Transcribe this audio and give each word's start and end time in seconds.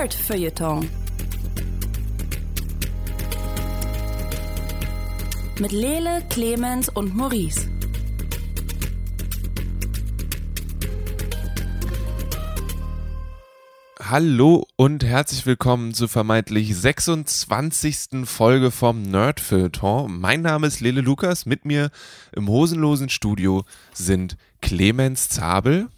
Nerd 0.00 0.14
Feuilleton. 0.14 0.88
Mit 5.60 5.72
Lele, 5.72 6.22
Clemens 6.30 6.88
und 6.88 7.14
Maurice. 7.14 7.68
Hallo 14.00 14.64
und 14.76 15.04
herzlich 15.04 15.44
willkommen 15.44 15.92
zur 15.92 16.08
vermeintlich 16.08 16.74
26. 16.74 18.24
Folge 18.24 18.70
vom 18.70 19.02
Nerd 19.02 19.38
Feuilleton. 19.38 20.18
Mein 20.18 20.40
Name 20.40 20.66
ist 20.66 20.80
Lele 20.80 21.02
Lukas. 21.02 21.44
Mit 21.44 21.66
mir 21.66 21.90
im 22.34 22.48
hosenlosen 22.48 23.10
Studio 23.10 23.64
sind 23.92 24.38
Clemens 24.62 25.28
Zabel. 25.28 25.88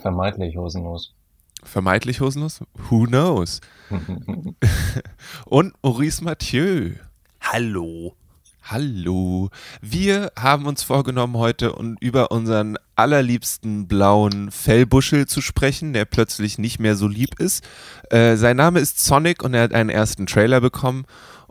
Vermeintlich 0.00 0.56
hosenlos. 0.56 1.16
Vermeintlich 1.62 2.20
hosenlos? 2.20 2.60
Who 2.88 3.06
knows? 3.06 3.60
und 5.46 5.74
Maurice 5.82 6.24
Mathieu. 6.24 6.92
Hallo. 7.40 8.14
Hallo. 8.62 9.50
Wir 9.80 10.30
haben 10.38 10.66
uns 10.66 10.82
vorgenommen, 10.82 11.36
heute 11.36 11.74
über 12.00 12.30
unseren 12.30 12.76
allerliebsten 12.94 13.88
blauen 13.88 14.50
Fellbuschel 14.50 15.26
zu 15.26 15.40
sprechen, 15.40 15.92
der 15.92 16.04
plötzlich 16.04 16.58
nicht 16.58 16.78
mehr 16.78 16.94
so 16.94 17.08
lieb 17.08 17.40
ist. 17.40 17.64
Äh, 18.10 18.36
sein 18.36 18.56
Name 18.56 18.78
ist 18.78 19.04
Sonic 19.04 19.42
und 19.42 19.54
er 19.54 19.62
hat 19.62 19.74
einen 19.74 19.90
ersten 19.90 20.26
Trailer 20.26 20.60
bekommen. 20.60 21.04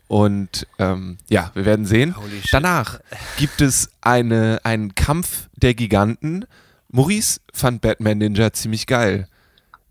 Und 0.08 0.66
ähm, 0.80 1.18
ja, 1.28 1.52
wir 1.54 1.66
werden 1.66 1.86
sehen. 1.86 2.16
Danach 2.52 3.00
gibt 3.38 3.62
es 3.62 3.90
eine, 4.02 4.62
einen 4.64 4.96
Kampf 4.96 5.50
der 5.56 5.74
Giganten. 5.74 6.46
Maurice 6.90 7.42
fand 7.54 7.82
Batman 7.82 8.18
Ninja 8.18 8.54
ziemlich 8.54 8.88
geil. 8.88 9.28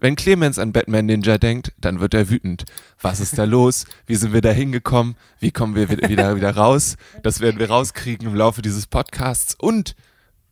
Wenn 0.00 0.14
Clemens 0.14 0.60
an 0.60 0.72
Batman 0.72 1.06
Ninja 1.06 1.38
denkt, 1.38 1.72
dann 1.78 1.98
wird 1.98 2.14
er 2.14 2.30
wütend. 2.30 2.64
Was 3.00 3.18
ist 3.18 3.36
da 3.36 3.44
los? 3.44 3.84
Wie 4.06 4.14
sind 4.14 4.32
wir 4.32 4.40
da 4.40 4.50
hingekommen? 4.50 5.16
Wie 5.40 5.50
kommen 5.50 5.74
wir 5.74 5.90
wieder, 5.90 6.36
wieder 6.36 6.56
raus? 6.56 6.96
Das 7.24 7.40
werden 7.40 7.58
wir 7.58 7.68
rauskriegen 7.68 8.28
im 8.28 8.34
Laufe 8.36 8.62
dieses 8.62 8.86
Podcasts. 8.86 9.56
Und 9.58 9.96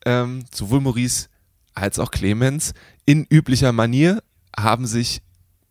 ähm, 0.05 0.43
sowohl 0.53 0.81
Maurice 0.81 1.29
als 1.73 1.97
auch 1.97 2.11
Clemens 2.11 2.73
in 3.05 3.25
üblicher 3.29 3.71
Manier 3.71 4.21
haben 4.57 4.85
sich 4.85 5.21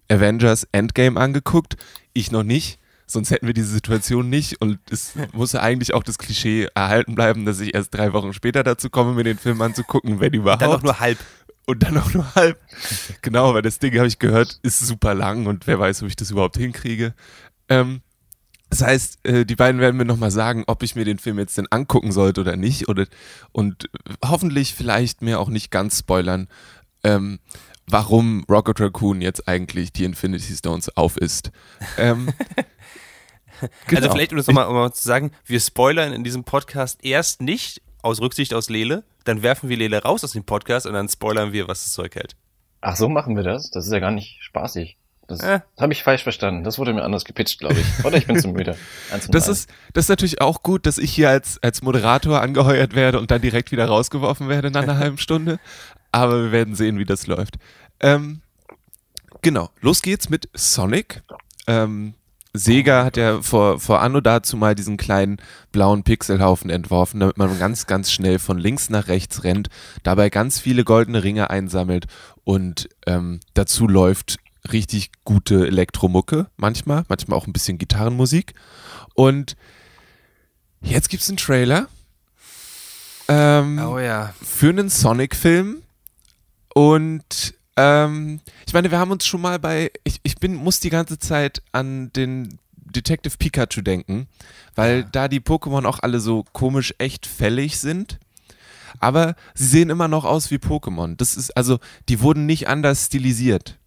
Avengers 0.09 0.67
Endgame 0.73 1.21
angeguckt. 1.21 1.77
Ich 2.15 2.31
noch 2.31 2.45
nicht. 2.45 2.79
Sonst 3.09 3.31
hätten 3.31 3.47
wir 3.47 3.55
diese 3.55 3.69
Situation 3.69 4.29
nicht 4.29 4.61
und 4.61 4.81
es 4.91 5.13
muss 5.33 5.53
ja 5.53 5.61
eigentlich 5.61 5.95
auch 5.95 6.03
das 6.03 6.19
Klischee 6.19 6.67
erhalten 6.75 7.15
bleiben, 7.15 7.45
dass 7.45 7.61
ich 7.61 7.73
erst 7.73 7.95
drei 7.95 8.13
Wochen 8.13 8.33
später 8.33 8.65
dazu 8.65 8.91
komme, 8.91 9.13
mir 9.13 9.23
den 9.23 9.39
Film 9.39 9.63
anzugucken, 9.63 10.19
wenn 10.19 10.33
überhaupt. 10.33 10.63
Dann 10.63 10.71
auch 10.71 10.83
nur 10.83 10.99
halb 10.99 11.19
und 11.67 11.83
dann 11.83 11.99
auch 11.99 12.13
nur 12.15 12.35
halb. 12.35 12.61
Genau, 13.23 13.53
weil 13.53 13.63
das 13.63 13.79
Ding, 13.79 13.97
habe 13.97 14.09
ich 14.09 14.19
gehört, 14.19 14.59
ist 14.63 14.79
super 14.81 15.15
lang 15.15 15.47
und 15.47 15.67
wer 15.67 15.79
weiß, 15.79 16.03
ob 16.03 16.09
ich 16.09 16.17
das 16.17 16.31
überhaupt 16.31 16.57
hinkriege. 16.57 17.15
Ähm, 17.69 18.01
das 18.71 18.83
heißt, 18.83 19.27
äh, 19.27 19.45
die 19.45 19.57
beiden 19.57 19.81
werden 19.81 19.97
mir 19.97 20.05
nochmal 20.05 20.31
sagen, 20.31 20.65
ob 20.67 20.83
ich 20.83 20.97
mir 20.97 21.05
den 21.05 21.19
Film 21.19 21.39
jetzt 21.39 21.57
denn 21.59 21.69
angucken 21.71 22.13
sollte 22.13 22.41
oder 22.41 22.57
nicht. 22.57 22.89
Oder, 22.89 23.07
und 23.53 23.89
hoffentlich 24.25 24.75
vielleicht 24.75 25.23
mir 25.23 25.39
auch 25.39 25.49
nicht 25.49 25.71
ganz 25.71 25.99
spoilern, 26.01 26.49
ähm, 27.05 27.39
warum 27.87 28.45
Rocket 28.49 28.81
Raccoon 28.81 29.21
jetzt 29.21 29.47
eigentlich 29.47 29.93
die 29.93 30.05
Infinity 30.05 30.55
Stones 30.55 30.97
auf 30.97 31.17
ist. 31.17 31.53
Ähm, 31.97 32.33
also 33.61 33.73
genau. 33.87 34.01
Also 34.03 34.13
vielleicht, 34.13 34.33
um 34.33 34.39
das 34.39 34.47
nochmal 34.49 34.67
um 34.67 34.93
zu 34.93 35.07
sagen, 35.07 35.31
wir 35.45 35.61
spoilern 35.61 36.13
in 36.13 36.25
diesem 36.25 36.43
Podcast 36.43 37.05
erst 37.05 37.41
nicht 37.41 37.83
aus 38.03 38.21
Rücksicht 38.21 38.55
aus 38.55 38.69
Lele, 38.69 39.05
dann 39.25 39.43
werfen 39.43 39.69
wir 39.69 39.77
Lele 39.77 40.03
raus 40.03 40.25
aus 40.25 40.33
dem 40.33 40.45
Podcast 40.45 40.87
und 40.87 40.95
dann 40.95 41.09
spoilern 41.09 41.53
wir, 41.53 41.69
was 41.69 41.85
das 41.85 41.93
Zeug 41.93 42.15
hält. 42.15 42.37
Ach, 42.81 42.97
so 42.97 43.09
machen 43.09 43.37
wir 43.37 43.43
das? 43.43 43.71
Das 43.71 43.87
ist 43.87 43.93
ja 43.93 43.99
gar 43.99 44.11
nicht 44.11 44.39
spaßig. 44.43 44.97
Das 45.29 45.41
äh. 45.41 45.61
habe 45.81 45.93
ich 45.93 46.05
falsch 46.05 46.23
verstanden. 46.23 46.63
Das 46.63 46.79
wurde 46.79 46.93
mir 46.93 47.03
anders 47.03 47.25
gepitcht, 47.25 47.59
glaube 47.59 47.75
ich. 47.75 48.05
Oder 48.05 48.17
ich 48.17 48.27
bin 48.27 48.39
zu 48.39 48.49
müde. 48.49 48.77
das 49.29 49.49
ist, 49.49 49.69
das 49.93 50.05
ist 50.05 50.09
natürlich 50.09 50.41
auch 50.41 50.63
gut, 50.63 50.87
dass 50.87 50.99
ich 50.99 51.13
hier 51.13 51.31
als, 51.31 51.61
als 51.63 51.83
Moderator 51.83 52.41
angeheuert 52.41 52.95
werde 52.95 53.19
und 53.19 53.31
dann 53.31 53.41
direkt 53.43 53.73
wieder 53.73 53.87
rausgeworfen 53.87 54.49
werde 54.49 54.71
nach 54.71 54.83
einer 54.83 54.99
halben 54.99 55.19
Stunde. 55.19 55.59
Aber 56.13 56.45
wir 56.45 56.53
werden 56.53 56.77
sehen, 56.77 56.99
wie 56.99 57.05
das 57.05 57.27
läuft. 57.27 57.57
Ähm, 57.99 58.41
genau, 59.43 59.71
los 59.81 60.01
geht's 60.01 60.29
mit 60.29 60.49
Sonic. 60.55 61.23
Ähm, 61.67 62.15
Sega 62.57 63.05
hat 63.05 63.17
ja 63.17 63.43
vor, 63.43 63.81
vor 63.81 64.01
Anno 64.01 64.21
dazu 64.21 64.57
mal 64.57 64.75
diesen 64.75 64.97
kleinen 64.97 65.39
blauen 65.73 66.03
Pixelhaufen 66.03 66.71
entworfen, 66.71 67.21
damit 67.21 67.39
man 67.39 67.59
ganz, 67.59 67.87
ganz 67.87 68.11
schnell 68.11 68.39
von 68.39 68.59
links 68.59 68.91
nach 68.91 69.09
rechts 69.09 69.45
rennt, 69.45 69.69
dabei 70.03 70.31
ganz 70.31 70.59
viele 70.59 70.85
goldene 70.85 71.23
Ringe 71.23 71.51
einsammelt 71.51 72.07
und 72.45 72.89
ähm, 73.07 73.41
dazu 73.55 73.89
läuft 73.89 74.39
richtig 74.73 75.11
gute 75.25 75.67
Elektromucke 75.67 76.49
manchmal, 76.57 77.05
manchmal 77.09 77.39
auch 77.39 77.47
ein 77.47 77.53
bisschen 77.53 77.79
Gitarrenmusik. 77.79 78.55
Und 79.15 79.57
jetzt 80.81 81.09
gibt's 81.09 81.29
einen 81.29 81.39
Trailer. 81.39 81.89
Ähm, 83.29 83.79
oh 83.79 83.99
ja. 83.99 84.35
Für 84.43 84.71
einen 84.71 84.89
Sonic-Film. 84.89 85.83
Und 86.75 87.55
ähm, 87.77 88.41
ich 88.67 88.73
meine, 88.73 88.91
wir 88.91 88.99
haben 88.99 89.11
uns 89.11 89.27
schon 89.27 89.41
mal 89.41 89.59
bei, 89.59 89.91
ich, 90.05 90.21
ich 90.23 90.37
bin, 90.37 90.55
muss 90.55 90.81
die 90.81 90.91
ganze 90.91 91.19
Zeit 91.19 91.63
an 91.73 92.13
den 92.13 92.59
Detective 92.75 93.37
Pikachu 93.37 93.83
denken, 93.83 94.29
weil 94.75 95.01
ja. 95.01 95.09
da 95.13 95.29
die 95.29 95.41
Pokémon 95.41 95.85
auch 95.87 96.01
alle 96.01 96.21
so 96.21 96.45
komisch 96.53 96.95
echt 96.99 97.27
fällig 97.27 97.79
sind. 97.79 98.19
Aber 98.99 99.35
sie 99.55 99.67
sehen 99.67 99.91
immer 99.91 100.09
noch 100.09 100.25
aus 100.25 100.51
wie 100.51 100.57
Pokémon. 100.57 101.17
Das 101.17 101.37
ist, 101.37 101.55
also, 101.57 101.79
die 102.09 102.21
wurden 102.21 102.47
nicht 102.47 102.69
anders 102.69 103.07
stilisiert. 103.07 103.79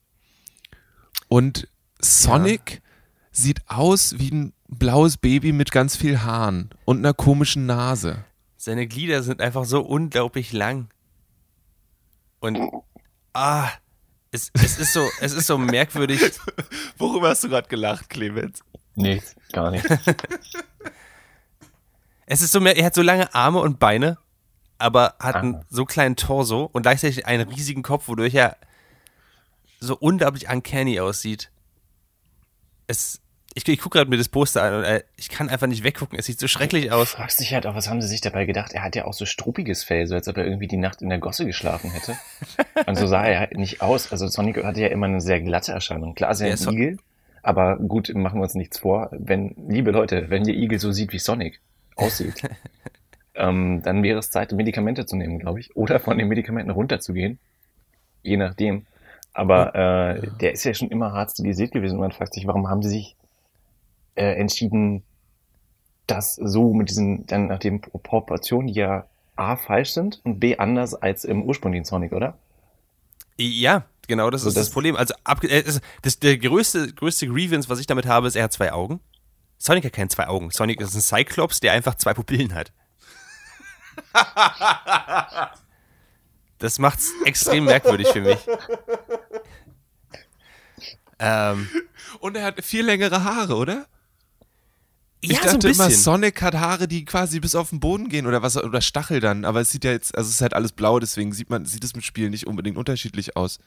Und 1.27 1.67
Sonic 1.99 2.73
ja. 2.73 2.79
sieht 3.31 3.61
aus 3.67 4.19
wie 4.19 4.29
ein 4.29 4.53
blaues 4.67 5.17
Baby 5.17 5.51
mit 5.51 5.71
ganz 5.71 5.95
viel 5.95 6.21
Haaren 6.21 6.69
und 6.85 6.99
einer 6.99 7.13
komischen 7.13 7.65
Nase. 7.65 8.23
Seine 8.57 8.87
Glieder 8.87 9.23
sind 9.23 9.41
einfach 9.41 9.65
so 9.65 9.81
unglaublich 9.81 10.53
lang. 10.53 10.89
Und 12.39 12.59
ah, 13.33 13.69
es, 14.31 14.51
es, 14.53 14.77
ist 14.77 14.93
so, 14.93 15.09
es 15.21 15.33
ist 15.33 15.47
so 15.47 15.57
merkwürdig. 15.57 16.21
Worüber 16.97 17.29
hast 17.29 17.43
du 17.43 17.49
gerade 17.49 17.67
gelacht, 17.67 18.09
Clemens? 18.09 18.63
Nichts, 18.95 19.35
gar 19.51 19.71
nicht. 19.71 19.85
es 22.25 22.41
ist 22.41 22.51
so, 22.51 22.63
er 22.63 22.85
hat 22.85 22.93
so 22.93 23.01
lange 23.01 23.33
Arme 23.33 23.59
und 23.59 23.79
Beine, 23.79 24.17
aber 24.77 25.15
hat 25.19 25.35
ah. 25.35 25.39
einen 25.39 25.65
so 25.69 25.85
kleinen 25.85 26.15
Torso 26.15 26.69
und 26.71 26.83
gleichzeitig 26.83 27.25
einen 27.25 27.49
riesigen 27.49 27.81
Kopf, 27.81 28.07
wodurch 28.07 28.35
er 28.35 28.57
so 29.79 29.97
unglaublich 29.97 30.49
uncanny 30.49 30.99
aussieht. 30.99 31.51
Es, 32.87 33.21
ich, 33.55 33.67
ich 33.67 33.79
gucke 33.79 33.97
gerade 33.97 34.09
mir 34.09 34.17
das 34.17 34.29
Poster 34.29 34.63
an 34.63 34.73
und 34.75 34.83
äh, 34.83 35.03
ich 35.17 35.29
kann 35.29 35.49
einfach 35.49 35.67
nicht 35.67 35.83
weggucken. 35.83 36.17
Es 36.19 36.25
sieht 36.25 36.39
so 36.39 36.47
schrecklich 36.47 36.91
aus. 36.91 37.11
Du 37.11 37.17
fragst 37.17 37.39
dich 37.39 37.53
halt 37.53 37.65
auch, 37.65 37.75
was 37.75 37.89
haben 37.89 38.01
sie 38.01 38.07
sich 38.07 38.21
dabei 38.21 38.45
gedacht? 38.45 38.73
Er 38.73 38.83
hat 38.83 38.95
ja 38.95 39.05
auch 39.05 39.13
so 39.13 39.25
struppiges 39.25 39.83
Fell, 39.83 40.05
so 40.05 40.15
als 40.15 40.27
ob 40.27 40.37
er 40.37 40.45
irgendwie 40.45 40.67
die 40.67 40.77
Nacht 40.77 41.01
in 41.01 41.09
der 41.09 41.17
Gosse 41.17 41.45
geschlafen 41.45 41.91
hätte. 41.91 42.15
und 42.85 42.95
so 42.95 43.07
sah 43.07 43.25
er 43.25 43.39
halt 43.39 43.57
nicht 43.57 43.81
aus. 43.81 44.11
Also 44.11 44.27
Sonic 44.27 44.63
hatte 44.63 44.81
ja 44.81 44.87
immer 44.87 45.07
eine 45.07 45.21
sehr 45.21 45.41
glatte 45.41 45.71
Erscheinung. 45.71 46.13
Klar, 46.13 46.31
ist 46.31 46.41
er 46.41 46.51
ein 46.51 46.73
Igel, 46.73 46.97
aber 47.41 47.77
gut, 47.77 48.13
machen 48.13 48.39
wir 48.39 48.43
uns 48.43 48.53
nichts 48.53 48.79
vor. 48.79 49.09
Wenn, 49.11 49.55
liebe 49.67 49.91
Leute, 49.91 50.29
wenn 50.29 50.45
ihr 50.45 50.55
Igel 50.55 50.79
so 50.79 50.91
sieht 50.91 51.11
wie 51.11 51.19
Sonic 51.19 51.59
aussieht, 51.95 52.43
ähm, 53.35 53.81
dann 53.83 54.03
wäre 54.03 54.19
es 54.19 54.29
Zeit, 54.29 54.51
Medikamente 54.51 55.07
zu 55.07 55.15
nehmen, 55.15 55.39
glaube 55.39 55.59
ich. 55.59 55.75
Oder 55.75 55.99
von 55.99 56.17
den 56.19 56.27
Medikamenten 56.27 56.71
runterzugehen. 56.71 57.39
Je 58.21 58.37
nachdem. 58.37 58.85
Aber 59.33 59.73
äh, 59.73 60.27
der 60.39 60.53
ist 60.53 60.65
ja 60.65 60.73
schon 60.73 60.89
immer 60.89 61.13
hart 61.13 61.31
stilisiert 61.31 61.71
gewesen 61.71 61.95
und 61.95 62.01
man 62.01 62.11
fragt 62.11 62.33
sich, 62.33 62.45
warum 62.45 62.67
haben 62.67 62.83
sie 62.83 62.89
sich 62.89 63.15
äh, 64.19 64.33
entschieden, 64.33 65.03
das 66.05 66.35
so 66.35 66.73
mit 66.73 66.89
diesen, 66.89 67.25
dann 67.25 67.47
nach 67.47 67.59
den 67.59 67.79
Proportionen, 67.81 68.67
die 68.67 68.73
ja 68.73 69.05
A 69.35 69.55
falsch 69.55 69.91
sind 69.91 70.19
und 70.25 70.39
B 70.39 70.57
anders 70.57 70.93
als 70.93 71.23
im 71.23 71.43
ursprünglichen 71.43 71.85
Sonic, 71.85 72.11
oder? 72.11 72.37
Ja, 73.37 73.85
genau, 74.07 74.29
das 74.29 74.41
so, 74.41 74.49
ist 74.49 74.57
das, 74.57 74.65
das, 74.65 74.73
Problem. 74.73 74.97
Also 74.97 75.13
ab, 75.23 75.43
äh, 75.43 75.63
das, 76.01 76.19
der 76.19 76.37
größte, 76.37 76.93
größte 76.93 77.27
Grievance, 77.27 77.69
was 77.69 77.79
ich 77.79 77.87
damit 77.87 78.05
habe, 78.05 78.27
ist, 78.27 78.35
er 78.35 78.43
hat 78.43 78.53
zwei 78.53 78.73
Augen. 78.73 78.99
Sonic 79.57 79.85
hat 79.85 79.93
keine 79.93 80.09
zwei 80.09 80.27
Augen. 80.27 80.51
Sonic 80.51 80.81
ist 80.81 80.93
ein 80.95 81.01
Cyclops, 81.01 81.61
der 81.61 81.71
einfach 81.71 81.95
zwei 81.95 82.13
Pupillen 82.13 82.53
hat. 82.53 82.73
das 86.59 86.79
macht's 86.79 87.11
extrem 87.25 87.65
merkwürdig 87.65 88.07
für 88.09 88.21
mich. 88.21 88.39
Ähm, 91.19 91.69
und 92.21 92.37
er 92.37 92.45
hat 92.45 92.63
viel 92.63 92.85
längere 92.85 93.23
Haare, 93.23 93.55
oder? 93.55 93.85
Ich 95.21 95.31
ja, 95.31 95.41
dachte 95.41 95.73
so 95.73 95.83
immer, 95.83 95.89
Sonic 95.91 96.41
hat 96.41 96.55
Haare, 96.55 96.87
die 96.87 97.03
quasi 97.03 97.39
bis 97.39 97.53
auf 97.53 97.71
den 97.71 97.79
Boden 97.81 98.07
gehen 98.07 98.25
oder 98.25 98.41
was 98.41 98.55
oder 98.55 98.79
Stachel 98.79 99.19
dann, 99.19 99.43
aber 99.43 99.59
es 99.59 99.71
sieht 99.71 99.83
ja 99.83 99.91
jetzt, 99.91 100.15
also 100.17 100.27
es 100.29 100.35
ist 100.35 100.41
halt 100.41 100.53
alles 100.53 100.71
blau, 100.71 100.99
deswegen 100.99 101.33
sieht 101.33 101.49
man, 101.49 101.65
sieht 101.65 101.83
es 101.83 101.91
im 101.91 102.01
Spiel 102.01 102.29
nicht 102.29 102.47
unbedingt 102.47 102.77
unterschiedlich 102.77 103.35
aus. 103.35 103.59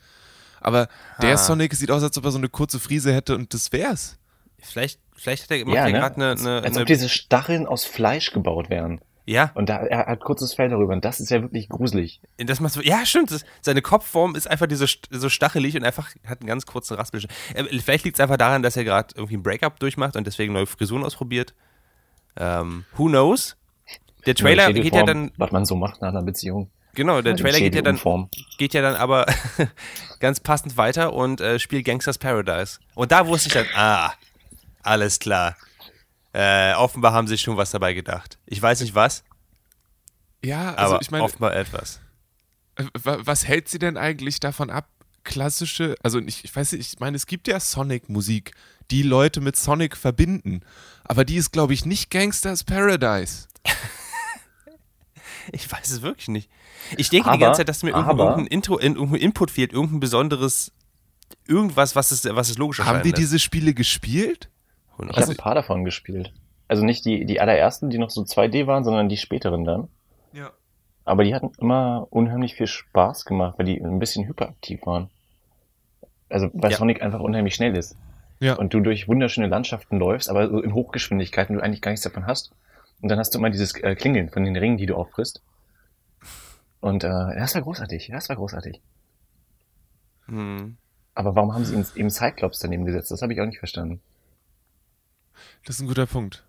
Aber 0.60 0.88
ha. 1.18 1.20
der 1.20 1.36
Sonic 1.36 1.74
sieht 1.74 1.90
aus, 1.90 2.02
als 2.02 2.16
ob 2.16 2.24
er 2.24 2.30
so 2.30 2.38
eine 2.38 2.48
kurze 2.48 2.80
Friese 2.80 3.12
hätte 3.12 3.34
und 3.34 3.52
das 3.52 3.72
wär's. 3.72 4.16
Vielleicht, 4.60 5.00
vielleicht 5.14 5.44
hat 5.44 5.50
er 5.50 5.58
ja, 5.58 5.86
ne? 5.86 5.92
gerade 5.92 6.16
eine, 6.16 6.30
eine. 6.30 6.56
Als, 6.56 6.66
als 6.66 6.78
ob 6.78 6.86
diese 6.86 7.08
Stacheln 7.08 7.66
aus 7.66 7.84
Fleisch 7.84 8.32
gebaut 8.32 8.70
wären. 8.70 9.00
Ja. 9.24 9.52
Und 9.54 9.68
da, 9.68 9.78
er 9.78 10.06
hat 10.06 10.20
kurzes 10.20 10.54
Fell 10.54 10.68
darüber 10.68 10.92
und 10.92 11.04
das 11.04 11.20
ist 11.20 11.30
ja 11.30 11.42
wirklich 11.42 11.68
gruselig. 11.68 12.20
Das 12.38 12.58
macht, 12.58 12.82
ja, 12.84 13.06
stimmt. 13.06 13.30
Das, 13.30 13.44
seine 13.60 13.80
Kopfform 13.80 14.34
ist 14.34 14.50
einfach 14.50 14.66
diese, 14.66 14.86
so 15.10 15.28
stachelig 15.28 15.76
und 15.76 15.84
einfach 15.84 16.10
hat 16.26 16.40
einen 16.40 16.48
ganz 16.48 16.66
kurzen 16.66 16.94
Raspel. 16.94 17.22
Äh, 17.54 17.64
vielleicht 17.80 18.04
liegt 18.04 18.16
es 18.16 18.20
einfach 18.20 18.36
daran, 18.36 18.62
dass 18.62 18.76
er 18.76 18.84
gerade 18.84 19.14
irgendwie 19.14 19.36
ein 19.36 19.42
Breakup 19.42 19.78
durchmacht 19.78 20.16
und 20.16 20.26
deswegen 20.26 20.52
neue 20.52 20.66
Frisuren 20.66 21.04
ausprobiert. 21.04 21.54
Ähm, 22.36 22.84
who 22.96 23.06
knows? 23.06 23.56
Der 24.26 24.34
Trailer 24.34 24.70
ja, 24.70 24.72
geht 24.72 24.94
ja 24.94 25.04
dann. 25.04 25.30
Was 25.36 25.52
man 25.52 25.64
so 25.64 25.76
macht 25.76 26.00
nach 26.00 26.08
einer 26.08 26.22
Beziehung. 26.22 26.70
Genau, 26.94 27.22
der 27.22 27.36
Trailer 27.36 27.58
geht 27.58 27.74
ja 27.74 27.82
dann, 27.82 27.98
geht 28.58 28.74
ja 28.74 28.82
dann 28.82 28.96
aber 28.96 29.24
ganz 30.20 30.40
passend 30.40 30.76
weiter 30.76 31.14
und 31.14 31.40
äh, 31.40 31.58
spielt 31.58 31.86
Gangsters 31.86 32.18
Paradise. 32.18 32.80
Und 32.94 33.12
da 33.12 33.26
wusste 33.26 33.48
ich 33.48 33.54
dann, 33.54 33.66
ah, 33.74 34.12
alles 34.82 35.18
klar. 35.18 35.56
Äh, 36.32 36.74
offenbar 36.74 37.12
haben 37.12 37.26
sie 37.26 37.36
schon 37.38 37.56
was 37.56 37.70
dabei 37.70 37.92
gedacht. 37.94 38.38
Ich 38.46 38.60
weiß 38.60 38.80
nicht 38.80 38.94
was. 38.94 39.24
Ja, 40.44 40.74
also 40.74 40.94
aber 40.94 41.02
ich 41.02 41.10
meine. 41.10 41.24
Offenbar 41.24 41.54
etwas. 41.54 42.00
Äh, 42.76 42.84
was 42.94 43.46
hält 43.46 43.68
sie 43.68 43.78
denn 43.78 43.96
eigentlich 43.96 44.40
davon 44.40 44.70
ab, 44.70 44.88
klassische, 45.24 45.94
also 46.02 46.18
ich, 46.20 46.44
ich 46.44 46.54
weiß 46.54 46.72
nicht, 46.72 46.94
ich 46.94 47.00
meine, 47.00 47.16
es 47.16 47.26
gibt 47.26 47.48
ja 47.48 47.60
Sonic-Musik, 47.60 48.52
die 48.90 49.02
Leute 49.02 49.40
mit 49.40 49.56
Sonic 49.56 49.96
verbinden. 49.96 50.60
Aber 51.04 51.24
die 51.24 51.36
ist, 51.36 51.52
glaube 51.52 51.74
ich, 51.74 51.84
nicht 51.84 52.10
Gangsters 52.10 52.64
Paradise. 52.64 53.46
ich 55.52 55.70
weiß 55.70 55.90
es 55.90 56.02
wirklich 56.02 56.28
nicht. 56.28 56.50
Ich 56.96 57.10
denke 57.10 57.28
aber, 57.28 57.36
die 57.36 57.40
ganze 57.42 57.58
Zeit, 57.58 57.68
dass 57.68 57.82
mir 57.82 57.90
irgendein, 57.90 58.46
Intro, 58.46 58.78
irgendein 58.78 59.14
Input 59.20 59.50
fehlt, 59.50 59.72
irgendein 59.72 60.00
besonderes, 60.00 60.72
irgendwas, 61.46 61.94
was 61.94 62.10
es, 62.10 62.24
was 62.24 62.50
es 62.50 62.58
logisch 62.58 62.80
erscheint. 62.80 62.98
Haben 62.98 63.04
die 63.04 63.12
diese 63.12 63.38
Spiele 63.38 63.74
gespielt? 63.74 64.48
Ich 64.98 65.16
habe 65.16 65.30
ein 65.30 65.36
paar 65.36 65.54
davon 65.54 65.84
gespielt. 65.84 66.32
Also 66.68 66.84
nicht 66.84 67.04
die, 67.04 67.26
die 67.26 67.40
allerersten, 67.40 67.90
die 67.90 67.98
noch 67.98 68.10
so 68.10 68.22
2D 68.22 68.66
waren, 68.66 68.84
sondern 68.84 69.08
die 69.08 69.16
späteren 69.16 69.64
dann. 69.64 69.88
Ja. 70.32 70.50
Aber 71.04 71.24
die 71.24 71.34
hatten 71.34 71.52
immer 71.58 72.06
unheimlich 72.10 72.54
viel 72.54 72.66
Spaß 72.66 73.24
gemacht, 73.24 73.58
weil 73.58 73.66
die 73.66 73.80
ein 73.80 73.98
bisschen 73.98 74.26
hyperaktiv 74.26 74.86
waren. 74.86 75.10
Also 76.28 76.48
weil 76.54 76.70
ja. 76.70 76.78
Sonic 76.78 77.02
einfach 77.02 77.20
unheimlich 77.20 77.54
schnell 77.54 77.76
ist. 77.76 77.96
Ja. 78.40 78.54
Und 78.54 78.74
du 78.74 78.80
durch 78.80 79.08
wunderschöne 79.08 79.48
Landschaften 79.48 79.98
läufst, 79.98 80.28
aber 80.28 80.48
so 80.48 80.60
in 80.60 80.74
Hochgeschwindigkeiten 80.74 81.56
du 81.56 81.62
eigentlich 81.62 81.82
gar 81.82 81.90
nichts 81.90 82.04
davon 82.04 82.26
hast. 82.26 82.52
Und 83.00 83.08
dann 83.08 83.18
hast 83.18 83.34
du 83.34 83.38
immer 83.38 83.50
dieses 83.50 83.74
äh, 83.82 83.94
Klingeln 83.94 84.30
von 84.30 84.44
den 84.44 84.56
Ringen, 84.56 84.76
die 84.76 84.86
du 84.86 84.94
auffrisst. 84.94 85.42
Und 86.80 87.04
äh, 87.04 87.08
das 87.08 87.54
war 87.54 87.62
großartig, 87.62 88.10
das 88.12 88.28
war 88.28 88.36
großartig. 88.36 88.80
Hm. 90.26 90.76
Aber 91.14 91.36
warum 91.36 91.54
haben 91.54 91.64
sie 91.64 91.74
eben 91.96 92.10
Cyclops 92.10 92.60
daneben 92.60 92.84
gesetzt? 92.84 93.10
Das 93.10 93.22
habe 93.22 93.32
ich 93.32 93.40
auch 93.40 93.46
nicht 93.46 93.58
verstanden. 93.58 94.00
Das 95.64 95.76
ist 95.76 95.82
ein 95.82 95.88
guter 95.88 96.06
Punkt. 96.06 96.44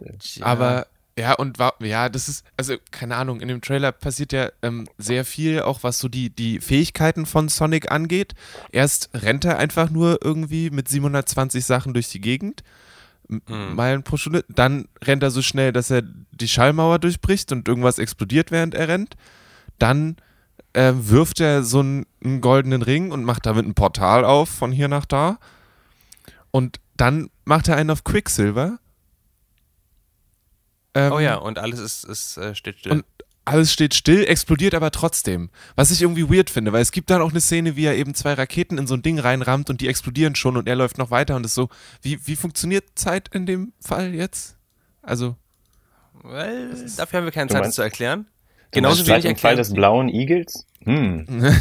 Ja. 0.00 0.46
Aber 0.46 0.86
ja, 1.18 1.34
und 1.34 1.58
war, 1.58 1.74
ja, 1.80 2.08
das 2.08 2.28
ist, 2.28 2.46
also 2.56 2.76
keine 2.90 3.16
Ahnung, 3.16 3.40
in 3.40 3.48
dem 3.48 3.60
Trailer 3.60 3.92
passiert 3.92 4.32
ja 4.32 4.50
ähm, 4.62 4.88
sehr 4.96 5.26
viel, 5.26 5.60
auch 5.60 5.82
was 5.82 5.98
so 5.98 6.08
die, 6.08 6.30
die 6.30 6.60
Fähigkeiten 6.60 7.26
von 7.26 7.48
Sonic 7.48 7.90
angeht. 7.90 8.34
Erst 8.72 9.10
rennt 9.12 9.44
er 9.44 9.58
einfach 9.58 9.90
nur 9.90 10.20
irgendwie 10.24 10.70
mit 10.70 10.88
720 10.88 11.64
Sachen 11.64 11.92
durch 11.92 12.08
die 12.08 12.22
Gegend, 12.22 12.62
mhm. 13.28 13.74
Meilen 13.74 14.02
pro 14.02 14.16
Stunde. 14.16 14.46
Dann 14.48 14.88
rennt 15.02 15.22
er 15.22 15.30
so 15.30 15.42
schnell, 15.42 15.72
dass 15.72 15.90
er 15.90 16.02
die 16.02 16.48
Schallmauer 16.48 16.98
durchbricht 16.98 17.52
und 17.52 17.68
irgendwas 17.68 17.98
explodiert, 17.98 18.50
während 18.50 18.74
er 18.74 18.88
rennt. 18.88 19.16
Dann 19.78 20.16
äh, 20.72 20.92
wirft 20.94 21.40
er 21.40 21.64
so 21.64 21.80
einen, 21.80 22.06
einen 22.24 22.40
goldenen 22.40 22.80
Ring 22.80 23.10
und 23.10 23.24
macht 23.24 23.44
damit 23.44 23.66
ein 23.66 23.74
Portal 23.74 24.24
auf 24.24 24.48
von 24.48 24.72
hier 24.72 24.88
nach 24.88 25.04
da. 25.04 25.38
Und 26.50 26.80
dann 26.96 27.30
macht 27.44 27.68
er 27.68 27.76
einen 27.76 27.90
auf 27.90 28.04
Quicksilver 28.04 28.78
ähm, 30.94 31.12
oh 31.12 31.18
ja, 31.18 31.36
und 31.36 31.58
alles 31.58 31.78
ist, 31.78 32.04
ist 32.04 32.36
äh, 32.36 32.54
steht 32.54 32.80
still. 32.80 32.92
Und 32.92 33.04
alles 33.44 33.72
steht 33.72 33.94
still, 33.94 34.24
explodiert 34.24 34.74
aber 34.74 34.90
trotzdem. 34.90 35.50
Was 35.74 35.90
ich 35.90 36.02
irgendwie 36.02 36.28
weird 36.28 36.50
finde, 36.50 36.72
weil 36.72 36.82
es 36.82 36.92
gibt 36.92 37.10
dann 37.10 37.22
auch 37.22 37.30
eine 37.30 37.40
Szene, 37.40 37.76
wie 37.76 37.84
er 37.84 37.96
eben 37.96 38.14
zwei 38.14 38.34
Raketen 38.34 38.78
in 38.78 38.86
so 38.86 38.94
ein 38.94 39.02
Ding 39.02 39.18
reinrammt 39.18 39.70
und 39.70 39.80
die 39.80 39.88
explodieren 39.88 40.34
schon 40.34 40.56
und 40.56 40.68
er 40.68 40.76
läuft 40.76 40.98
noch 40.98 41.10
weiter 41.10 41.36
und 41.36 41.46
ist 41.46 41.54
so, 41.54 41.68
wie, 42.02 42.26
wie 42.26 42.36
funktioniert 42.36 42.84
Zeit 42.94 43.28
in 43.32 43.46
dem 43.46 43.72
Fall 43.80 44.14
jetzt? 44.14 44.56
Also. 45.02 45.36
Well, 46.22 46.70
dafür 46.96 47.18
haben 47.18 47.24
wir 47.24 47.32
keine 47.32 47.50
Zeit, 47.50 47.64
das 47.64 47.74
zu 47.74 47.82
erklären. 47.82 48.26
Genauso 48.72 49.06
wenig 49.06 49.24
im 49.24 49.36
Fall 49.36 49.56
des 49.56 49.72
blauen 49.72 50.08
Igels? 50.08 50.66
Hm. 50.84 51.26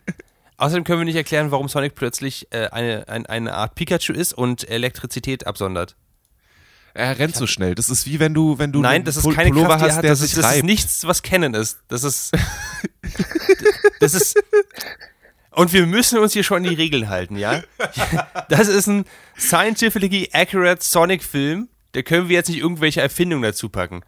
Außerdem 0.64 0.84
können 0.84 1.00
wir 1.00 1.04
nicht 1.04 1.16
erklären, 1.16 1.50
warum 1.50 1.68
Sonic 1.68 1.94
plötzlich 1.94 2.46
äh, 2.50 2.68
eine, 2.68 3.06
ein, 3.06 3.26
eine 3.26 3.52
Art 3.52 3.74
Pikachu 3.74 4.14
ist 4.14 4.32
und 4.32 4.66
Elektrizität 4.66 5.46
absondert. 5.46 5.94
Er 6.94 7.18
rennt 7.18 7.36
so 7.36 7.46
schnell. 7.46 7.74
Das 7.74 7.90
ist 7.90 8.06
wie 8.06 8.18
wenn 8.18 8.32
du, 8.32 8.58
wenn 8.58 8.72
du 8.72 8.80
Nein, 8.80 9.04
das 9.04 9.18
ist 9.18 9.30
keine 9.34 9.50
Pullover 9.50 9.76
Kraft, 9.76 9.82
hast, 9.82 10.02
der 10.02 10.12
das 10.12 10.20
sich 10.20 10.32
ist, 10.32 10.42
das 10.42 10.56
ist 10.56 10.64
nichts, 10.64 11.06
was 11.06 11.22
Kennen 11.22 11.52
ist. 11.52 11.80
Das 11.88 12.02
ist, 12.02 12.32
das 14.00 14.14
ist, 14.14 14.42
und 15.50 15.74
wir 15.74 15.84
müssen 15.84 16.18
uns 16.18 16.32
hier 16.32 16.44
schon 16.44 16.56
an 16.56 16.62
die 16.62 16.74
Regeln 16.74 17.10
halten, 17.10 17.36
ja? 17.36 17.62
Das 18.48 18.68
ist 18.68 18.86
ein 18.86 19.04
scientifically 19.36 20.30
accurate 20.32 20.82
Sonic-Film. 20.82 21.68
Da 21.92 22.00
können 22.00 22.30
wir 22.30 22.36
jetzt 22.36 22.48
nicht 22.48 22.60
irgendwelche 22.60 23.02
Erfindungen 23.02 23.42
dazu 23.42 23.68
packen. 23.68 24.00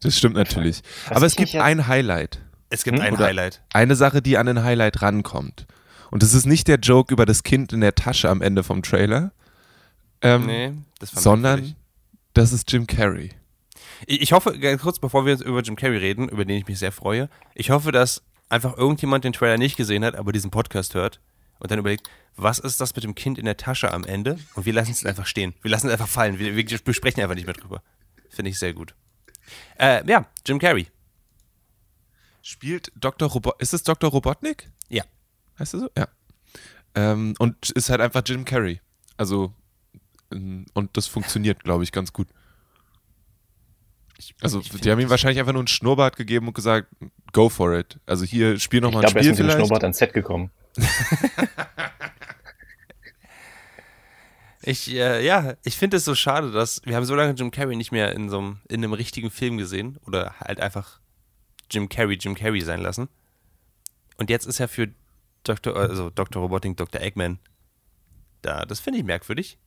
Das 0.00 0.16
stimmt 0.16 0.36
natürlich. 0.36 0.80
Was 1.08 1.18
Aber 1.18 1.26
es 1.26 1.36
gibt 1.36 1.54
ein 1.54 1.86
Highlight. 1.86 2.40
Es 2.70 2.84
gibt 2.84 2.96
hm? 2.96 3.04
ein 3.04 3.12
Oder 3.12 3.26
Highlight. 3.26 3.60
Eine 3.74 3.94
Sache, 3.94 4.22
die 4.22 4.38
an 4.38 4.48
ein 4.48 4.62
Highlight 4.62 5.02
rankommt. 5.02 5.66
Und 6.10 6.22
das 6.22 6.34
ist 6.34 6.46
nicht 6.46 6.68
der 6.68 6.78
Joke 6.78 7.12
über 7.12 7.26
das 7.26 7.42
Kind 7.42 7.72
in 7.72 7.80
der 7.80 7.94
Tasche 7.94 8.28
am 8.28 8.40
Ende 8.40 8.62
vom 8.62 8.82
Trailer. 8.82 9.32
Ähm, 10.20 10.46
nee, 10.46 10.72
das 10.98 11.10
sondern 11.10 11.76
das 12.34 12.52
ist 12.52 12.70
Jim 12.72 12.86
Carrey. 12.86 13.30
Ich 14.06 14.32
hoffe, 14.32 14.58
ganz 14.58 14.82
kurz 14.82 14.98
bevor 14.98 15.24
wir 15.24 15.32
jetzt 15.32 15.42
über 15.42 15.60
Jim 15.60 15.76
Carrey 15.76 15.98
reden, 15.98 16.28
über 16.28 16.44
den 16.44 16.56
ich 16.56 16.66
mich 16.66 16.78
sehr 16.78 16.92
freue, 16.92 17.28
ich 17.54 17.70
hoffe, 17.70 17.92
dass 17.92 18.22
einfach 18.48 18.76
irgendjemand 18.76 19.24
den 19.24 19.32
Trailer 19.32 19.58
nicht 19.58 19.76
gesehen 19.76 20.04
hat, 20.04 20.14
aber 20.14 20.32
diesen 20.32 20.50
Podcast 20.50 20.94
hört 20.94 21.20
und 21.58 21.70
dann 21.70 21.78
überlegt, 21.78 22.08
was 22.36 22.58
ist 22.58 22.80
das 22.80 22.94
mit 22.94 23.04
dem 23.04 23.14
Kind 23.14 23.38
in 23.38 23.44
der 23.44 23.56
Tasche 23.56 23.92
am 23.92 24.04
Ende? 24.04 24.38
Und 24.54 24.64
wir 24.64 24.72
lassen 24.72 24.92
es 24.92 25.04
einfach 25.04 25.26
stehen. 25.26 25.54
Wir 25.62 25.70
lassen 25.70 25.88
es 25.88 25.92
einfach 25.92 26.08
fallen. 26.08 26.38
Wir, 26.38 26.54
wir 26.54 26.78
besprechen 26.78 27.22
einfach 27.22 27.34
nicht 27.34 27.46
mehr 27.46 27.54
drüber. 27.54 27.82
Finde 28.30 28.50
ich 28.50 28.58
sehr 28.58 28.72
gut. 28.72 28.94
Äh, 29.78 30.08
ja, 30.08 30.26
Jim 30.46 30.58
Carrey. 30.58 30.86
Spielt 32.42 32.92
Dr. 32.94 33.28
Robot. 33.28 33.60
Ist 33.60 33.74
es 33.74 33.82
Dr. 33.82 34.10
Robotnik? 34.10 34.70
Ja. 34.88 35.02
Heißt 35.58 35.74
er 35.74 35.80
so? 35.80 35.90
Ja. 35.96 36.08
Ähm, 36.94 37.34
und 37.38 37.70
ist 37.70 37.90
halt 37.90 38.00
einfach 38.00 38.22
Jim 38.26 38.44
Carrey. 38.44 38.80
Also 39.16 39.54
und 40.30 40.90
das 40.92 41.06
funktioniert, 41.06 41.64
glaube 41.64 41.84
ich, 41.84 41.92
ganz 41.92 42.12
gut. 42.12 42.28
Also, 44.40 44.60
die 44.60 44.90
haben 44.90 44.98
ihm 44.98 45.10
wahrscheinlich 45.10 45.38
einfach 45.38 45.52
nur 45.52 45.60
einen 45.60 45.68
Schnurrbart 45.68 46.16
gegeben 46.16 46.48
und 46.48 46.54
gesagt, 46.54 46.88
go 47.32 47.48
for 47.48 47.72
it. 47.78 48.00
Also 48.04 48.24
hier, 48.24 48.58
spiel 48.58 48.80
nochmal 48.80 49.04
ein 49.04 49.10
Spiel 49.10 49.20
Ich 49.20 49.28
glaube, 49.28 49.28
er 49.28 49.32
ist 49.32 49.38
mit 49.38 49.48
dem 49.48 49.56
Schnurrbart 49.58 49.84
ans 49.84 49.98
Set 49.98 50.12
gekommen. 50.12 50.50
ich, 54.62 54.92
äh, 54.92 55.24
ja, 55.24 55.54
ich 55.64 55.76
finde 55.76 55.98
es 55.98 56.04
so 56.04 56.16
schade, 56.16 56.50
dass 56.50 56.82
wir 56.84 56.96
haben 56.96 57.04
so 57.04 57.14
lange 57.14 57.34
Jim 57.34 57.52
Carrey 57.52 57.76
nicht 57.76 57.92
mehr 57.92 58.12
in 58.12 58.28
so 58.28 58.38
einem, 58.38 58.58
in 58.68 58.82
einem 58.82 58.92
richtigen 58.92 59.30
Film 59.30 59.56
gesehen 59.56 59.98
oder 60.04 60.34
halt 60.40 60.60
einfach 60.60 60.98
Jim 61.70 61.88
Carrey 61.88 62.16
Jim 62.16 62.34
Carrey 62.34 62.60
sein 62.62 62.80
lassen. 62.80 63.08
Und 64.16 64.30
jetzt 64.30 64.46
ist 64.46 64.58
er 64.58 64.66
für 64.66 64.88
Dr. 65.44 65.76
also 65.76 66.10
Dr. 66.10 66.42
Roboting, 66.42 66.76
Dr. 66.76 67.00
Eggman 67.00 67.38
da. 68.42 68.64
Das 68.64 68.80
finde 68.80 68.98
ich 68.98 69.04
merkwürdig. 69.04 69.58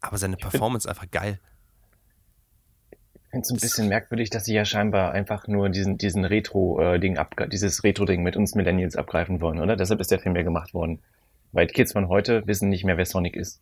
Aber 0.00 0.18
seine 0.18 0.36
Performance 0.36 0.88
find, 0.88 0.98
einfach 0.98 1.10
geil. 1.10 1.38
Ich 2.90 3.30
finde 3.30 3.44
es 3.44 3.50
ein 3.50 3.60
bisschen 3.60 3.88
merkwürdig, 3.88 4.30
dass 4.30 4.44
sie 4.44 4.54
ja 4.54 4.64
scheinbar 4.64 5.12
einfach 5.12 5.46
nur 5.46 5.68
diesen, 5.68 5.98
diesen 5.98 6.24
Retro-Ding 6.24 7.18
ab, 7.18 7.36
dieses 7.52 7.84
Retro-Ding 7.84 8.22
mit 8.22 8.36
uns 8.36 8.54
Millennials 8.54 8.96
abgreifen 8.96 9.40
wollen, 9.40 9.60
oder? 9.60 9.76
Deshalb 9.76 10.00
ist 10.00 10.10
der 10.10 10.18
Film 10.18 10.34
ja 10.36 10.42
gemacht 10.42 10.74
worden. 10.74 11.00
Weil 11.52 11.66
die 11.66 11.74
Kids 11.74 11.92
von 11.92 12.08
heute 12.08 12.46
wissen 12.46 12.68
nicht 12.68 12.84
mehr, 12.84 12.96
wer 12.96 13.06
Sonic 13.06 13.36
ist. 13.36 13.60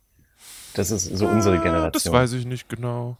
Das 0.74 0.90
ist 0.90 1.04
so 1.04 1.26
unsere 1.26 1.58
Generation. 1.58 1.92
Das 1.92 2.12
weiß 2.12 2.32
ich 2.34 2.46
nicht 2.46 2.68
genau. 2.68 3.16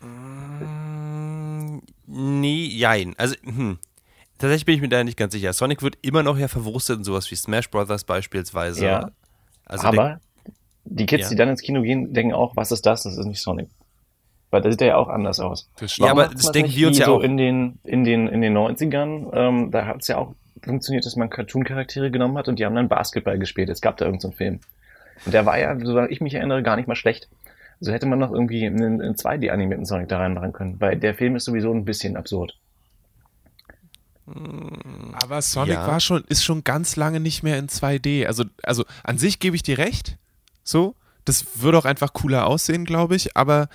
Mm, 0.00 1.78
nee, 2.06 2.66
jein. 2.66 3.14
Also, 3.16 3.36
hm. 3.42 3.78
Tatsächlich 4.38 4.64
bin 4.64 4.74
ich 4.74 4.80
mir 4.80 4.88
da 4.88 5.04
nicht 5.04 5.16
ganz 5.16 5.32
sicher. 5.32 5.52
Sonic 5.52 5.82
wird 5.82 5.96
immer 6.02 6.22
noch 6.22 6.38
ja 6.38 6.48
verwurstet 6.48 6.98
in 6.98 7.04
sowas 7.04 7.30
wie 7.30 7.36
Smash 7.36 7.70
Brothers 7.70 8.04
beispielsweise. 8.04 8.84
Ja. 8.84 9.10
Also 9.64 9.86
aber 9.86 10.20
die 10.84 11.06
Kids, 11.06 11.24
ja. 11.24 11.28
die 11.30 11.36
dann 11.36 11.48
ins 11.48 11.62
Kino 11.62 11.82
gehen, 11.82 12.12
denken 12.12 12.34
auch, 12.34 12.56
was 12.56 12.72
ist 12.72 12.84
das? 12.84 13.04
Das 13.04 13.16
ist 13.16 13.26
nicht 13.26 13.40
Sonic. 13.40 13.68
Weil 14.50 14.60
da 14.60 14.70
sieht 14.70 14.82
er 14.82 14.88
ja 14.88 14.96
auch 14.96 15.08
anders 15.08 15.40
aus. 15.40 15.68
Ja, 15.96 16.10
aber 16.10 16.28
das 16.28 16.52
denken 16.52 16.72
wir 16.74 16.88
uns 16.88 16.98
ja 16.98 17.06
so 17.06 17.16
auch. 17.16 17.22
In 17.22 17.36
den, 17.36 17.78
in 17.84 18.04
den, 18.04 18.28
in 18.28 18.40
den 18.40 18.56
90ern, 18.56 19.34
ähm, 19.34 19.70
da 19.70 19.86
hat 19.86 20.02
es 20.02 20.08
ja 20.08 20.18
auch 20.18 20.34
funktioniert, 20.62 21.04
dass 21.06 21.16
man 21.16 21.30
Cartoon-Charaktere 21.30 22.10
genommen 22.10 22.36
hat 22.38 22.48
und 22.48 22.58
die 22.58 22.64
haben 22.64 22.74
dann 22.74 22.88
Basketball 22.88 23.38
gespielt. 23.38 23.68
Es 23.68 23.80
gab 23.80 23.96
da 23.96 24.04
irgendeinen 24.04 24.32
so 24.32 24.36
Film. 24.36 24.60
Und 25.26 25.32
der 25.32 25.46
war 25.46 25.58
ja, 25.58 25.76
soweit 25.78 26.10
ich 26.10 26.20
mich 26.20 26.34
erinnere, 26.34 26.62
gar 26.62 26.76
nicht 26.76 26.86
mal 26.86 26.94
schlecht. 26.94 27.28
Also 27.80 27.92
hätte 27.92 28.06
man 28.06 28.18
noch 28.18 28.32
irgendwie 28.32 28.66
einen, 28.66 29.00
einen 29.00 29.14
2D-animierten 29.14 29.84
Sonic 29.84 30.08
da 30.08 30.18
reinmachen 30.18 30.52
können, 30.52 30.80
weil 30.80 30.96
der 30.96 31.14
Film 31.14 31.36
ist 31.36 31.44
sowieso 31.44 31.72
ein 31.72 31.84
bisschen 31.84 32.16
absurd. 32.16 32.56
Aber 34.26 35.42
Sonic 35.42 35.74
ja. 35.74 35.86
war 35.86 36.00
schon, 36.00 36.24
ist 36.28 36.44
schon 36.44 36.64
ganz 36.64 36.96
lange 36.96 37.20
nicht 37.20 37.42
mehr 37.42 37.58
in 37.58 37.68
2D. 37.68 38.26
Also, 38.26 38.44
also 38.62 38.84
an 39.02 39.18
sich 39.18 39.38
gebe 39.38 39.56
ich 39.56 39.62
dir 39.62 39.78
recht. 39.78 40.16
So, 40.62 40.96
das 41.24 41.60
würde 41.60 41.78
auch 41.78 41.84
einfach 41.84 42.12
cooler 42.12 42.46
aussehen, 42.46 42.84
glaube 42.84 43.16
ich, 43.16 43.36
aber 43.36 43.68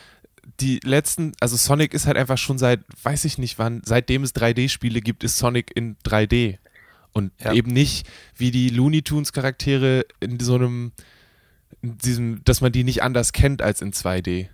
die 0.60 0.80
letzten, 0.84 1.34
also 1.40 1.56
Sonic 1.56 1.94
ist 1.94 2.08
halt 2.08 2.18
einfach 2.18 2.38
schon 2.38 2.58
seit, 2.58 2.82
weiß 3.04 3.26
ich 3.26 3.38
nicht 3.38 3.60
wann, 3.60 3.82
seitdem 3.86 4.24
es 4.24 4.36
3D-Spiele 4.36 5.02
gibt, 5.02 5.24
ist 5.24 5.38
Sonic 5.38 5.72
in 5.76 5.98
3D. 5.98 6.58
Und 7.12 7.32
ja. 7.40 7.54
eben 7.54 7.72
nicht 7.72 8.08
wie 8.36 8.52
die 8.52 8.70
Looney 8.70 9.02
Tunes 9.02 9.34
Charaktere 9.34 10.06
in 10.20 10.40
so 10.40 10.56
einem, 10.56 10.92
in 11.82 11.98
diesem, 11.98 12.44
dass 12.44 12.62
man 12.62 12.72
die 12.72 12.84
nicht 12.84 13.04
anders 13.04 13.34
kennt 13.34 13.62
als 13.62 13.82
in 13.82 13.94
2D. 13.94 14.48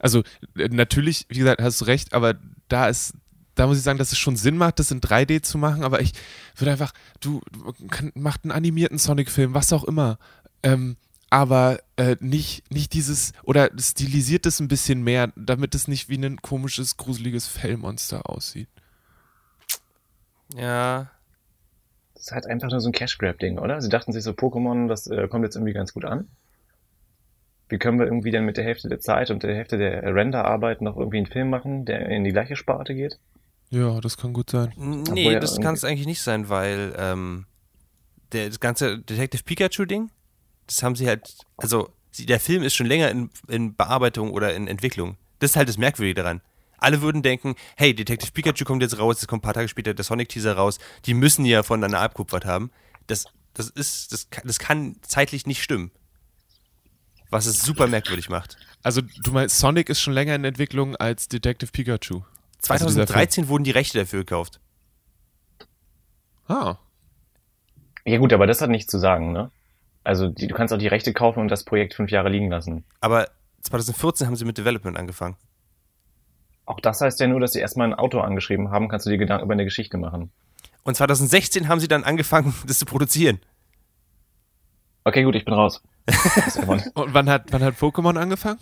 Also 0.00 0.22
äh, 0.56 0.68
natürlich, 0.68 1.26
wie 1.28 1.38
gesagt, 1.38 1.60
hast 1.60 1.80
du 1.80 1.84
recht, 1.86 2.12
aber 2.12 2.34
da 2.68 2.88
ist, 2.88 3.14
da 3.58 3.66
muss 3.66 3.78
ich 3.78 3.82
sagen, 3.82 3.98
dass 3.98 4.12
es 4.12 4.18
schon 4.18 4.36
Sinn 4.36 4.56
macht, 4.56 4.78
das 4.78 4.92
in 4.92 5.00
3D 5.00 5.42
zu 5.42 5.58
machen, 5.58 5.82
aber 5.82 6.00
ich 6.00 6.12
würde 6.56 6.70
einfach, 6.70 6.92
du, 7.20 7.40
kann, 7.90 8.12
macht 8.14 8.44
einen 8.44 8.52
animierten 8.52 8.98
Sonic-Film, 8.98 9.52
was 9.52 9.72
auch 9.72 9.82
immer. 9.84 10.18
Ähm, 10.62 10.96
aber 11.28 11.80
äh, 11.96 12.16
nicht, 12.20 12.70
nicht 12.72 12.92
dieses, 12.94 13.32
oder 13.42 13.70
stilisiert 13.76 14.46
es 14.46 14.60
ein 14.60 14.68
bisschen 14.68 15.02
mehr, 15.02 15.32
damit 15.34 15.74
es 15.74 15.88
nicht 15.88 16.08
wie 16.08 16.24
ein 16.24 16.40
komisches, 16.40 16.96
gruseliges 16.96 17.48
Fellmonster 17.48 18.30
aussieht. 18.30 18.68
Ja. 20.54 21.10
Das 22.14 22.22
ist 22.22 22.32
halt 22.32 22.46
einfach 22.46 22.70
nur 22.70 22.80
so 22.80 22.88
ein 22.88 22.92
Cash-Grab-Ding, 22.92 23.58
oder? 23.58 23.82
Sie 23.82 23.88
dachten 23.88 24.12
sich 24.12 24.22
so, 24.22 24.30
Pokémon, 24.30 24.86
das 24.86 25.08
äh, 25.08 25.26
kommt 25.26 25.44
jetzt 25.44 25.56
irgendwie 25.56 25.74
ganz 25.74 25.92
gut 25.92 26.04
an. 26.04 26.28
Wie 27.68 27.78
können 27.78 27.98
wir 27.98 28.06
irgendwie 28.06 28.30
dann 28.30 28.44
mit 28.44 28.56
der 28.56 28.64
Hälfte 28.64 28.88
der 28.88 29.00
Zeit 29.00 29.30
und 29.30 29.42
der 29.42 29.54
Hälfte 29.54 29.76
der 29.76 30.14
Render-Arbeit 30.14 30.80
noch 30.80 30.96
irgendwie 30.96 31.18
einen 31.18 31.26
Film 31.26 31.50
machen, 31.50 31.84
der 31.84 32.08
in 32.08 32.24
die 32.24 32.32
gleiche 32.32 32.56
Sparte 32.56 32.94
geht? 32.94 33.18
Ja, 33.70 34.00
das 34.00 34.16
kann 34.16 34.32
gut 34.32 34.50
sein. 34.50 34.72
Nee, 34.76 35.26
Obwohl, 35.26 35.40
das 35.40 35.60
kann 35.60 35.74
es 35.74 35.84
eigentlich 35.84 36.06
nicht 36.06 36.22
sein, 36.22 36.48
weil 36.48 36.94
ähm, 36.96 37.46
der, 38.32 38.48
das 38.48 38.60
ganze 38.60 38.98
Detective 38.98 39.42
Pikachu-Ding, 39.42 40.10
das 40.66 40.82
haben 40.82 40.96
sie 40.96 41.06
halt, 41.06 41.36
also 41.56 41.90
sie, 42.10 42.26
der 42.26 42.40
Film 42.40 42.62
ist 42.62 42.74
schon 42.74 42.86
länger 42.86 43.10
in, 43.10 43.30
in 43.46 43.74
Bearbeitung 43.74 44.30
oder 44.32 44.54
in 44.54 44.68
Entwicklung. 44.68 45.16
Das 45.38 45.50
ist 45.50 45.56
halt 45.56 45.68
das 45.68 45.78
Merkwürdige 45.78 46.22
daran. 46.22 46.40
Alle 46.78 47.02
würden 47.02 47.22
denken, 47.22 47.56
hey, 47.76 47.94
Detective 47.94 48.32
Pikachu 48.32 48.64
kommt 48.64 48.82
jetzt 48.82 48.98
raus, 48.98 49.20
es 49.20 49.26
kommt 49.26 49.40
ein 49.40 49.46
paar 49.46 49.54
Tage 49.54 49.68
später 49.68 49.94
der 49.94 50.04
Sonic-Teaser 50.04 50.54
raus, 50.54 50.78
die 51.06 51.14
müssen 51.14 51.44
ja 51.44 51.62
voneinander 51.62 52.00
abkupfert 52.00 52.44
haben. 52.44 52.70
Das, 53.06 53.24
das 53.54 53.68
ist, 53.68 54.12
das, 54.12 54.28
das 54.44 54.58
kann 54.58 54.96
zeitlich 55.02 55.46
nicht 55.46 55.62
stimmen. 55.62 55.90
Was 57.30 57.46
es 57.46 57.62
super 57.62 57.86
merkwürdig 57.86 58.30
macht. 58.30 58.56
Also 58.82 59.02
du 59.02 59.32
meinst, 59.32 59.58
Sonic 59.58 59.90
ist 59.90 60.00
schon 60.00 60.14
länger 60.14 60.34
in 60.34 60.44
Entwicklung 60.44 60.96
als 60.96 61.28
Detective 61.28 61.70
Pikachu? 61.70 62.22
2013 62.58 63.44
also 63.44 63.50
wurden 63.50 63.64
die 63.64 63.70
Rechte 63.70 63.98
dafür 63.98 64.20
gekauft. 64.20 64.60
Ah. 66.48 66.76
Ja 68.04 68.18
gut, 68.18 68.32
aber 68.32 68.46
das 68.46 68.60
hat 68.60 68.70
nichts 68.70 68.90
zu 68.90 68.98
sagen, 68.98 69.32
ne? 69.32 69.50
Also 70.02 70.28
die, 70.28 70.46
du 70.46 70.54
kannst 70.54 70.72
auch 70.72 70.78
die 70.78 70.86
Rechte 70.86 71.12
kaufen 71.12 71.40
und 71.40 71.48
das 71.48 71.64
Projekt 71.64 71.94
fünf 71.94 72.10
Jahre 72.10 72.30
liegen 72.30 72.48
lassen. 72.48 72.84
Aber 73.00 73.28
2014 73.62 74.26
haben 74.26 74.36
sie 74.36 74.46
mit 74.46 74.56
Development 74.56 74.96
angefangen. 74.96 75.36
Auch 76.64 76.80
das 76.80 77.00
heißt 77.00 77.20
ja 77.20 77.26
nur, 77.26 77.40
dass 77.40 77.52
sie 77.52 77.60
erstmal 77.60 77.88
ein 77.88 77.94
Auto 77.94 78.20
angeschrieben 78.20 78.70
haben, 78.70 78.88
kannst 78.88 79.06
du 79.06 79.10
dir 79.10 79.18
Gedanken 79.18 79.44
über 79.44 79.54
eine 79.54 79.64
Geschichte 79.64 79.98
machen. 79.98 80.30
Und 80.82 80.96
2016 80.96 81.68
haben 81.68 81.80
sie 81.80 81.88
dann 81.88 82.04
angefangen, 82.04 82.54
das 82.66 82.78
zu 82.78 82.86
produzieren. 82.86 83.40
Okay, 85.04 85.22
gut, 85.22 85.34
ich 85.34 85.44
bin 85.44 85.54
raus. 85.54 85.82
und 86.66 87.14
wann 87.14 87.28
hat, 87.28 87.52
wann 87.52 87.62
hat 87.62 87.74
Pokémon 87.74 88.18
angefangen? 88.18 88.58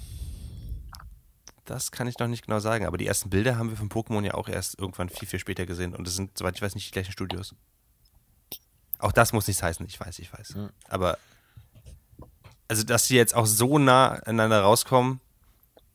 Das 1.67 1.91
kann 1.91 2.07
ich 2.07 2.19
noch 2.19 2.29
nicht 2.29 2.47
genau 2.47 2.61
sagen, 2.61 2.87
aber 2.87 2.97
die 2.97 3.07
ersten 3.07 3.29
Bilder 3.29 3.59
haben 3.59 3.71
wir 3.71 3.77
von 3.77 3.89
Pokémon 3.89 4.25
ja 4.25 4.35
auch 4.35 4.49
erst 4.49 4.79
irgendwann 4.79 5.09
viel, 5.09 5.27
viel 5.27 5.41
später 5.41 5.67
gesehen. 5.67 5.95
Und 5.95 6.07
das 6.07 6.15
sind, 6.15 6.39
soweit 6.39 6.55
ich 6.55 6.63
weiß, 6.63 6.77
nicht 6.77 6.87
die 6.87 6.93
gleichen 6.93 7.13
Studios. 7.13 7.55
Auch 8.99 9.13
das 9.13 9.33
muss 9.33 9.49
nichts 9.49 9.63
heißen, 9.63 9.85
ich 9.87 9.99
weiß, 9.99 10.21
ich 10.21 10.33
weiß. 10.33 10.55
Ja. 10.57 10.71
Aber, 10.89 11.19
also, 12.69 12.85
dass 12.85 13.09
die 13.09 13.17
jetzt 13.17 13.35
auch 13.35 13.47
so 13.47 13.79
nah 13.79 14.11
aneinander 14.11 14.61
rauskommen, 14.61 15.21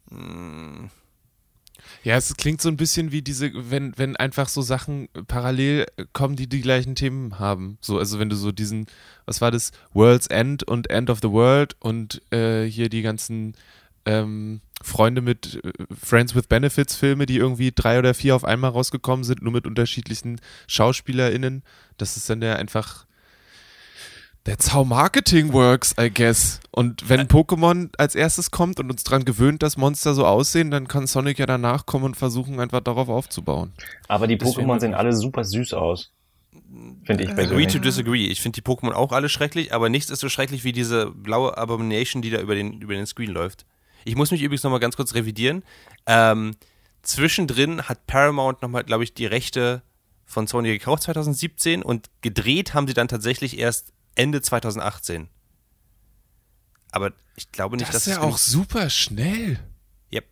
mh, 0.09 0.19
hm. 0.19 0.89
ja, 2.03 2.17
es 2.17 2.35
klingt 2.35 2.61
so 2.61 2.67
ein 2.67 2.77
bisschen 2.77 3.13
wie 3.13 3.21
diese, 3.21 3.51
wenn, 3.71 3.97
wenn 3.97 4.17
einfach 4.17 4.49
so 4.49 4.61
Sachen 4.61 5.07
parallel 5.27 5.87
kommen, 6.11 6.35
die 6.35 6.47
die 6.47 6.61
gleichen 6.61 6.95
Themen 6.95 7.39
haben. 7.39 7.77
So, 7.79 7.97
also 7.97 8.19
wenn 8.19 8.29
du 8.29 8.35
so 8.35 8.51
diesen, 8.51 8.87
was 9.25 9.39
war 9.39 9.51
das, 9.51 9.71
World's 9.93 10.27
End 10.27 10.63
und 10.63 10.89
End 10.89 11.09
of 11.09 11.19
the 11.21 11.31
World 11.31 11.77
und 11.79 12.21
äh, 12.33 12.65
hier 12.65 12.89
die 12.89 13.01
ganzen 13.01 13.55
ähm, 14.05 14.61
Freunde 14.83 15.21
mit 15.21 15.61
äh, 15.63 15.71
Friends 15.95 16.35
with 16.35 16.47
Benefits 16.47 16.95
Filme, 16.95 17.25
die 17.25 17.37
irgendwie 17.37 17.71
drei 17.73 17.99
oder 17.99 18.13
vier 18.13 18.35
auf 18.35 18.45
einmal 18.45 18.71
rausgekommen 18.71 19.23
sind, 19.23 19.41
nur 19.41 19.53
mit 19.53 19.65
unterschiedlichen 19.65 20.39
SchauspielerInnen. 20.67 21.63
Das 21.97 22.17
ist 22.17 22.29
dann 22.29 22.41
ja 22.41 22.55
einfach 22.55 23.05
That's 24.43 24.73
how 24.73 24.87
marketing 24.87 25.53
works, 25.53 25.93
I 25.99 26.09
guess. 26.09 26.59
Und 26.71 27.07
wenn 27.07 27.27
Pokémon 27.27 27.89
als 27.99 28.15
erstes 28.15 28.49
kommt 28.49 28.79
und 28.79 28.89
uns 28.89 29.03
daran 29.03 29.23
gewöhnt, 29.23 29.61
dass 29.61 29.77
Monster 29.77 30.15
so 30.15 30.25
aussehen, 30.25 30.71
dann 30.71 30.87
kann 30.87 31.05
Sonic 31.05 31.37
ja 31.37 31.45
danach 31.45 31.85
kommen 31.85 32.05
und 32.05 32.17
versuchen, 32.17 32.59
einfach 32.59 32.81
darauf 32.81 33.07
aufzubauen. 33.07 33.71
Aber 34.07 34.25
die 34.25 34.37
Pokémon 34.37 34.79
sehen 34.79 34.95
alle 34.95 35.13
super 35.13 35.43
süß 35.43 35.73
aus. 35.73 36.11
Finde 37.03 37.23
ich 37.23 37.35
persönlich. 37.35 37.51
Agree 37.51 37.67
to 37.67 37.77
disagree. 37.77 38.25
Ich 38.27 38.41
finde 38.41 38.59
die 38.59 38.67
Pokémon 38.67 38.93
auch 38.93 39.11
alle 39.11 39.29
schrecklich, 39.29 39.75
aber 39.75 39.89
nichts 39.89 40.09
ist 40.09 40.21
so 40.21 40.29
schrecklich 40.29 40.63
wie 40.63 40.71
diese 40.71 41.11
blaue 41.11 41.55
Abomination, 41.55 42.23
die 42.23 42.31
da 42.31 42.39
über 42.39 42.55
den, 42.55 42.81
über 42.81 42.95
den 42.95 43.05
Screen 43.05 43.31
läuft. 43.31 43.65
Ich 44.05 44.15
muss 44.15 44.31
mich 44.31 44.41
übrigens 44.41 44.63
nochmal 44.63 44.79
ganz 44.79 44.95
kurz 44.95 45.13
revidieren. 45.13 45.63
Ähm, 46.05 46.55
zwischendrin 47.03 47.83
hat 47.83 48.07
Paramount 48.07 48.61
nochmal, 48.61 48.83
glaube 48.83 49.03
ich, 49.03 49.13
die 49.13 49.25
Rechte 49.25 49.83
von 50.25 50.47
Sony 50.47 50.69
gekauft 50.69 51.03
2017 51.03 51.83
und 51.83 52.09
gedreht 52.21 52.73
haben 52.73 52.87
sie 52.87 52.93
dann 52.93 53.07
tatsächlich 53.07 53.57
erst 53.57 53.93
Ende 54.15 54.41
2018. 54.41 55.29
Aber 56.91 57.11
ich 57.35 57.51
glaube 57.51 57.77
nicht, 57.77 57.87
das 57.87 57.95
dass 57.95 58.07
ist 58.07 58.13
ja 58.15 58.21
auch 58.21 58.37
super 58.37 58.89
schnell. 58.89 59.59
Yep. 60.11 60.25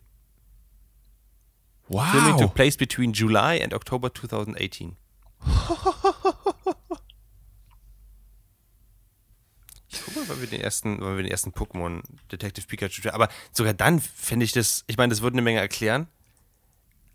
Wow. 1.88 2.10
Filming 2.10 2.36
took 2.38 2.54
place 2.54 2.76
between 2.76 3.12
July 3.12 3.62
and 3.62 3.74
October 3.74 4.12
2018. 4.12 4.96
guck 10.04 10.16
mal, 10.16 10.28
weil 10.28 10.40
wir 10.40 10.48
den 10.48 10.60
ersten, 10.60 11.00
weil 11.00 11.16
wir 11.16 11.22
den 11.22 11.32
ersten 11.32 11.50
Pokémon 11.50 12.02
Detective 12.30 12.66
Pikachu, 12.66 13.08
aber 13.10 13.28
sogar 13.52 13.74
dann 13.74 14.00
finde 14.00 14.44
ich 14.44 14.52
das, 14.52 14.84
ich 14.86 14.96
meine, 14.96 15.10
das 15.10 15.22
würde 15.22 15.34
eine 15.34 15.42
Menge 15.42 15.60
erklären. 15.60 16.06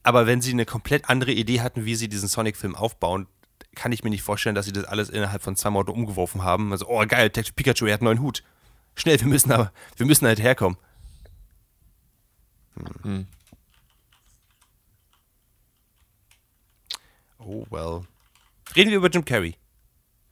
Aber 0.04 0.28
wenn 0.28 0.40
sie 0.40 0.52
eine 0.52 0.66
komplett 0.66 1.10
andere 1.10 1.32
Idee 1.32 1.62
hatten, 1.62 1.86
wie 1.86 1.96
sie 1.96 2.08
diesen 2.08 2.30
Sonic-Film 2.30 2.76
aufbauen, 2.76 3.28
kann 3.74 3.92
ich 3.92 4.04
mir 4.04 4.12
nicht 4.12 4.22
vorstellen, 4.22 4.56
dass 4.56 4.66
sie 4.66 4.72
das 4.72 4.86
alles 4.86 5.10
innerhalb 5.10 5.42
von 5.42 5.56
zwei 5.56 5.72
Monaten 5.72 5.92
umgeworfen 5.92 6.44
haben. 6.44 6.72
Also, 6.72 6.88
oh 6.88 7.04
geil, 7.08 7.30
Detective 7.30 7.56
Pikachu, 7.56 7.86
er 7.86 7.96
hat 7.96 8.02
einen 8.02 8.06
neuen 8.06 8.22
Hut. 8.22 8.44
Schnell, 8.96 9.20
wir 9.20 9.28
müssen 9.28 9.52
aber, 9.52 9.72
wir 9.98 10.06
müssen 10.06 10.28
halt 10.28 10.42
herkommen. 10.42 10.78
Hm. 12.76 13.04
hm. 13.04 13.28
Oh 17.40 17.66
well. 17.70 18.02
Reden 18.76 18.90
wir 18.90 18.98
über 18.98 19.10
Jim 19.10 19.24
Carrey. 19.24 19.56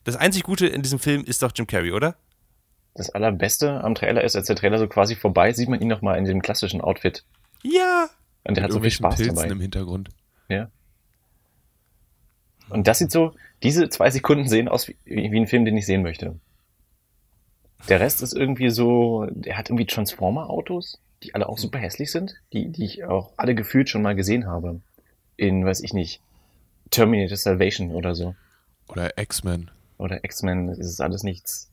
Das 0.04 0.16
einzig 0.16 0.44
Gute 0.44 0.68
in 0.68 0.82
diesem 0.82 1.00
Film 1.00 1.24
ist 1.24 1.42
doch 1.42 1.52
Jim 1.56 1.68
Carrey, 1.68 1.92
oder? 1.92 2.16
Das 2.96 3.10
Allerbeste 3.10 3.84
am 3.84 3.96
Trailer 3.96 4.24
ist, 4.24 4.36
als 4.36 4.48
der 4.48 4.56
Trailer 4.56 4.78
so 4.78 4.88
quasi 4.88 5.16
vorbei, 5.16 5.52
sieht 5.54 5.70
man 5.70 5.82
ihn 5.82 5.88
nochmal 5.88 6.18
in 6.18 6.26
dem 6.26 6.42
klassischen 6.42 6.82
Outfit. 6.82 7.24
Ja. 7.64 8.10
Und 8.44 8.58
der 8.58 8.66
hat 8.66 8.72
so 8.72 8.82
viel 8.82 8.92
Spaß 8.92 9.16
Pilzen 9.16 9.36
dabei. 9.36 9.50
im 9.50 9.62
Hintergrund. 9.62 10.10
Ja. 10.50 10.70
Und 12.70 12.88
das 12.88 13.00
sieht 13.00 13.12
so, 13.12 13.34
diese 13.64 13.90
zwei 13.90 14.10
Sekunden 14.10 14.48
sehen 14.48 14.68
aus 14.68 14.88
wie, 14.88 14.98
wie 15.06 15.40
ein 15.40 15.48
Film, 15.48 15.66
den 15.66 15.78
ich 15.78 15.86
sehen 15.86 16.04
möchte. 16.04 16.40
Der 17.90 18.00
Rest 18.00 18.22
ist 18.22 18.34
irgendwie 18.34 18.70
so, 18.70 19.28
der 19.32 19.58
hat 19.58 19.70
irgendwie 19.70 19.86
Transformer-Autos, 19.86 21.00
die 21.24 21.36
alle 21.36 21.50
auch 21.50 21.58
super 21.58 21.80
hässlich 21.80 22.12
sind, 22.12 22.36
die, 22.54 22.70
die 22.70 22.86
ich 22.86 23.04
auch 23.04 23.34
alle 23.38 23.56
gefühlt 23.56 23.90
schon 23.90 24.02
mal 24.02 24.16
gesehen 24.16 24.46
habe. 24.46 24.82
In, 25.36 25.66
weiß 25.66 25.82
ich 25.82 25.94
nicht, 25.94 26.22
Terminator 26.92 27.38
Salvation 27.38 27.92
oder 27.92 28.14
so. 28.16 28.36
Oder 28.88 29.18
X-Men. 29.18 29.72
Oder 29.98 30.24
X-Men, 30.24 30.68
das 30.68 30.80
ist 30.80 31.02
alles 31.02 31.24
nichts 31.24 31.73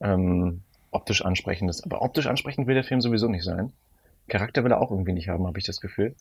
ähm, 0.00 0.62
optisch 0.90 1.24
ansprechendes. 1.24 1.82
Aber 1.82 2.02
optisch 2.02 2.26
ansprechend 2.26 2.66
will 2.66 2.74
der 2.74 2.84
Film 2.84 3.00
sowieso 3.00 3.28
nicht 3.28 3.44
sein. 3.44 3.72
Charakter 4.28 4.64
will 4.64 4.72
er 4.72 4.80
auch 4.80 4.90
irgendwie 4.90 5.12
nicht 5.12 5.28
haben, 5.28 5.46
habe 5.46 5.58
ich 5.58 5.64
das 5.64 5.80
Gefühl. 5.80 6.14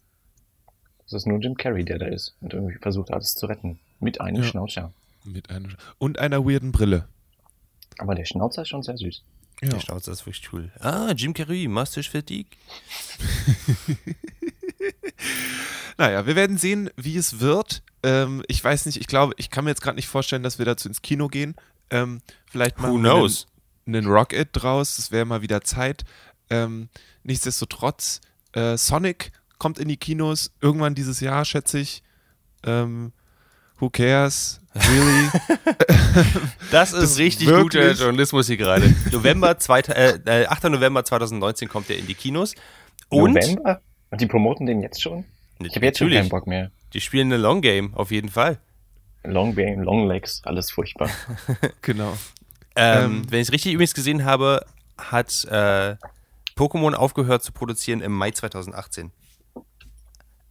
Es 1.06 1.14
ist 1.14 1.26
nur 1.26 1.40
Jim 1.40 1.56
Carrey, 1.56 1.86
der 1.86 2.00
da 2.00 2.08
ist 2.08 2.36
und 2.42 2.54
irgendwie 2.54 2.78
versucht, 2.78 3.12
alles 3.12 3.36
zu 3.36 3.46
retten. 3.46 3.80
Mit 4.00 4.22
einem 4.22 4.44
ja. 4.44 4.50
Schnauzer. 4.50 4.92
Mit 5.24 5.50
einem 5.50 5.76
und 5.98 6.20
einer 6.20 6.46
weirden 6.46 6.72
Brille. 6.72 7.08
Aber 7.98 8.16
der 8.16 8.26
Schnauzer 8.26 8.62
ist 8.62 8.70
schon 8.70 8.84
sehr 8.84 8.98
süß. 8.98 9.24
Ja. 9.62 9.70
Der 9.70 9.80
Schnauzer 9.80 10.12
ist 10.12 10.26
wirklich 10.26 10.54
cool. 10.54 10.72
Ah, 10.80 11.12
Jim 11.16 11.34
Carrey, 11.34 11.68
Mustache 11.68 12.10
Fatigue. 12.10 12.52
naja, 15.98 16.28
wir 16.28 16.36
werden 16.36 16.58
sehen, 16.58 16.90
wie 16.96 17.18
es 17.18 17.40
wird. 17.40 17.82
Ähm, 18.04 18.44
ich 18.48 18.64
weiß 18.64 18.86
nicht, 18.86 19.00
ich 19.00 19.08
glaube, 19.08 19.34
ich 19.38 19.50
kann 19.50 19.64
mir 19.64 19.72
jetzt 19.72 19.82
gerade 19.82 19.96
nicht 19.96 20.08
vorstellen, 20.08 20.44
dass 20.44 20.60
wir 20.60 20.66
dazu 20.66 20.88
ins 20.88 21.02
Kino 21.02 21.28
gehen. 21.28 21.56
Ähm, 21.90 22.22
vielleicht 22.46 22.80
mal. 22.80 22.92
Who 22.92 23.00
knows? 23.00 23.48
Einen 23.88 24.08
Rocket 24.08 24.50
draus. 24.52 24.98
Es 24.98 25.12
wäre 25.12 25.26
mal 25.26 25.42
wieder 25.42 25.62
Zeit. 25.62 26.04
Ähm, 26.50 26.90
nichtsdestotrotz, 27.24 28.22
äh, 28.54 28.78
Sonic 28.78 29.32
kommt 29.58 29.80
in 29.80 29.88
die 29.88 29.98
Kinos 29.98 30.52
irgendwann 30.62 30.96
dieses 30.96 31.20
Jahr, 31.20 31.46
schätze 31.46 31.80
ich. 31.80 32.04
Ähm, 32.66 33.12
Who 33.80 33.90
cares? 33.90 34.60
Really? 34.74 35.30
das 36.72 36.94
ist 36.94 37.02
das 37.02 37.18
richtig 37.20 37.48
guter 37.48 37.92
Journalismus 37.92 38.48
hier 38.48 38.58
gerade. 38.58 38.94
November, 39.12 39.56
äh, 39.70 40.46
8. 40.48 40.64
November 40.66 41.06
2019 41.06 41.68
kommt 41.68 41.90
er 41.90 41.98
in 41.98 42.08
die 42.08 42.16
Kinos. 42.16 42.56
Und 43.10 43.34
November? 43.34 43.82
Und 44.10 44.22
die 44.22 44.26
promoten 44.26 44.66
den 44.66 44.82
jetzt 44.82 45.02
schon? 45.02 45.26
Ich 45.62 45.76
habe 45.76 45.86
jetzt 45.86 46.00
schon 46.00 46.10
keinen 46.10 46.30
Bock 46.30 46.48
mehr. 46.48 46.72
Die 46.94 47.02
spielen 47.02 47.32
eine 47.32 47.42
Long 47.42 47.62
Game, 47.62 47.94
auf 47.94 48.12
jeden 48.12 48.30
Fall. 48.30 48.60
Long 49.24 49.56
Game, 49.56 49.82
Long 49.82 50.08
Legs, 50.08 50.42
alles 50.44 50.72
furchtbar. 50.72 51.10
genau. 51.82 52.18
Ähm, 52.78 53.04
ähm, 53.04 53.32
wenn 53.32 53.42
ich 53.42 53.48
es 53.48 53.52
richtig 53.54 53.74
übrigens 53.74 53.96
gesehen 53.96 54.24
habe, 54.24 54.66
hat 54.98 55.46
äh, 55.46 55.98
Pokémon 56.56 56.94
aufgehört 56.94 57.44
zu 57.44 57.52
produzieren 57.52 58.02
im 58.02 58.12
Mai 58.12 58.32
2018. 58.32 59.12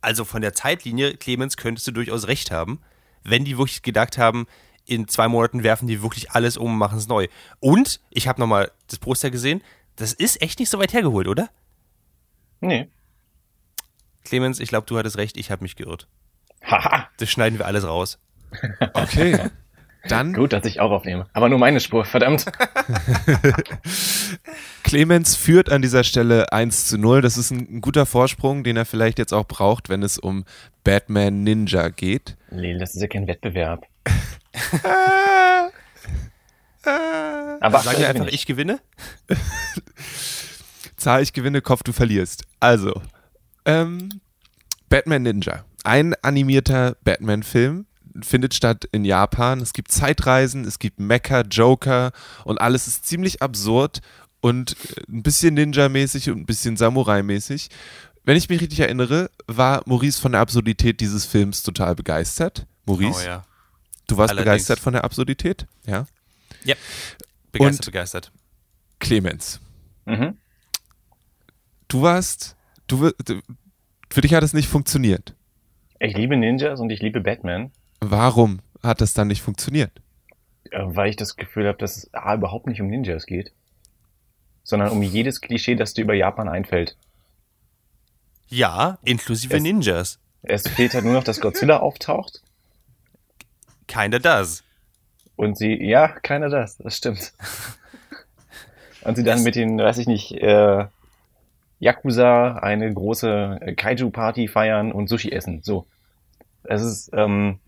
Also 0.00 0.24
von 0.24 0.42
der 0.42 0.52
Zeitlinie, 0.52 1.16
Clemens, 1.16 1.56
könntest 1.56 1.86
du 1.86 1.92
durchaus 1.92 2.26
recht 2.26 2.50
haben, 2.50 2.80
wenn 3.22 3.44
die 3.44 3.58
wirklich 3.58 3.82
gedacht 3.82 4.18
haben, 4.18 4.46
in 4.84 5.08
zwei 5.08 5.28
Monaten 5.28 5.62
werfen 5.62 5.88
die 5.88 6.02
wirklich 6.02 6.32
alles 6.32 6.56
um 6.56 6.72
und 6.72 6.78
machen 6.78 6.98
es 6.98 7.08
neu. 7.08 7.28
Und 7.60 8.00
ich 8.10 8.28
habe 8.28 8.40
nochmal 8.40 8.70
das 8.88 8.98
Poster 8.98 9.30
gesehen, 9.30 9.62
das 9.96 10.12
ist 10.12 10.42
echt 10.42 10.58
nicht 10.58 10.70
so 10.70 10.78
weit 10.78 10.92
hergeholt, 10.92 11.28
oder? 11.28 11.48
Nee. 12.60 12.88
Clemens, 14.24 14.60
ich 14.60 14.68
glaube, 14.68 14.86
du 14.86 14.98
hattest 14.98 15.16
recht, 15.16 15.36
ich 15.36 15.50
habe 15.50 15.62
mich 15.62 15.76
geirrt. 15.76 16.08
Haha. 16.64 17.08
Das 17.18 17.30
schneiden 17.30 17.58
wir 17.58 17.66
alles 17.66 17.84
raus. 17.84 18.18
Okay. 18.94 19.50
Dann. 20.08 20.32
Gut, 20.32 20.52
dass 20.52 20.64
ich 20.64 20.80
auch 20.80 20.90
aufnehme. 20.90 21.26
Aber 21.32 21.48
nur 21.48 21.58
meine 21.58 21.80
Spur, 21.80 22.04
verdammt. 22.04 22.46
Clemens 24.82 25.36
führt 25.36 25.70
an 25.70 25.82
dieser 25.82 26.04
Stelle 26.04 26.52
1 26.52 26.86
zu 26.86 26.98
0. 26.98 27.20
Das 27.20 27.36
ist 27.36 27.50
ein, 27.50 27.80
guter 27.80 28.06
Vorsprung, 28.06 28.64
den 28.64 28.76
er 28.76 28.84
vielleicht 28.84 29.18
jetzt 29.18 29.32
auch 29.32 29.46
braucht, 29.46 29.88
wenn 29.88 30.02
es 30.02 30.18
um 30.18 30.44
Batman 30.84 31.42
Ninja 31.42 31.88
geht. 31.88 32.36
Nee, 32.50 32.78
das 32.78 32.94
ist 32.94 33.02
ja 33.02 33.08
kein 33.08 33.26
Wettbewerb. 33.26 33.86
Aber 37.60 37.80
sag 37.80 37.96
dir 37.96 38.08
einfach, 38.08 38.28
ich 38.28 38.46
gewinne. 38.46 38.78
Zahl, 40.96 41.22
ich 41.22 41.32
gewinne, 41.32 41.60
Kopf, 41.60 41.82
du 41.82 41.92
verlierst. 41.92 42.44
Also, 42.60 43.02
ähm, 43.64 44.20
Batman 44.88 45.22
Ninja. 45.22 45.64
Ein 45.84 46.14
animierter 46.22 46.96
Batman-Film 47.04 47.86
findet 48.22 48.54
statt 48.54 48.88
in 48.92 49.04
Japan. 49.04 49.60
Es 49.60 49.72
gibt 49.72 49.90
Zeitreisen, 49.90 50.64
es 50.64 50.78
gibt 50.78 51.00
Mecha, 51.00 51.42
Joker 51.42 52.12
und 52.44 52.60
alles 52.60 52.86
ist 52.86 53.06
ziemlich 53.06 53.42
absurd 53.42 54.00
und 54.40 54.72
äh, 54.72 55.02
ein 55.08 55.22
bisschen 55.22 55.54
Ninja-mäßig 55.56 56.30
und 56.30 56.38
ein 56.38 56.46
bisschen 56.46 56.76
Samurai-mäßig. 56.76 57.68
Wenn 58.24 58.36
ich 58.36 58.48
mich 58.48 58.60
richtig 58.60 58.80
erinnere, 58.80 59.30
war 59.46 59.82
Maurice 59.86 60.20
von 60.20 60.32
der 60.32 60.40
Absurdität 60.40 61.00
dieses 61.00 61.24
Films 61.24 61.62
total 61.62 61.94
begeistert. 61.94 62.66
Maurice? 62.84 63.22
Oh 63.22 63.26
ja. 63.26 63.44
Du 64.08 64.16
warst 64.16 64.30
Allerdings. 64.30 64.44
begeistert 64.44 64.78
von 64.80 64.92
der 64.92 65.04
Absurdität? 65.04 65.66
Ja. 65.86 66.06
Ja. 66.64 66.74
Begeistert, 67.52 67.86
und 67.86 67.92
begeistert. 67.92 68.32
Clemens. 68.98 69.60
Mhm. 70.04 70.36
Du 71.88 72.02
warst, 72.02 72.56
du, 72.88 73.10
für 74.10 74.20
dich 74.20 74.34
hat 74.34 74.42
es 74.42 74.52
nicht 74.52 74.68
funktioniert. 74.68 75.34
Ich 75.98 76.16
liebe 76.16 76.36
Ninjas 76.36 76.80
und 76.80 76.90
ich 76.90 77.00
liebe 77.00 77.20
Batman. 77.20 77.70
Warum 78.10 78.60
hat 78.82 79.00
das 79.00 79.14
dann 79.14 79.28
nicht 79.28 79.42
funktioniert? 79.42 79.90
Weil 80.70 81.10
ich 81.10 81.16
das 81.16 81.36
Gefühl 81.36 81.66
habe, 81.66 81.78
dass 81.78 81.96
es 81.96 82.14
A, 82.14 82.34
überhaupt 82.34 82.66
nicht 82.66 82.80
um 82.80 82.88
Ninjas 82.88 83.26
geht, 83.26 83.52
sondern 84.62 84.90
um 84.90 85.02
jedes 85.02 85.40
Klischee, 85.40 85.74
das 85.74 85.94
dir 85.94 86.02
über 86.02 86.14
Japan 86.14 86.48
einfällt. 86.48 86.96
Ja, 88.48 88.98
inklusive 89.02 89.56
es, 89.56 89.62
Ninjas. 89.62 90.18
Es 90.42 90.68
fehlt 90.68 90.94
halt 90.94 91.04
nur 91.04 91.14
noch, 91.14 91.24
dass 91.24 91.40
Godzilla 91.40 91.78
auftaucht. 91.80 92.42
Keiner 93.88 94.20
das. 94.20 94.62
Und 95.34 95.58
sie, 95.58 95.82
ja, 95.82 96.08
keiner 96.08 96.48
das, 96.48 96.78
das 96.78 96.96
stimmt. 96.96 97.32
Und 99.02 99.16
sie 99.16 99.22
dann 99.22 99.38
das 99.38 99.44
mit 99.44 99.54
den, 99.54 99.78
weiß 99.78 99.98
ich 99.98 100.06
nicht, 100.06 100.32
äh, 100.32 100.86
Yakuza 101.78 102.56
eine 102.56 102.92
große 102.92 103.74
Kaiju-Party 103.76 104.48
feiern 104.48 104.92
und 104.92 105.08
Sushi 105.08 105.30
essen. 105.30 105.62
So. 105.62 105.86
Es 106.64 106.82
ist, 106.82 107.10
ähm, 107.12 107.60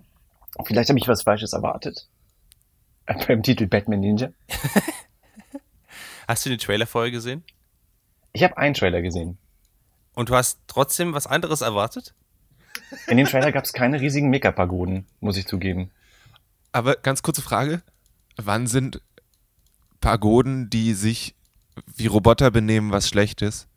Vielleicht 0.65 0.89
habe 0.89 0.99
ich 0.99 1.09
was 1.09 1.23
Falsches 1.23 1.53
erwartet. 1.53 2.09
Beim 3.27 3.43
Titel 3.43 3.67
Batman 3.67 4.01
Ninja. 4.01 4.31
Hast 6.27 6.45
du 6.45 6.51
den 6.51 6.59
Trailer 6.59 6.87
vorher 6.87 7.11
gesehen? 7.11 7.43
Ich 8.33 8.43
habe 8.43 8.57
einen 8.59 8.75
Trailer 8.75 9.01
gesehen. 9.01 9.39
Und 10.15 10.29
du 10.29 10.35
hast 10.35 10.59
trotzdem 10.67 11.15
was 11.15 11.27
anderes 11.27 11.61
erwartet? 11.61 12.15
In 13.07 13.17
dem 13.17 13.27
Trailer 13.27 13.53
gab 13.53 13.65
es 13.65 13.73
keine 13.73 14.01
riesigen 14.01 14.29
Mega-Pagoden, 14.31 15.07
muss 15.21 15.37
ich 15.37 15.47
zugeben. 15.47 15.91
Aber 16.73 16.97
ganz 16.97 17.23
kurze 17.23 17.43
Frage. 17.43 17.83
Wann 18.37 18.67
sind 18.67 19.01
Pagoden, 20.01 20.71
die 20.71 20.95
sich 20.95 21.35
wie 21.97 22.07
Roboter 22.07 22.51
benehmen, 22.51 22.93
was 22.93 23.09
schlecht 23.09 23.43
ist? 23.43 23.69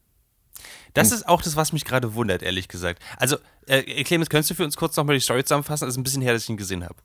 Das 0.94 1.12
ist 1.12 1.28
auch 1.28 1.42
das, 1.42 1.56
was 1.56 1.74
mich 1.74 1.86
gerade 1.86 2.16
wundert, 2.16 2.44
ehrlich 2.44 2.68
gesagt. 2.68 3.02
Also, 3.18 3.38
äh, 3.68 4.04
Clemens, 4.04 4.30
könntest 4.30 4.52
du 4.52 4.56
für 4.56 4.64
uns 4.64 4.76
kurz 4.76 4.96
nochmal 4.98 5.16
die 5.16 5.22
Story 5.22 5.44
zusammenfassen? 5.44 5.86
Das 5.86 5.94
ist 5.94 6.00
ein 6.00 6.04
bisschen 6.04 6.22
her, 6.22 6.34
dass 6.34 6.44
ich 6.44 6.50
ihn 6.50 6.58
gesehen 6.58 6.84
habe. 6.84 6.96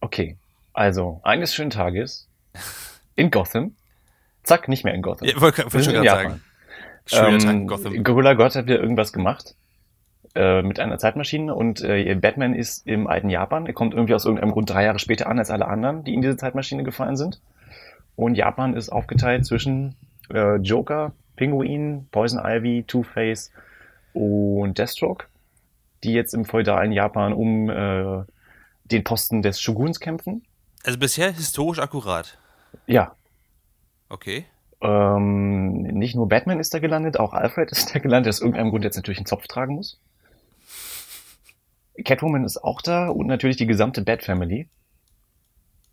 Okay. 0.00 0.36
Also, 0.72 1.20
eines 1.22 1.54
schönen 1.54 1.70
Tages 1.70 2.28
in 3.16 3.30
Gotham. 3.30 3.74
Zack, 4.42 4.68
nicht 4.68 4.84
mehr 4.84 4.94
in 4.94 5.02
Gotham. 5.02 5.28
Ja, 5.28 5.40
wollte 5.40 5.72
wollt 5.72 5.84
schon 5.84 5.94
gerade 5.94 6.08
sagen. 6.08 6.40
Schöner 7.06 7.28
ähm, 7.28 7.38
Tag 7.38 7.52
in 7.52 7.66
Gotham. 7.66 8.04
Gorilla 8.04 8.34
Gott 8.34 8.54
hat 8.54 8.66
wieder 8.66 8.80
irgendwas 8.80 9.12
gemacht. 9.12 9.54
Äh, 10.36 10.62
mit 10.62 10.78
einer 10.78 10.98
Zeitmaschine 10.98 11.52
und 11.52 11.80
äh, 11.82 12.14
Batman 12.14 12.54
ist 12.54 12.86
im 12.86 13.08
alten 13.08 13.30
Japan. 13.30 13.66
Er 13.66 13.72
kommt 13.72 13.94
irgendwie 13.94 14.14
aus 14.14 14.24
irgendeinem 14.24 14.52
Grund 14.52 14.70
drei 14.70 14.84
Jahre 14.84 15.00
später 15.00 15.26
an 15.26 15.40
als 15.40 15.50
alle 15.50 15.66
anderen, 15.66 16.04
die 16.04 16.14
in 16.14 16.22
diese 16.22 16.36
Zeitmaschine 16.36 16.84
gefallen 16.84 17.16
sind. 17.16 17.40
Und 18.14 18.36
Japan 18.36 18.74
ist 18.74 18.90
aufgeteilt 18.90 19.44
zwischen 19.44 19.96
äh, 20.32 20.56
Joker, 20.58 21.12
Pinguin, 21.40 22.06
Poison 22.10 22.38
Ivy, 22.38 22.84
Two-Face 22.86 23.50
und 24.12 24.76
Deathstroke, 24.76 25.24
die 26.04 26.12
jetzt 26.12 26.34
im 26.34 26.44
feudalen 26.44 26.92
Japan 26.92 27.32
um 27.32 27.70
äh, 27.70 28.24
den 28.84 29.04
Posten 29.04 29.40
des 29.40 29.58
Shoguns 29.58 30.00
kämpfen. 30.00 30.44
Also 30.84 30.98
bisher 30.98 31.32
historisch 31.32 31.78
akkurat. 31.78 32.36
Ja. 32.86 33.16
Okay. 34.10 34.44
Ähm, 34.82 35.80
nicht 35.80 36.14
nur 36.14 36.28
Batman 36.28 36.60
ist 36.60 36.74
da 36.74 36.78
gelandet, 36.78 37.18
auch 37.18 37.32
Alfred 37.32 37.70
ist 37.70 37.94
da 37.94 38.00
gelandet, 38.00 38.26
der 38.26 38.30
aus 38.30 38.40
irgendeinem 38.42 38.68
Grund 38.68 38.84
jetzt 38.84 38.96
natürlich 38.96 39.20
einen 39.20 39.26
Zopf 39.26 39.46
tragen 39.46 39.76
muss. 39.76 39.98
Catwoman 42.04 42.44
ist 42.44 42.62
auch 42.62 42.82
da 42.82 43.08
und 43.08 43.26
natürlich 43.28 43.56
die 43.56 43.66
gesamte 43.66 44.02
Bat 44.02 44.24
Family. 44.24 44.68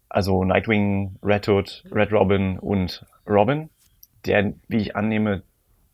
Also 0.10 0.44
Nightwing, 0.44 1.18
Red 1.24 1.48
Hood, 1.48 1.86
Red 1.90 2.12
Robin 2.12 2.60
und 2.60 3.06
Robin 3.26 3.70
der, 4.28 4.54
wie 4.68 4.78
ich 4.78 4.96
annehme, 4.96 5.44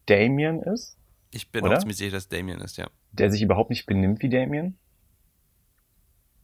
Damien 0.05 0.61
ist. 0.61 0.97
Ich 1.31 1.51
bin 1.51 1.63
oder? 1.63 1.75
auch 1.75 1.79
ziemlich 1.79 1.97
sicher, 1.97 2.11
dass 2.11 2.27
Damien 2.27 2.59
ist, 2.61 2.77
ja. 2.77 2.87
Der 3.11 3.31
sich 3.31 3.41
überhaupt 3.41 3.69
nicht 3.69 3.85
benimmt 3.85 4.21
wie 4.21 4.29
Damien. 4.29 4.77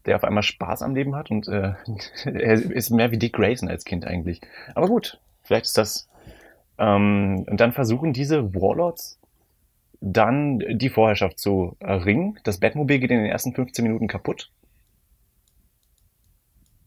Der 0.05 0.15
auf 0.15 0.23
einmal 0.23 0.43
Spaß 0.43 0.81
am 0.81 0.95
Leben 0.95 1.15
hat 1.15 1.29
und 1.29 1.47
äh, 1.47 1.73
er 2.25 2.53
ist 2.53 2.89
mehr 2.89 3.11
wie 3.11 3.17
Dick 3.17 3.33
Grayson 3.33 3.69
als 3.69 3.85
Kind 3.85 4.05
eigentlich. 4.05 4.41
Aber 4.75 4.87
gut, 4.87 5.19
vielleicht 5.43 5.65
ist 5.65 5.77
das. 5.77 6.09
Ähm, 6.77 7.45
und 7.47 7.59
dann 7.59 7.73
versuchen 7.73 8.13
diese 8.13 8.53
Warlords 8.53 9.19
dann 10.01 10.59
die 10.59 10.89
Vorherrschaft 10.89 11.39
zu 11.39 11.75
erringen. 11.79 12.39
Das 12.43 12.59
Batmobil 12.59 12.99
geht 12.99 13.11
in 13.11 13.17
den 13.17 13.25
ersten 13.25 13.53
15 13.53 13.83
Minuten 13.83 14.07
kaputt. 14.07 14.49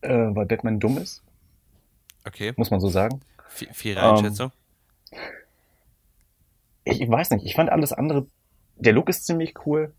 Äh, 0.01 0.09
weil 0.09 0.47
Batman 0.47 0.81
dumm 0.81 0.97
ist. 0.99 1.23
Okay. 2.27 2.53
Muss 2.57 2.71
man 2.71 2.81
so 2.81 2.89
sagen. 2.89 3.21
Faire 3.49 4.03
Einschätzung. 4.03 4.47
Ähm, 4.47 4.62
ich 6.85 7.09
weiß 7.09 7.31
nicht, 7.31 7.47
ich 7.47 7.55
fand 7.55 7.71
alles 7.71 7.93
andere, 7.93 8.27
der 8.77 8.93
Look 8.93 9.09
ist 9.09 9.27
ziemlich 9.27 9.55
cool. 9.67 9.93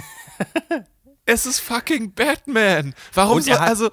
es 1.24 1.46
ist 1.46 1.60
fucking 1.60 2.12
Batman. 2.14 2.94
Warum 3.14 3.40
so, 3.40 3.52
hat, 3.52 3.60
also. 3.60 3.90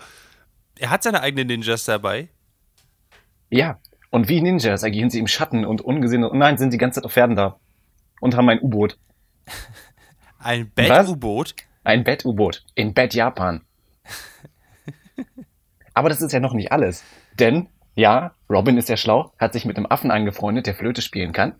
Er 0.78 0.90
hat 0.90 1.04
seine 1.04 1.22
eigenen 1.22 1.48
Ninjas 1.48 1.86
dabei. 1.86 2.30
Ja. 3.50 3.80
Und 4.12 4.28
wie 4.28 4.42
Ninjas 4.42 4.84
agieren 4.84 5.10
sie 5.10 5.20
im 5.20 5.28
Schatten 5.28 5.66
und 5.66 5.82
ungesehen. 5.82 6.24
Und 6.24 6.38
nein, 6.38 6.58
sind 6.58 6.74
die 6.74 6.78
ganze 6.78 7.00
Zeit 7.00 7.06
auf 7.06 7.14
Pferden 7.14 7.36
da. 7.36 7.60
Und 8.20 8.36
haben 8.36 8.50
ein 8.50 8.60
U-Boot. 8.62 8.98
ein 10.40 10.70
Bett-U-Boot? 10.72 11.56
Ein 11.84 12.04
Bett-U-Boot. 12.04 12.66
In 12.76 12.94
Bett 12.94 13.14
Japan. 13.14 13.62
Aber 15.94 16.10
das 16.10 16.22
ist 16.22 16.32
ja 16.32 16.40
noch 16.40 16.54
nicht 16.54 16.72
alles. 16.72 17.04
Denn, 17.40 17.70
ja, 17.96 18.34
Robin 18.50 18.78
ist 18.78 18.90
ja 18.90 18.98
schlau, 18.98 19.34
hat 19.38 19.54
sich 19.54 19.66
mit 19.66 19.78
einem 19.78 19.86
Affen 19.86 20.12
angefreundet, 20.12 20.66
der 20.66 20.76
Flöte 20.76 21.02
spielen 21.02 21.34
kann. 21.34 21.56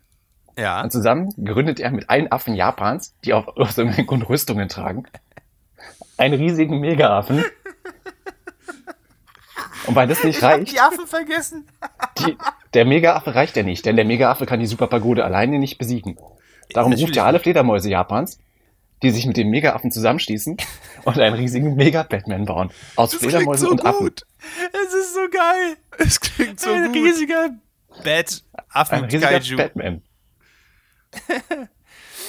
Ja. 0.60 0.82
Und 0.82 0.92
zusammen 0.92 1.30
gründet 1.44 1.80
er 1.80 1.92
mit 1.92 2.10
allen 2.10 2.32
Affen 2.32 2.54
Japans, 2.56 3.16
die 3.24 3.34
auf, 3.34 3.48
aus 3.58 3.78
irgendeinem 3.78 4.08
Grund 4.08 4.28
Rüstungen 4.30 4.68
tragen, 4.70 5.06
einen 6.18 6.34
riesigen 6.34 6.80
Mega-Affen. 6.80 7.44
Und 9.88 9.96
weil 9.96 10.08
das 10.08 10.24
nicht 10.24 10.38
ich 10.38 10.44
reicht. 10.44 10.72
die 10.72 10.80
Affen 10.80 11.08
vergessen. 11.08 11.68
Die, 12.20 12.38
der 12.74 12.86
Mega-Affe 12.86 13.34
reicht 13.34 13.56
ja 13.56 13.64
nicht, 13.64 13.86
denn 13.86 13.96
der 13.96 14.06
Mega-Affe 14.06 14.46
kann 14.46 14.60
die 14.60 14.68
Superpagode 14.68 15.24
alleine 15.24 15.58
nicht 15.58 15.78
besiegen. 15.78 16.18
Darum 16.74 16.94
ruft 16.94 17.16
er 17.18 17.26
alle 17.26 17.40
Fledermäuse 17.40 17.90
Japans, 17.90 18.40
die 19.02 19.10
sich 19.12 19.26
mit 19.26 19.38
dem 19.38 19.50
Mega-Affen 19.50 19.92
zusammenschließen 19.92 20.58
und 21.06 21.18
einen 21.20 21.36
riesigen 21.36 21.76
Mega-Batman 21.76 22.46
bauen. 22.46 22.70
Aus 22.98 23.12
das 23.12 23.22
Fledermäusen 23.22 23.68
so 23.68 23.72
und 23.72 23.86
Affen. 23.86 24.00
Gut. 24.00 24.26
Es 24.74 24.94
ist 24.94 25.14
so 25.16 25.22
geil. 25.32 25.78
Es 25.98 26.20
klingt 26.20 26.60
so 26.60 26.70
Ein 26.72 26.88
gut. 26.88 26.96
riesiger 26.96 27.50
Bat-Affen. 28.04 28.98
Ein 28.98 29.04
riesiger 29.06 29.58
Batman. 29.58 30.04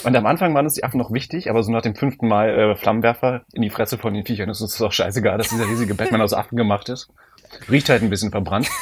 Und 0.04 0.16
am 0.16 0.24
Anfang 0.26 0.54
waren 0.54 0.64
uns 0.64 0.74
die 0.74 0.84
Affen 0.84 0.98
noch 0.98 1.12
wichtig, 1.12 1.50
aber 1.50 1.62
so 1.62 1.70
nach 1.70 1.82
dem 1.82 1.94
fünften 1.94 2.26
Mal 2.26 2.48
äh, 2.48 2.74
Flammenwerfer 2.74 3.44
in 3.52 3.60
die 3.62 3.68
Fresse 3.70 3.98
von 3.98 4.14
den 4.14 4.24
Viechern 4.24 4.48
ist 4.48 4.62
uns 4.62 4.72
das 4.72 4.82
auch 4.82 4.92
scheißegal, 4.92 5.36
dass 5.36 5.50
dieser 5.50 5.68
riesige 5.68 5.94
Batman 5.94 6.22
aus 6.22 6.32
Affen 6.32 6.56
gemacht 6.56 6.88
ist. 6.88 7.10
Riecht 7.70 7.90
halt 7.90 8.02
ein 8.02 8.08
bisschen 8.10 8.30
verbrannt. 8.30 8.68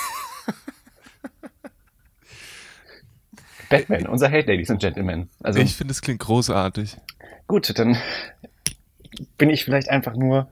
Batman, 3.68 4.06
unser 4.06 4.28
Held, 4.28 4.46
Ladies 4.46 4.70
and 4.70 4.80
Gentlemen. 4.80 5.28
Also, 5.42 5.58
ich 5.58 5.76
finde, 5.76 5.92
es 5.92 6.00
klingt 6.00 6.20
großartig. 6.20 6.96
Gut, 7.48 7.76
dann 7.78 7.98
bin 9.36 9.50
ich 9.50 9.64
vielleicht 9.64 9.90
einfach 9.90 10.14
nur 10.14 10.48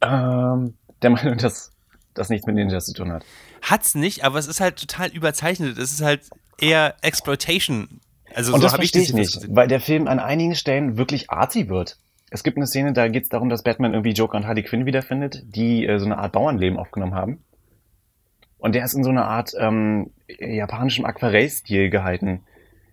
ähm, 0.00 0.74
der 1.02 1.10
Meinung, 1.10 1.36
dass 1.38 1.72
das 2.14 2.28
nichts 2.28 2.46
mit 2.46 2.54
Ninjas 2.54 2.86
zu 2.86 2.94
tun 2.94 3.12
hat. 3.12 3.24
Hat's 3.62 3.94
nicht, 3.94 4.24
aber 4.24 4.38
es 4.38 4.46
ist 4.46 4.60
halt 4.60 4.78
total 4.78 5.08
überzeichnet. 5.08 5.76
Es 5.78 5.92
ist 5.92 6.02
halt 6.02 6.22
eher 6.58 6.94
Exploitation 7.02 8.00
also 8.34 8.54
und 8.54 8.60
so 8.60 8.66
das 8.66 8.74
verstehe 8.74 9.02
ich, 9.02 9.10
ich 9.10 9.14
nicht, 9.14 9.46
weil 9.54 9.68
der 9.68 9.80
Film 9.80 10.08
an 10.08 10.18
einigen 10.18 10.54
Stellen 10.54 10.96
wirklich 10.96 11.30
arty 11.30 11.68
wird. 11.68 11.98
Es 12.30 12.42
gibt 12.42 12.56
eine 12.56 12.66
Szene, 12.66 12.92
da 12.92 13.08
geht 13.08 13.24
es 13.24 13.28
darum, 13.28 13.48
dass 13.48 13.62
Batman 13.62 13.92
irgendwie 13.92 14.12
Joker 14.12 14.36
und 14.36 14.46
Harley 14.46 14.62
Quinn 14.62 14.86
wiederfindet, 14.86 15.44
die 15.46 15.86
äh, 15.86 15.98
so 15.98 16.06
eine 16.06 16.18
Art 16.18 16.32
Bauernleben 16.32 16.78
aufgenommen 16.78 17.14
haben. 17.14 17.44
Und 18.58 18.74
der 18.74 18.84
ist 18.84 18.94
in 18.94 19.04
so 19.04 19.10
einer 19.10 19.26
Art 19.26 19.52
ähm, 19.58 20.10
japanischem 20.26 21.04
Aquarellstil 21.04 21.90
gehalten, 21.90 22.40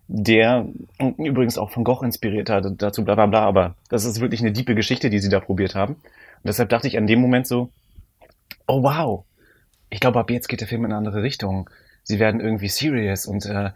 der 0.06 0.66
übrigens 1.16 1.56
auch 1.56 1.70
von 1.70 1.84
Gogh 1.84 2.04
inspiriert 2.04 2.50
hat, 2.50 2.66
dazu 2.76 3.04
bla 3.04 3.14
bla 3.14 3.26
bla, 3.26 3.40
aber 3.46 3.74
das 3.88 4.04
ist 4.04 4.20
wirklich 4.20 4.42
eine 4.42 4.52
diepe 4.52 4.74
Geschichte, 4.74 5.08
die 5.08 5.18
sie 5.18 5.30
da 5.30 5.40
probiert 5.40 5.74
haben. 5.74 5.94
Und 5.94 6.44
deshalb 6.44 6.68
dachte 6.68 6.88
ich 6.88 6.98
an 6.98 7.06
dem 7.06 7.20
Moment 7.20 7.46
so, 7.46 7.70
oh 8.66 8.82
wow, 8.82 9.24
ich 9.88 10.00
glaube, 10.00 10.18
ab 10.20 10.30
jetzt 10.30 10.48
geht 10.48 10.60
der 10.60 10.68
Film 10.68 10.84
in 10.84 10.92
eine 10.92 10.98
andere 10.98 11.22
Richtung. 11.22 11.70
Sie 12.02 12.18
werden 12.18 12.40
irgendwie 12.40 12.68
serious 12.68 13.26
und 13.26 13.46
äh, 13.46 13.70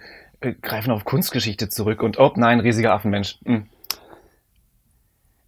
greifen 0.55 0.91
auf 0.91 1.05
Kunstgeschichte 1.05 1.69
zurück 1.69 2.03
und 2.03 2.19
oh 2.19 2.33
nein, 2.37 2.61
riesiger 2.61 2.93
Affenmensch. 2.93 3.39
Hm. 3.45 3.69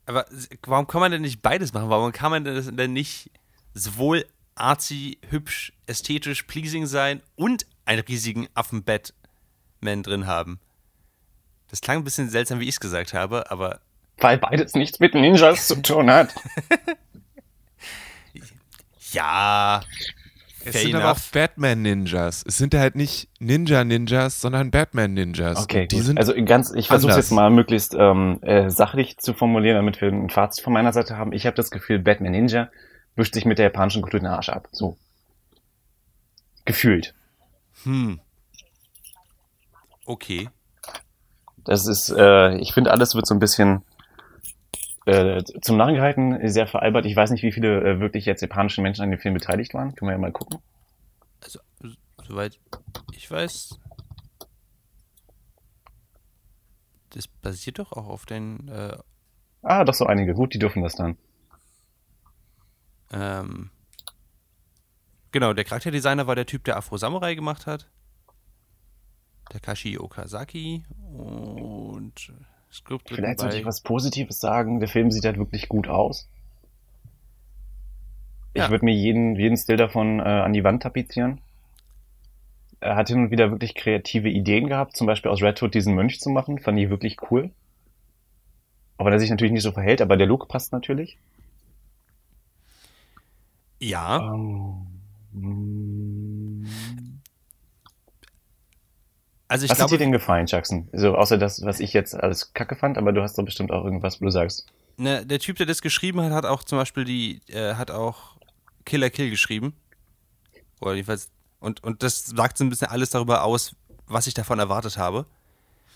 Aber 0.07 0.25
warum 0.67 0.87
kann 0.87 1.01
man 1.01 1.13
denn 1.13 1.23
nicht 1.23 1.43
beides 1.43 1.75
machen? 1.75 1.91
Warum 1.91 2.13
kann 2.13 2.31
man 2.31 2.45
denn 2.45 2.93
nicht 2.93 3.31
sowohl 3.75 4.25
artsy, 4.55 5.19
hübsch, 5.29 5.73
ästhetisch, 5.87 6.45
pleasing 6.45 6.87
sein 6.87 7.21
und 7.37 7.67
einen 7.85 8.01
riesigen 8.01 8.49
Affen-Batman 8.55 10.03
drin 10.03 10.27
haben? 10.27 10.61
Das 11.69 11.83
klang 11.83 11.99
ein 11.99 12.05
bisschen 12.05 12.31
seltsam, 12.31 12.61
wie 12.61 12.65
ich 12.65 12.71
es 12.71 12.81
gesagt 12.81 13.13
habe, 13.13 13.51
aber. 13.51 13.81
Weil 14.17 14.39
beides 14.39 14.75
nichts 14.75 14.99
mit 14.99 15.15
Ninjas 15.15 15.69
zu 15.69 15.83
tun 15.83 16.11
hat. 16.11 16.35
ja, 19.13 19.83
es 20.65 20.73
Fair 20.73 20.83
sind 20.83 20.91
enough. 20.91 21.03
aber 21.03 21.13
auch 21.13 21.21
Batman-Ninjas. 21.33 22.45
Es 22.47 22.59
sind 22.59 22.75
halt 22.75 22.97
nicht 22.97 23.29
Ninja-Ninjas, 23.39 24.41
sondern 24.41 24.71
Batman-Ninjas. 24.71 25.63
Okay, 25.63 25.87
die 25.87 26.01
sind 26.01 26.19
also 26.19 26.35
ganz, 26.45 26.73
ich 26.75 26.89
versuche 26.89 27.13
jetzt 27.13 27.31
mal 27.31 27.51
möglichst 27.51 27.95
ähm, 27.99 28.39
äh, 28.43 28.69
sachlich 28.71 29.19
zu 29.19 29.35
formulieren, 29.35 29.77
damit 29.77 30.01
wir 30.01 30.09
ein 30.09 30.31
Fazit 30.31 30.65
von 30.65 30.73
meiner 30.73 30.93
Seite 30.93 31.17
haben. 31.17 31.33
Ich 31.33 31.47
habe 31.47 31.57
das 31.57 31.71
Gefühl, 31.71 32.01
Batman-Ninja 32.01 32.71
wischt 33.17 33.35
sich 33.35 33.45
mit 33.45 33.59
der 33.59 33.67
japanischen 33.67 34.03
Kultur 34.03 34.21
den 34.21 34.27
Arsch 34.27 34.49
ab. 34.49 34.69
So. 34.73 34.97
Gefühlt. 36.65 37.15
Hm. 37.85 38.21
Okay. 40.07 40.49
Das 41.65 41.87
ist, 41.87 42.11
äh, 42.11 42.57
ich 42.57 42.73
finde, 42.73 42.91
alles 42.91 43.15
wird 43.15 43.27
so 43.27 43.35
ein 43.35 43.41
bisschen 43.41 43.83
äh, 45.09 45.43
zum 45.63 45.79
Narren 45.79 45.95
gehalten, 45.95 46.47
sehr 46.49 46.67
veralbert. 46.67 47.07
Ich 47.07 47.17
weiß 47.17 47.31
nicht, 47.31 47.43
wie 47.43 47.53
viele 47.53 47.81
äh, 47.81 48.01
wirklich 48.01 48.27
jetzt 48.27 48.43
japanische 48.43 48.83
Menschen 48.83 49.03
an 49.03 49.11
dem 49.11 49.19
Film 49.19 49.35
beteiligt 49.35 49.73
waren. 49.73 49.95
Können 49.95 50.11
wir 50.11 50.13
ja 50.13 50.19
mal 50.19 50.33
gucken. 50.33 50.61
Also, 51.43 51.61
soweit 52.27 52.59
ich 53.13 53.31
weiß, 53.31 53.79
das 57.11 57.27
basiert 57.27 57.79
doch 57.79 57.93
auch 57.93 58.07
auf 58.07 58.27
den. 58.27 58.69
Äh, 58.69 58.99
ah, 59.63 59.85
doch 59.85 59.95
so 59.95 60.05
einige. 60.05 60.35
Gut, 60.35 60.53
die 60.53 60.59
dürfen 60.59 60.83
das 60.83 60.95
dann. 60.95 61.17
Ähm, 63.11 63.71
genau, 65.33 65.55
der 65.55 65.65
Charakterdesigner 65.65 66.27
war 66.27 66.35
der 66.35 66.45
Typ, 66.45 66.65
der 66.65 66.77
Afro 66.77 66.99
Samurai 66.99 67.35
gemacht 67.35 67.67
hat. 67.67 67.91
Takashi 69.49 69.99
Okazaki 69.99 70.85
und 71.15 72.31
Skript 72.71 73.09
Vielleicht 73.09 73.41
sollte 73.41 73.57
ich 73.57 73.65
was 73.65 73.81
Positives 73.81 74.41
sagen. 74.41 74.81
Der 74.81 74.89
Film 74.89 75.11
sieht 75.11 75.25
halt 75.25 75.39
wirklich 75.39 75.69
gut 75.69 75.89
aus. 75.89 76.29
Ich 78.55 78.63
ja. 78.63 78.71
würde 78.71 78.85
mir 78.85 78.95
jeden, 78.95 79.37
jeden 79.37 79.57
Still 79.57 79.77
davon 79.77 80.21
äh, 80.21 80.23
an 80.23 80.53
die 80.53 80.65
Wand 80.65 80.83
tapezieren. 80.83 81.41
Er 82.81 82.97
hat 82.97 83.09
hin 83.09 83.25
und 83.25 83.31
wieder 83.31 83.51
wirklich 83.51 83.75
kreative 83.75 84.29
Ideen 84.29 84.69
gehabt, 84.69 84.97
zum 84.97 85.07
Beispiel 85.07 85.31
aus 85.31 85.43
Red 85.43 85.61
Hood 85.61 85.75
diesen 85.75 85.95
Mönch 85.95 86.21
zu 86.21 86.31
machen, 86.31 86.59
fand 86.59 86.79
ich 86.79 86.91
wirklich 86.91 87.17
cool. 87.31 87.51
Auch 88.97 89.07
wenn 89.07 89.13
er 89.13 89.19
sich 89.21 89.31
natürlich 89.31 89.53
nicht 89.53 89.63
so 89.63 89.73
verhält, 89.73 90.01
aber 90.01 90.17
der 90.17 90.27
Look 90.27 90.49
passt 90.49 90.73
natürlich. 90.73 91.19
Ja. 93.81 94.33
Ähm, 94.33 94.87
also 99.49 99.65
ich 99.65 99.71
was 99.71 99.79
glaube, 99.79 99.93
hat 99.93 100.01
dir 100.01 100.05
denn 100.05 100.13
gefallen, 100.13 100.47
Jackson? 100.47 100.89
So, 100.93 101.17
außer 101.17 101.39
das, 101.39 101.65
was 101.65 101.81
ich 101.81 101.93
jetzt 101.95 102.15
alles 102.15 102.53
kacke 102.53 102.77
fand, 102.77 102.99
aber 102.99 103.13
du 103.13 103.23
hast 103.23 103.39
doch 103.39 103.45
bestimmt 103.45 103.73
auch 103.73 103.85
irgendwas, 103.85 104.21
wo 104.21 104.27
du 104.27 104.31
sagst. 104.31 104.67
Ne, 104.99 105.25
der 105.25 105.39
Typ, 105.39 105.57
der 105.57 105.67
das 105.67 105.81
geschrieben 105.81 106.21
hat, 106.21 106.33
hat 106.33 106.45
auch 106.45 106.63
zum 106.63 106.79
Beispiel 106.79 107.05
die, 107.05 107.41
äh, 107.49 107.75
hat 107.75 107.91
auch 107.91 108.37
Killer 108.85 109.11
Kill 109.11 109.31
geschrieben. 109.31 109.75
Oder 110.81 110.95
jedenfalls, 110.95 111.31
und, 111.61 111.83
und 111.83 112.03
das 112.03 112.27
sagt 112.27 112.59
so 112.59 112.65
ein 112.65 112.69
bisschen 112.69 112.89
alles 112.89 113.11
darüber 113.11 113.43
aus, 113.45 113.75
was 114.07 114.27
ich 114.27 114.35
davon 114.35 114.59
erwartet 114.59 114.99
habe. 114.99 115.27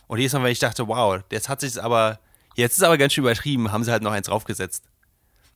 Und 0.07 0.19
jedes 0.19 0.33
Mal, 0.33 0.43
wenn 0.45 0.53
ich 0.53 0.59
dachte, 0.59 0.89
wow, 0.89 1.23
jetzt 1.31 1.49
hat 1.49 1.61
sich 1.61 1.83
aber, 1.83 2.19
jetzt 2.57 2.77
ist 2.77 2.83
aber 2.83 2.99
ganz 2.99 3.13
schön 3.13 3.25
übertrieben, 3.25 3.73
haben 3.73 3.85
sie 3.85 3.93
halt 3.93 4.03
noch 4.03 4.13
eins 4.13 4.27
draufgesetzt. 4.27 4.85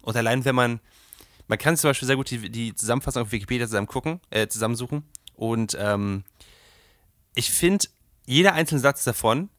Und 0.02 0.16
allein 0.16 0.44
wenn 0.44 0.54
man, 0.54 0.80
man 1.48 1.58
kann 1.58 1.76
zum 1.76 1.90
Beispiel 1.90 2.06
sehr 2.06 2.16
gut 2.16 2.30
die, 2.30 2.50
die 2.50 2.74
Zusammenfassung 2.74 3.22
auf 3.22 3.32
Wikipedia 3.32 3.66
zusammen 3.66 3.86
gucken, 3.86 4.20
äh, 4.30 4.48
zusammensuchen. 4.48 5.04
Und 5.34 5.76
ähm, 5.78 6.24
ich 7.36 7.52
finde, 7.52 7.86
jeder 8.26 8.54
einzelne 8.54 8.80
Satz 8.80 9.04
davon 9.04 9.50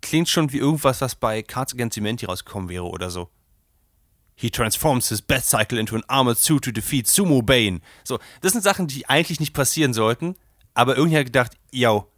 klingt 0.00 0.28
schon 0.28 0.52
wie 0.52 0.58
irgendwas, 0.58 1.00
was 1.00 1.16
bei 1.16 1.42
Cards 1.42 1.72
Against 1.72 1.96
Humanity 1.96 2.26
rausgekommen 2.26 2.68
wäre 2.68 2.84
oder 2.84 3.10
so. 3.10 3.30
He 4.36 4.50
transforms 4.50 5.08
his 5.08 5.22
Bat 5.22 5.44
Cycle 5.44 5.78
into 5.78 5.96
an 5.96 6.04
armored 6.06 6.38
suit 6.38 6.64
to 6.64 6.72
defeat 6.72 7.06
Sumo 7.06 7.40
Bane. 7.40 7.80
So, 8.04 8.18
das 8.42 8.52
sind 8.52 8.62
Sachen, 8.62 8.86
die 8.86 9.08
eigentlich 9.08 9.40
nicht 9.40 9.54
passieren 9.54 9.94
sollten, 9.94 10.36
aber 10.74 10.96
irgendwie 10.96 11.16
hat 11.16 11.26
gedacht, 11.26 11.52
yo, 11.72 12.10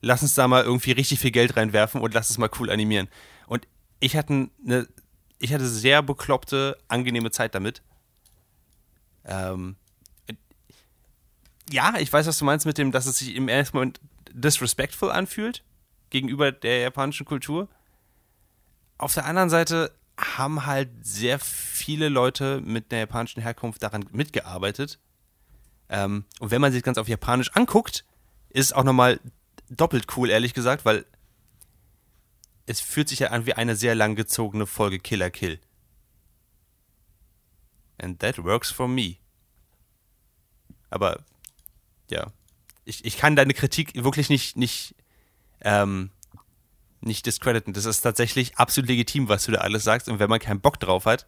lass 0.00 0.22
uns 0.22 0.34
da 0.34 0.48
mal 0.48 0.64
irgendwie 0.64 0.92
richtig 0.92 1.20
viel 1.20 1.32
Geld 1.32 1.56
reinwerfen 1.56 2.00
und 2.00 2.14
lass 2.14 2.30
es 2.30 2.38
mal 2.38 2.50
cool 2.58 2.70
animieren. 2.70 3.08
Und 3.46 3.66
ich 4.00 4.16
hatte 4.16 4.48
eine, 4.64 4.88
ich 5.38 5.52
hatte 5.52 5.68
sehr 5.68 6.02
bekloppte, 6.02 6.78
angenehme 6.88 7.30
Zeit 7.30 7.54
damit. 7.54 7.82
Ähm, 9.24 9.76
ja, 11.70 11.94
ich 11.98 12.12
weiß, 12.12 12.26
was 12.26 12.38
du 12.38 12.44
meinst 12.44 12.66
mit 12.66 12.78
dem, 12.78 12.92
dass 12.92 13.06
es 13.06 13.18
sich 13.18 13.34
im 13.34 13.48
ersten 13.48 13.76
Moment 13.76 14.00
disrespectful 14.34 15.10
anfühlt 15.10 15.64
gegenüber 16.10 16.52
der 16.52 16.80
japanischen 16.80 17.24
Kultur. 17.24 17.68
Auf 18.98 19.14
der 19.14 19.24
anderen 19.24 19.50
Seite 19.50 19.92
haben 20.16 20.66
halt 20.66 20.90
sehr 21.02 21.38
viele 21.38 22.08
Leute 22.08 22.60
mit 22.60 22.92
einer 22.92 23.00
japanischen 23.00 23.42
Herkunft 23.42 23.82
daran 23.82 24.06
mitgearbeitet. 24.12 24.98
Ähm, 25.88 26.24
und 26.38 26.50
wenn 26.50 26.60
man 26.60 26.72
sich 26.72 26.82
ganz 26.82 26.98
auf 26.98 27.08
Japanisch 27.08 27.50
anguckt, 27.54 28.04
ist 28.50 28.66
es 28.66 28.72
auch 28.72 28.84
nochmal 28.84 29.20
doppelt 29.70 30.06
cool, 30.16 30.30
ehrlich 30.30 30.54
gesagt, 30.54 30.84
weil 30.84 31.04
es 32.66 32.80
fühlt 32.80 33.08
sich 33.08 33.18
ja 33.18 33.30
an 33.30 33.46
wie 33.46 33.54
eine 33.54 33.76
sehr 33.76 33.94
langgezogene 33.94 34.66
Folge 34.66 34.98
Killer 34.98 35.30
Kill. 35.30 35.60
And 37.98 38.20
that 38.20 38.42
works 38.42 38.70
for 38.70 38.88
me. 38.88 39.16
Aber 40.90 41.24
ja, 42.10 42.32
ich, 42.84 43.04
ich 43.04 43.16
kann 43.16 43.36
deine 43.36 43.54
Kritik 43.54 43.92
wirklich 43.94 44.28
nicht, 44.28 44.56
nicht, 44.56 44.94
ähm, 45.60 46.10
nicht 47.00 47.26
discrediten. 47.26 47.72
Das 47.72 47.84
ist 47.84 48.00
tatsächlich 48.00 48.56
absolut 48.56 48.88
legitim, 48.88 49.28
was 49.28 49.44
du 49.44 49.52
da 49.52 49.58
alles 49.58 49.84
sagst. 49.84 50.08
Und 50.08 50.18
wenn 50.18 50.30
man 50.30 50.40
keinen 50.40 50.60
Bock 50.60 50.80
drauf 50.80 51.06
hat, 51.06 51.26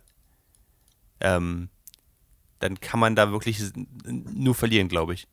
ähm, 1.21 1.69
dann 2.59 2.81
kann 2.81 3.01
man 3.01 3.17
da 3.17 3.31
wirklich 3.31 3.63
nur 4.05 4.55
verlieren, 4.55 4.89
glaube 4.89 5.15
ich. 5.15 5.27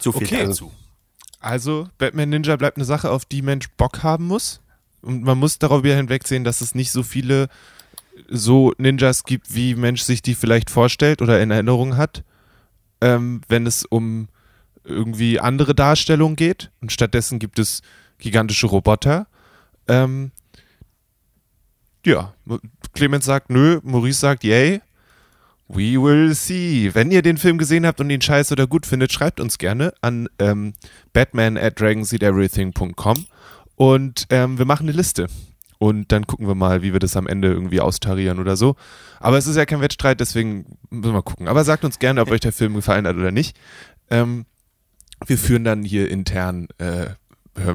So 0.00 0.12
viel 0.12 0.26
okay. 0.26 0.46
dazu. 0.46 0.72
Also, 1.40 1.88
Batman 1.98 2.30
Ninja 2.30 2.56
bleibt 2.56 2.76
eine 2.76 2.84
Sache, 2.84 3.10
auf 3.10 3.24
die 3.24 3.42
Mensch 3.42 3.68
Bock 3.76 4.02
haben 4.02 4.26
muss. 4.26 4.60
Und 5.02 5.22
man 5.22 5.38
muss 5.38 5.58
darüber 5.58 5.94
hinwegsehen, 5.94 6.44
dass 6.44 6.60
es 6.60 6.74
nicht 6.74 6.90
so 6.90 7.02
viele 7.02 7.48
so 8.28 8.72
Ninjas 8.78 9.24
gibt, 9.24 9.54
wie 9.54 9.74
Mensch 9.74 10.02
sich 10.02 10.22
die 10.22 10.34
vielleicht 10.34 10.70
vorstellt 10.70 11.22
oder 11.22 11.40
in 11.40 11.50
Erinnerung 11.50 11.96
hat, 11.96 12.24
ähm, 13.00 13.40
wenn 13.48 13.66
es 13.66 13.84
um 13.84 14.28
irgendwie 14.84 15.40
andere 15.40 15.74
Darstellungen 15.74 16.36
geht. 16.36 16.70
Und 16.80 16.92
stattdessen 16.92 17.38
gibt 17.38 17.58
es 17.58 17.82
gigantische 18.18 18.66
Roboter. 18.66 19.26
Ähm, 19.88 20.30
ja, 22.04 22.34
Clemens 22.94 23.24
sagt 23.24 23.50
nö, 23.50 23.80
Maurice 23.82 24.20
sagt 24.20 24.44
yay. 24.44 24.80
We 25.68 26.00
will 26.00 26.32
see. 26.34 26.94
Wenn 26.94 27.10
ihr 27.10 27.22
den 27.22 27.38
Film 27.38 27.58
gesehen 27.58 27.86
habt 27.86 28.00
und 28.00 28.08
ihn 28.08 28.20
scheiße 28.20 28.54
oder 28.54 28.68
gut 28.68 28.86
findet, 28.86 29.12
schreibt 29.12 29.40
uns 29.40 29.58
gerne 29.58 29.92
an 30.00 30.28
ähm, 30.38 30.74
batman 31.12 31.58
at 31.58 31.80
dragonseateverything.com 31.80 33.26
und 33.74 34.26
ähm, 34.30 34.58
wir 34.58 34.64
machen 34.64 34.88
eine 34.88 34.96
Liste. 34.96 35.26
Und 35.78 36.10
dann 36.12 36.26
gucken 36.26 36.46
wir 36.46 36.54
mal, 36.54 36.82
wie 36.82 36.92
wir 36.92 37.00
das 37.00 37.16
am 37.16 37.26
Ende 37.26 37.48
irgendwie 37.48 37.80
austarieren 37.80 38.38
oder 38.38 38.56
so. 38.56 38.76
Aber 39.20 39.36
es 39.38 39.46
ist 39.46 39.56
ja 39.56 39.66
kein 39.66 39.80
Wettstreit, 39.80 40.20
deswegen 40.20 40.78
müssen 40.90 41.04
wir 41.04 41.12
mal 41.12 41.22
gucken. 41.22 41.48
Aber 41.48 41.64
sagt 41.64 41.84
uns 41.84 41.98
gerne, 41.98 42.22
ob 42.22 42.30
euch 42.30 42.40
der 42.40 42.52
Film 42.52 42.74
gefallen 42.74 43.06
hat 43.06 43.16
oder 43.16 43.30
nicht. 43.30 43.56
Ähm, 44.10 44.46
wir 45.26 45.38
führen 45.38 45.64
dann 45.64 45.82
hier 45.82 46.10
intern, 46.10 46.68
äh, 46.78 47.06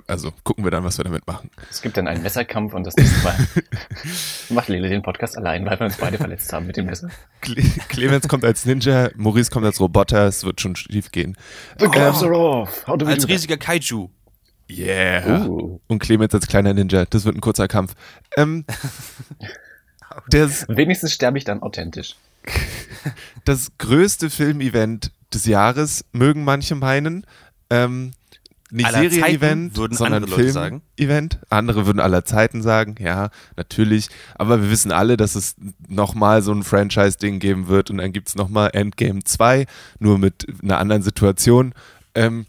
also 0.07 0.31
gucken 0.43 0.63
wir 0.63 0.71
dann, 0.71 0.83
was 0.83 0.97
wir 0.97 1.03
damit 1.03 1.25
machen. 1.25 1.49
Es 1.69 1.81
gibt 1.81 1.97
dann 1.97 2.07
einen 2.07 2.21
Messerkampf 2.21 2.73
und 2.73 2.85
das 2.85 2.95
nächste 2.95 3.23
Mal 3.23 3.35
macht 4.49 4.67
Lele 4.67 4.89
den 4.89 5.01
Podcast 5.01 5.37
allein, 5.37 5.65
weil 5.65 5.79
wir 5.79 5.85
uns 5.85 5.97
beide 5.97 6.17
verletzt 6.17 6.53
haben 6.53 6.67
mit 6.67 6.77
dem 6.77 6.85
Messer. 6.85 7.09
Cle 7.41 7.63
Clemens 7.89 8.27
kommt 8.27 8.45
als 8.45 8.65
Ninja, 8.65 9.09
Maurice 9.15 9.49
kommt 9.49 9.65
als 9.65 9.79
Roboter, 9.79 10.27
es 10.27 10.43
wird 10.43 10.61
schon 10.61 10.75
schief 10.75 11.11
gehen. 11.11 11.35
The 11.79 11.87
gloves 11.87 12.21
are 12.21 12.35
off. 12.37 12.87
als 12.87 13.27
riesiger 13.27 13.57
Kaiju. 13.57 14.09
Yeah. 14.71 15.45
Uh. 15.45 15.79
Und 15.87 15.99
Clemens 15.99 16.33
als 16.33 16.47
kleiner 16.47 16.73
Ninja. 16.73 17.05
Das 17.05 17.25
wird 17.25 17.35
ein 17.35 17.41
kurzer 17.41 17.67
Kampf. 17.67 17.93
Ähm, 18.37 18.65
das, 20.29 20.65
Wenigstens 20.67 21.11
sterbe 21.13 21.37
ich 21.37 21.43
dann 21.43 21.61
authentisch. 21.61 22.15
Das 23.43 23.71
größte 23.79 24.29
Filmevent 24.29 25.11
des 25.33 25.45
Jahres, 25.45 26.05
mögen 26.11 26.43
manche 26.43 26.75
meinen. 26.75 27.25
Ähm, 27.71 28.11
nicht 28.71 28.89
Serien-Event, 28.89 29.75
sondern 29.75 30.27
Film-Event. 30.27 31.39
Andere 31.49 31.85
würden 31.85 31.99
aller 31.99 32.23
Zeiten 32.23 32.61
sagen, 32.61 32.95
ja, 32.99 33.29
natürlich. 33.57 34.09
Aber 34.35 34.61
wir 34.61 34.71
wissen 34.71 34.91
alle, 34.91 35.17
dass 35.17 35.35
es 35.35 35.55
nochmal 35.89 36.41
so 36.41 36.53
ein 36.53 36.63
Franchise-Ding 36.63 37.39
geben 37.39 37.67
wird 37.67 37.89
und 37.89 37.97
dann 37.97 38.13
gibt 38.13 38.29
es 38.29 38.35
nochmal 38.35 38.69
Endgame 38.73 39.23
2, 39.23 39.65
nur 39.99 40.17
mit 40.19 40.47
einer 40.63 40.77
anderen 40.77 41.01
Situation. 41.01 41.73
Ähm, 42.15 42.45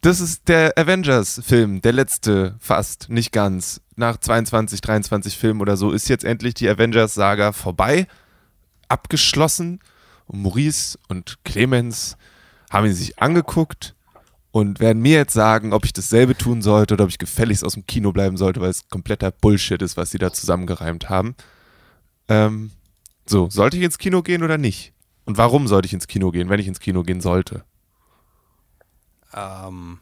das 0.00 0.20
ist 0.20 0.48
der 0.48 0.76
Avengers-Film, 0.76 1.80
der 1.80 1.92
letzte 1.92 2.56
fast, 2.58 3.08
nicht 3.08 3.32
ganz. 3.32 3.80
Nach 3.94 4.16
22, 4.16 4.80
23 4.80 5.38
Filmen 5.38 5.60
oder 5.60 5.76
so 5.76 5.92
ist 5.92 6.08
jetzt 6.08 6.24
endlich 6.24 6.54
die 6.54 6.68
Avengers-Saga 6.68 7.52
vorbei, 7.52 8.06
abgeschlossen. 8.88 9.80
Und 10.26 10.42
Maurice 10.42 10.98
und 11.08 11.38
Clemens 11.44 12.16
haben 12.70 12.86
ihn 12.86 12.94
sich 12.94 13.20
angeguckt 13.20 13.94
und 14.50 14.80
werden 14.80 15.02
mir 15.02 15.18
jetzt 15.18 15.34
sagen, 15.34 15.72
ob 15.72 15.84
ich 15.84 15.92
dasselbe 15.92 16.36
tun 16.36 16.62
sollte 16.62 16.94
oder 16.94 17.04
ob 17.04 17.10
ich 17.10 17.18
gefälligst 17.18 17.64
aus 17.64 17.74
dem 17.74 17.86
Kino 17.86 18.12
bleiben 18.12 18.36
sollte, 18.36 18.60
weil 18.60 18.70
es 18.70 18.88
kompletter 18.88 19.30
Bullshit 19.30 19.80
ist, 19.82 19.96
was 19.96 20.10
sie 20.10 20.18
da 20.18 20.32
zusammengereimt 20.32 21.08
haben. 21.08 21.34
Ähm, 22.28 22.70
so, 23.24 23.48
sollte 23.50 23.76
ich 23.76 23.82
ins 23.82 23.98
Kino 23.98 24.22
gehen 24.22 24.42
oder 24.42 24.58
nicht? 24.58 24.92
Und 25.24 25.38
warum 25.38 25.68
sollte 25.68 25.86
ich 25.86 25.94
ins 25.94 26.08
Kino 26.08 26.30
gehen, 26.30 26.48
wenn 26.48 26.60
ich 26.60 26.66
ins 26.66 26.80
Kino 26.80 27.02
gehen 27.02 27.20
sollte? 27.20 27.64
Ähm, 29.34 30.00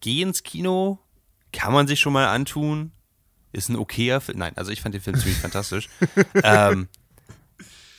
geh 0.00 0.22
ins 0.22 0.42
Kino, 0.42 0.98
kann 1.52 1.72
man 1.72 1.86
sich 1.86 2.00
schon 2.00 2.12
mal 2.12 2.28
antun. 2.28 2.92
Ist 3.52 3.68
ein 3.70 3.76
okayer 3.76 4.20
Film. 4.20 4.38
Nein, 4.38 4.52
also 4.56 4.70
ich 4.70 4.82
fand 4.82 4.94
den 4.94 5.00
Film 5.00 5.16
ziemlich 5.16 5.38
fantastisch. 5.38 5.88
Ähm, 6.42 6.88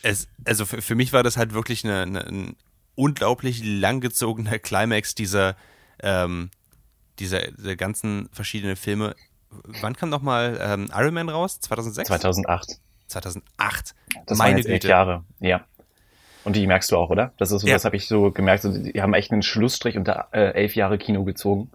es, 0.01 0.27
also 0.45 0.65
für, 0.65 0.81
für, 0.81 0.95
mich 0.95 1.11
war 1.11 1.23
das 1.23 1.35
halt 1.35 1.53
wirklich 1.53 1.83
eine, 1.83 2.03
eine, 2.03 2.25
ein 2.25 2.55
unglaublich 2.95 3.61
langgezogener 3.63 4.59
Climax 4.59 5.15
dieser, 5.15 5.55
ähm, 6.01 6.51
dieser, 7.19 7.51
dieser 7.51 7.75
ganzen 7.75 8.29
verschiedenen 8.31 8.75
Filme. 8.75 9.15
Wann 9.49 9.95
kam 9.95 10.09
nochmal 10.09 10.59
ähm, 10.61 10.89
Iron 10.93 11.13
Man 11.13 11.29
raus? 11.29 11.59
2006? 11.59 12.07
2008. 12.07 12.79
2008. 13.07 13.95
Das 14.25 14.37
Meine 14.37 14.51
waren 14.51 14.57
jetzt 14.57 14.67
elf 14.67 14.83
Jahre, 14.83 15.25
ja. 15.39 15.65
Und 16.43 16.55
die 16.55 16.65
merkst 16.67 16.91
du 16.91 16.97
auch, 16.97 17.09
oder? 17.09 17.33
Das 17.37 17.51
ist 17.51 17.61
so, 17.61 17.67
ja. 17.67 17.73
das 17.73 17.85
habe 17.85 17.95
ich 17.95 18.07
so 18.07 18.31
gemerkt. 18.31 18.63
So, 18.63 18.71
die 18.71 19.01
haben 19.01 19.13
echt 19.13 19.31
einen 19.31 19.43
Schlussstrich 19.43 19.97
unter 19.97 20.29
äh, 20.31 20.53
elf 20.53 20.75
Jahre 20.75 20.97
Kino 20.97 21.23
gezogen. 21.23 21.69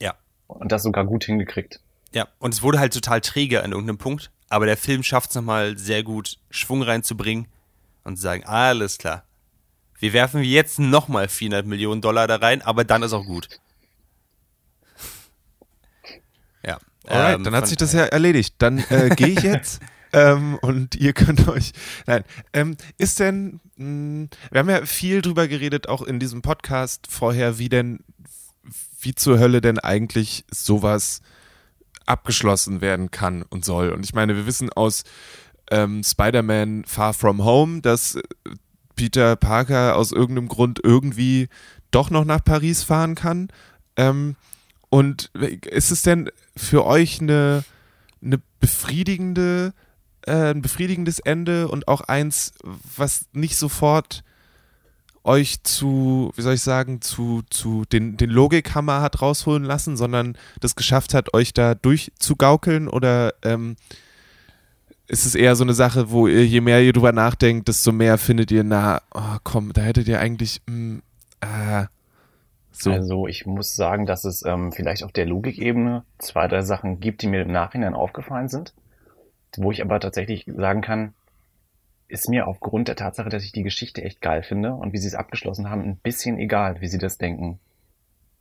Ja. 0.00 0.14
Und 0.48 0.70
das 0.70 0.82
sogar 0.82 1.04
gut 1.04 1.24
hingekriegt. 1.24 1.80
Ja, 2.12 2.28
und 2.38 2.52
es 2.52 2.62
wurde 2.62 2.78
halt 2.78 2.92
total 2.92 3.20
träge 3.20 3.62
an 3.62 3.72
irgendeinem 3.72 3.98
Punkt. 3.98 4.30
Aber 4.48 4.66
der 4.66 4.76
Film 4.76 5.02
schafft 5.02 5.30
es 5.30 5.36
nochmal 5.36 5.78
sehr 5.78 6.02
gut, 6.02 6.36
Schwung 6.50 6.82
reinzubringen 6.82 7.46
und 8.04 8.16
zu 8.16 8.22
sagen, 8.22 8.44
alles 8.44 8.98
klar. 8.98 9.24
Wir 9.98 10.12
werfen 10.12 10.42
jetzt 10.42 10.78
nochmal 10.78 11.28
400 11.28 11.64
Millionen 11.64 12.02
Dollar 12.02 12.26
da 12.26 12.36
rein, 12.36 12.60
aber 12.60 12.84
dann 12.84 13.02
ist 13.02 13.12
auch 13.14 13.24
gut. 13.24 13.48
Ja. 16.66 16.78
Alright, 17.06 17.36
ähm, 17.36 17.44
dann 17.44 17.54
hat 17.54 17.66
sich 17.66 17.78
das 17.78 17.92
ja 17.92 18.04
erledigt. 18.04 18.56
Dann 18.58 18.78
äh, 18.90 19.10
gehe 19.16 19.28
ich 19.28 19.42
jetzt. 19.42 19.80
Ähm, 20.12 20.58
und 20.60 20.94
ihr 20.94 21.12
könnt 21.12 21.48
euch. 21.48 21.72
Nein. 22.06 22.24
Ähm, 22.52 22.76
ist 22.98 23.20
denn. 23.20 23.60
Mh, 23.76 23.84
hm, 23.84 24.28
wir 24.50 24.58
haben 24.60 24.70
ja 24.70 24.84
viel 24.86 25.22
drüber 25.22 25.48
geredet, 25.48 25.88
auch 25.88 26.02
in 26.02 26.18
diesem 26.18 26.42
Podcast 26.42 27.06
vorher, 27.08 27.58
wie 27.58 27.68
denn. 27.68 28.00
Wie 29.00 29.14
zur 29.16 29.40
Hölle 29.40 29.60
denn 29.60 29.80
eigentlich 29.80 30.44
sowas 30.48 31.22
abgeschlossen 32.06 32.80
werden 32.80 33.10
kann 33.10 33.42
und 33.42 33.64
soll. 33.64 33.90
Und 33.90 34.04
ich 34.04 34.14
meine, 34.14 34.36
wir 34.36 34.46
wissen 34.46 34.70
aus 34.70 35.02
ähm, 35.72 36.04
Spider-Man 36.04 36.84
Far 36.84 37.12
From 37.12 37.42
Home, 37.44 37.80
dass 37.80 38.18
Peter 38.94 39.34
Parker 39.34 39.96
aus 39.96 40.12
irgendeinem 40.12 40.48
Grund 40.48 40.80
irgendwie 40.82 41.48
doch 41.90 42.10
noch 42.10 42.24
nach 42.24 42.44
Paris 42.44 42.84
fahren 42.84 43.14
kann. 43.14 43.48
Ähm, 43.96 44.36
und 44.88 45.30
ist 45.34 45.90
es 45.90 46.02
denn 46.02 46.30
für 46.56 46.84
euch 46.84 47.20
eine, 47.20 47.64
eine 48.22 48.40
befriedigende 48.60 49.72
äh, 50.26 50.50
ein 50.50 50.62
befriedigendes 50.62 51.18
Ende 51.18 51.68
und 51.68 51.88
auch 51.88 52.02
eins, 52.02 52.54
was 52.96 53.26
nicht 53.32 53.56
sofort 53.56 54.22
euch 55.24 55.62
zu, 55.62 56.32
wie 56.34 56.42
soll 56.42 56.54
ich 56.54 56.62
sagen, 56.62 57.00
zu, 57.00 57.42
zu 57.48 57.84
den, 57.92 58.16
den 58.16 58.30
Logikhammer 58.30 59.00
hat 59.00 59.22
rausholen 59.22 59.64
lassen, 59.64 59.96
sondern 59.96 60.36
das 60.60 60.74
geschafft 60.74 61.14
hat, 61.14 61.32
euch 61.34 61.52
da 61.52 61.74
durchzugaukeln 61.74 62.88
oder 62.88 63.34
ähm, 63.42 63.76
ist 65.06 65.26
es 65.26 65.34
eher 65.34 65.54
so 65.56 65.64
eine 65.64 65.74
Sache, 65.74 66.10
wo 66.10 66.26
ihr, 66.26 66.44
je 66.46 66.60
mehr 66.60 66.82
ihr 66.82 66.92
drüber 66.92 67.12
nachdenkt, 67.12 67.68
desto 67.68 67.92
mehr 67.92 68.18
findet 68.18 68.50
ihr, 68.50 68.64
na, 68.64 69.00
oh, 69.14 69.36
komm, 69.44 69.72
da 69.72 69.82
hättet 69.82 70.08
ihr 70.08 70.18
eigentlich, 70.18 70.60
mh, 70.66 70.74
mm, 70.74 71.02
äh, 71.40 71.86
so. 72.74 72.90
Also 72.90 73.26
ich 73.26 73.44
muss 73.44 73.76
sagen, 73.76 74.06
dass 74.06 74.24
es 74.24 74.44
ähm, 74.44 74.72
vielleicht 74.72 75.04
auf 75.04 75.12
der 75.12 75.26
Logikebene 75.26 76.04
zwei, 76.18 76.48
drei 76.48 76.62
Sachen 76.62 77.00
gibt, 77.00 77.22
die 77.22 77.28
mir 77.28 77.42
im 77.42 77.52
Nachhinein 77.52 77.94
aufgefallen 77.94 78.48
sind 78.48 78.72
wo 79.58 79.70
ich 79.70 79.82
aber 79.82 80.00
tatsächlich 80.00 80.46
sagen 80.46 80.80
kann, 80.80 81.14
ist 82.08 82.28
mir 82.28 82.46
aufgrund 82.46 82.88
der 82.88 82.96
Tatsache, 82.96 83.30
dass 83.30 83.44
ich 83.44 83.52
die 83.52 83.62
Geschichte 83.62 84.02
echt 84.02 84.20
geil 84.20 84.42
finde 84.42 84.74
und 84.74 84.92
wie 84.92 84.98
sie 84.98 85.08
es 85.08 85.14
abgeschlossen 85.14 85.70
haben, 85.70 85.82
ein 85.82 85.96
bisschen 85.96 86.38
egal, 86.38 86.80
wie 86.80 86.88
sie 86.88 86.98
das 86.98 87.18
denken. 87.18 87.58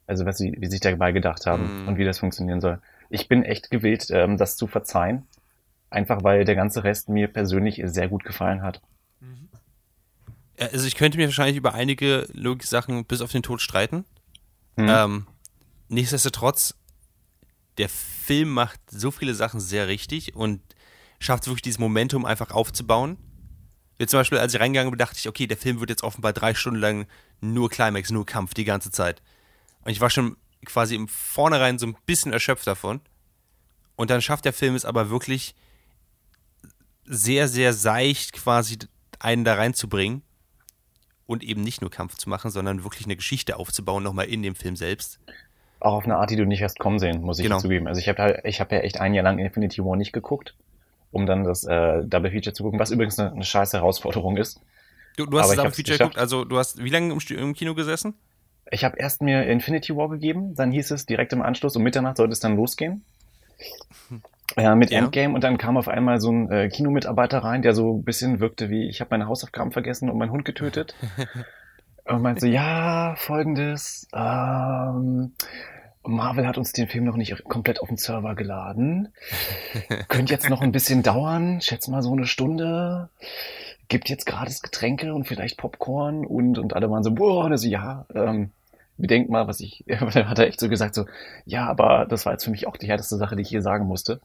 Also 0.07 0.25
was 0.25 0.37
sie, 0.37 0.55
wie 0.57 0.65
sie 0.65 0.71
sich 0.71 0.81
dabei 0.81 1.13
gedacht 1.13 1.45
haben 1.45 1.85
mm. 1.85 1.87
und 1.87 1.97
wie 1.97 2.03
das 2.03 2.19
funktionieren 2.19 2.59
soll. 2.59 2.79
Ich 3.09 3.29
bin 3.29 3.43
echt 3.43 3.71
gewillt, 3.71 4.07
ähm, 4.09 4.37
das 4.37 4.57
zu 4.57 4.67
verzeihen. 4.67 5.23
Einfach 5.89 6.23
weil 6.23 6.43
der 6.43 6.55
ganze 6.55 6.83
Rest 6.83 7.07
mir 7.07 7.27
persönlich 7.27 7.81
sehr 7.85 8.09
gut 8.09 8.23
gefallen 8.23 8.61
hat. 8.61 8.81
Also 10.57 10.85
ich 10.85 10.95
könnte 10.95 11.17
mir 11.17 11.25
wahrscheinlich 11.25 11.57
über 11.57 11.73
einige 11.73 12.27
Logik-Sachen 12.33 13.05
bis 13.05 13.21
auf 13.21 13.31
den 13.31 13.41
Tod 13.41 13.61
streiten. 13.61 14.05
Mhm. 14.75 14.87
Ähm, 14.89 15.27
nichtsdestotrotz 15.89 16.75
der 17.77 17.89
Film 17.89 18.49
macht 18.49 18.79
so 18.89 19.11
viele 19.11 19.33
Sachen 19.33 19.59
sehr 19.59 19.87
richtig 19.87 20.35
und 20.35 20.61
schafft 21.21 21.45
wirklich 21.45 21.61
dieses 21.61 21.79
Momentum 21.79 22.25
einfach 22.25 22.51
aufzubauen. 22.51 23.17
Wie 23.97 24.07
zum 24.07 24.19
Beispiel, 24.19 24.39
als 24.39 24.53
ich 24.53 24.59
reingegangen 24.59 24.91
bin, 24.91 24.97
dachte 24.97 25.17
ich, 25.17 25.27
okay, 25.27 25.45
der 25.45 25.57
Film 25.57 25.79
wird 25.79 25.91
jetzt 25.91 26.03
offenbar 26.03 26.33
drei 26.33 26.55
Stunden 26.55 26.79
lang 26.79 27.05
nur 27.39 27.69
Climax, 27.69 28.09
nur 28.09 28.25
Kampf 28.25 28.53
die 28.53 28.65
ganze 28.65 28.89
Zeit. 28.89 29.21
Und 29.83 29.91
ich 29.91 30.01
war 30.01 30.09
schon 30.09 30.35
quasi 30.65 30.95
im 30.95 31.07
Vornherein 31.07 31.77
so 31.77 31.85
ein 31.85 31.95
bisschen 32.05 32.33
erschöpft 32.33 32.65
davon. 32.65 33.01
Und 33.95 34.09
dann 34.09 34.21
schafft 34.21 34.45
der 34.45 34.53
Film 34.53 34.73
es 34.73 34.85
aber 34.85 35.11
wirklich 35.11 35.53
sehr, 37.05 37.47
sehr 37.47 37.73
seicht 37.73 38.33
quasi 38.33 38.79
einen 39.19 39.43
da 39.43 39.55
reinzubringen 39.55 40.23
und 41.27 41.43
eben 41.43 41.61
nicht 41.61 41.81
nur 41.81 41.91
Kampf 41.91 42.15
zu 42.15 42.29
machen, 42.29 42.49
sondern 42.49 42.83
wirklich 42.83 43.05
eine 43.05 43.15
Geschichte 43.15 43.57
aufzubauen, 43.57 44.01
nochmal 44.01 44.25
in 44.25 44.41
dem 44.41 44.55
Film 44.55 44.75
selbst. 44.75 45.19
Auch 45.79 45.93
auf 45.93 46.05
eine 46.05 46.17
Art, 46.17 46.31
die 46.31 46.35
du 46.35 46.45
nicht 46.45 46.63
hast 46.63 46.79
kommen 46.79 46.97
sehen, 46.97 47.21
muss 47.21 47.37
ich 47.37 47.43
genau. 47.43 47.59
zugeben. 47.59 47.87
Also 47.87 47.99
ich 47.99 48.09
habe 48.09 48.21
halt, 48.21 48.45
ich 48.45 48.59
habe 48.59 48.75
ja 48.75 48.81
echt 48.81 48.99
ein 48.99 49.13
Jahr 49.13 49.23
lang 49.23 49.37
Infinity 49.37 49.83
War 49.83 49.95
nicht 49.95 50.13
geguckt, 50.13 50.55
um 51.11 51.25
dann 51.25 51.43
das 51.43 51.63
äh, 51.63 52.03
Double 52.05 52.31
Feature 52.31 52.53
zu 52.53 52.63
gucken, 52.63 52.79
was 52.79 52.91
übrigens 52.91 53.19
eine, 53.19 53.31
eine 53.31 53.43
scheiß 53.43 53.73
Herausforderung 53.73 54.37
ist. 54.37 54.61
Du, 55.17 55.25
du 55.25 55.37
hast 55.37 55.45
Aber 55.45 55.55
das 55.55 55.63
Double 55.63 55.71
Feature 55.75 55.97
geguckt, 55.97 56.17
also 56.17 56.45
du 56.45 56.57
hast 56.57 56.83
wie 56.83 56.89
lange 56.89 57.13
im, 57.13 57.19
im 57.37 57.53
Kino 57.53 57.75
gesessen? 57.75 58.13
Ich 58.71 58.83
habe 58.83 58.97
erst 58.97 59.21
mir 59.21 59.45
Infinity 59.45 59.95
War 59.95 60.09
gegeben, 60.09 60.55
dann 60.55 60.71
hieß 60.71 60.91
es 60.91 61.05
direkt 61.05 61.33
im 61.33 61.41
Anschluss, 61.41 61.75
um 61.75 61.83
Mitternacht 61.83 62.17
sollte 62.17 62.31
es 62.31 62.39
dann 62.39 62.55
losgehen. 62.55 63.03
Ja, 64.57 64.75
mit 64.75 64.91
ja. 64.91 64.99
Endgame 64.99 65.33
und 65.33 65.43
dann 65.43 65.57
kam 65.57 65.77
auf 65.77 65.87
einmal 65.87 66.19
so 66.19 66.31
ein 66.31 66.51
äh, 66.51 66.69
Kinomitarbeiter 66.69 67.39
rein, 67.39 67.61
der 67.61 67.73
so 67.73 67.97
ein 67.97 68.03
bisschen 68.03 68.39
wirkte 68.39 68.69
wie, 68.69 68.89
ich 68.89 68.99
habe 68.99 69.09
meine 69.11 69.27
Hausaufgaben 69.27 69.71
vergessen 69.71 70.09
und 70.09 70.17
meinen 70.17 70.31
Hund 70.31 70.45
getötet. 70.45 70.95
und 72.05 72.21
meinte 72.21 72.41
so, 72.41 72.47
ja, 72.47 73.15
folgendes, 73.17 74.07
ähm, 74.13 75.33
Marvel 76.03 76.47
hat 76.47 76.57
uns 76.57 76.71
den 76.73 76.87
Film 76.87 77.05
noch 77.05 77.15
nicht 77.15 77.43
komplett 77.43 77.79
auf 77.79 77.87
den 77.87 77.97
Server 77.97 78.35
geladen. 78.35 79.13
Könnte 80.07 80.33
jetzt 80.33 80.49
noch 80.49 80.61
ein 80.61 80.71
bisschen 80.71 81.03
dauern, 81.03 81.61
schätz 81.61 81.87
mal 81.87 82.01
so 82.01 82.11
eine 82.11 82.25
Stunde. 82.25 83.09
Gibt 83.87 84.09
jetzt 84.09 84.25
gratis 84.25 84.61
Getränke 84.61 85.13
und 85.13 85.27
vielleicht 85.27 85.57
Popcorn 85.57 86.25
und, 86.25 86.57
und 86.57 86.73
alle 86.73 86.89
waren 86.89 87.03
so, 87.03 87.11
boah, 87.11 87.45
und 87.45 87.51
er 87.51 87.57
so, 87.57 87.67
ja, 87.67 88.05
ähm, 88.15 88.51
bedenkt 88.97 89.29
mal, 89.29 89.47
was 89.47 89.59
ich, 89.59 89.83
hat 89.89 90.39
er 90.39 90.47
echt 90.47 90.59
so 90.59 90.69
gesagt, 90.69 90.95
so, 90.95 91.05
ja, 91.45 91.67
aber 91.67 92.05
das 92.05 92.25
war 92.25 92.33
jetzt 92.33 92.45
für 92.45 92.51
mich 92.51 92.67
auch 92.67 92.77
die 92.77 92.87
härteste 92.87 93.17
Sache, 93.17 93.35
die 93.35 93.41
ich 93.41 93.49
hier 93.49 93.61
sagen 93.61 93.85
musste. 93.85 94.21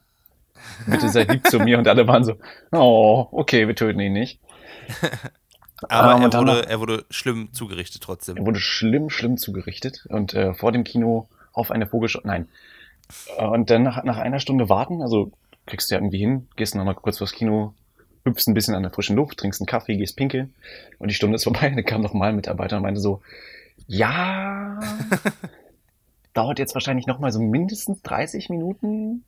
Bitte 0.87 1.09
sei 1.09 1.23
lieb 1.23 1.45
zu 1.47 1.59
mir 1.59 1.77
und 1.77 1.87
alle 1.87 2.07
waren 2.07 2.23
so, 2.23 2.35
oh, 2.71 3.27
okay, 3.31 3.67
wir 3.67 3.75
töten 3.75 3.99
ihn 3.99 4.13
nicht. 4.13 4.39
Aber 5.89 6.15
ähm, 6.15 6.31
er, 6.31 6.39
wurde, 6.39 6.67
er 6.67 6.79
wurde 6.79 7.05
schlimm 7.11 7.49
zugerichtet 7.53 8.01
trotzdem. 8.01 8.37
Er 8.37 8.45
wurde 8.45 8.59
schlimm, 8.59 9.09
schlimm 9.09 9.37
zugerichtet 9.37 10.07
und 10.09 10.33
äh, 10.33 10.55
vor 10.55 10.71
dem 10.71 10.83
Kino 10.83 11.29
auf 11.57 11.71
eine 11.71 11.87
Vogelschau, 11.87 12.21
nein. 12.23 12.47
Äh, 13.37 13.45
und 13.45 13.69
dann 13.69 13.83
nach, 13.83 14.03
nach 14.03 14.17
einer 14.17 14.39
Stunde 14.39 14.69
warten, 14.69 15.01
also 15.01 15.31
kriegst 15.65 15.89
du 15.89 15.95
ja 15.95 15.99
irgendwie 15.99 16.19
hin, 16.19 16.47
gehst 16.55 16.75
nochmal 16.75 16.95
kurz 16.95 17.17
vors 17.17 17.33
Kino, 17.33 17.73
hüpfst 18.23 18.47
ein 18.47 18.53
bisschen 18.53 18.75
an 18.75 18.83
der 18.83 18.91
frischen 18.91 19.15
Luft, 19.15 19.39
trinkst 19.39 19.61
einen 19.61 19.67
Kaffee, 19.67 19.97
gehst 19.97 20.15
pinkeln 20.15 20.53
und 20.99 21.09
die 21.09 21.15
Stunde 21.15 21.35
ist 21.35 21.43
vorbei. 21.45 21.69
Dann 21.69 21.85
kam 21.85 22.01
nochmal 22.01 22.29
ein 22.29 22.35
Mitarbeiter 22.35 22.77
und 22.77 22.83
meinte 22.83 23.01
so, 23.01 23.21
ja, 23.87 24.79
dauert 26.33 26.59
jetzt 26.59 26.75
wahrscheinlich 26.75 27.07
nochmal 27.07 27.31
so 27.31 27.41
mindestens 27.41 28.01
30 28.01 28.49
Minuten. 28.49 29.23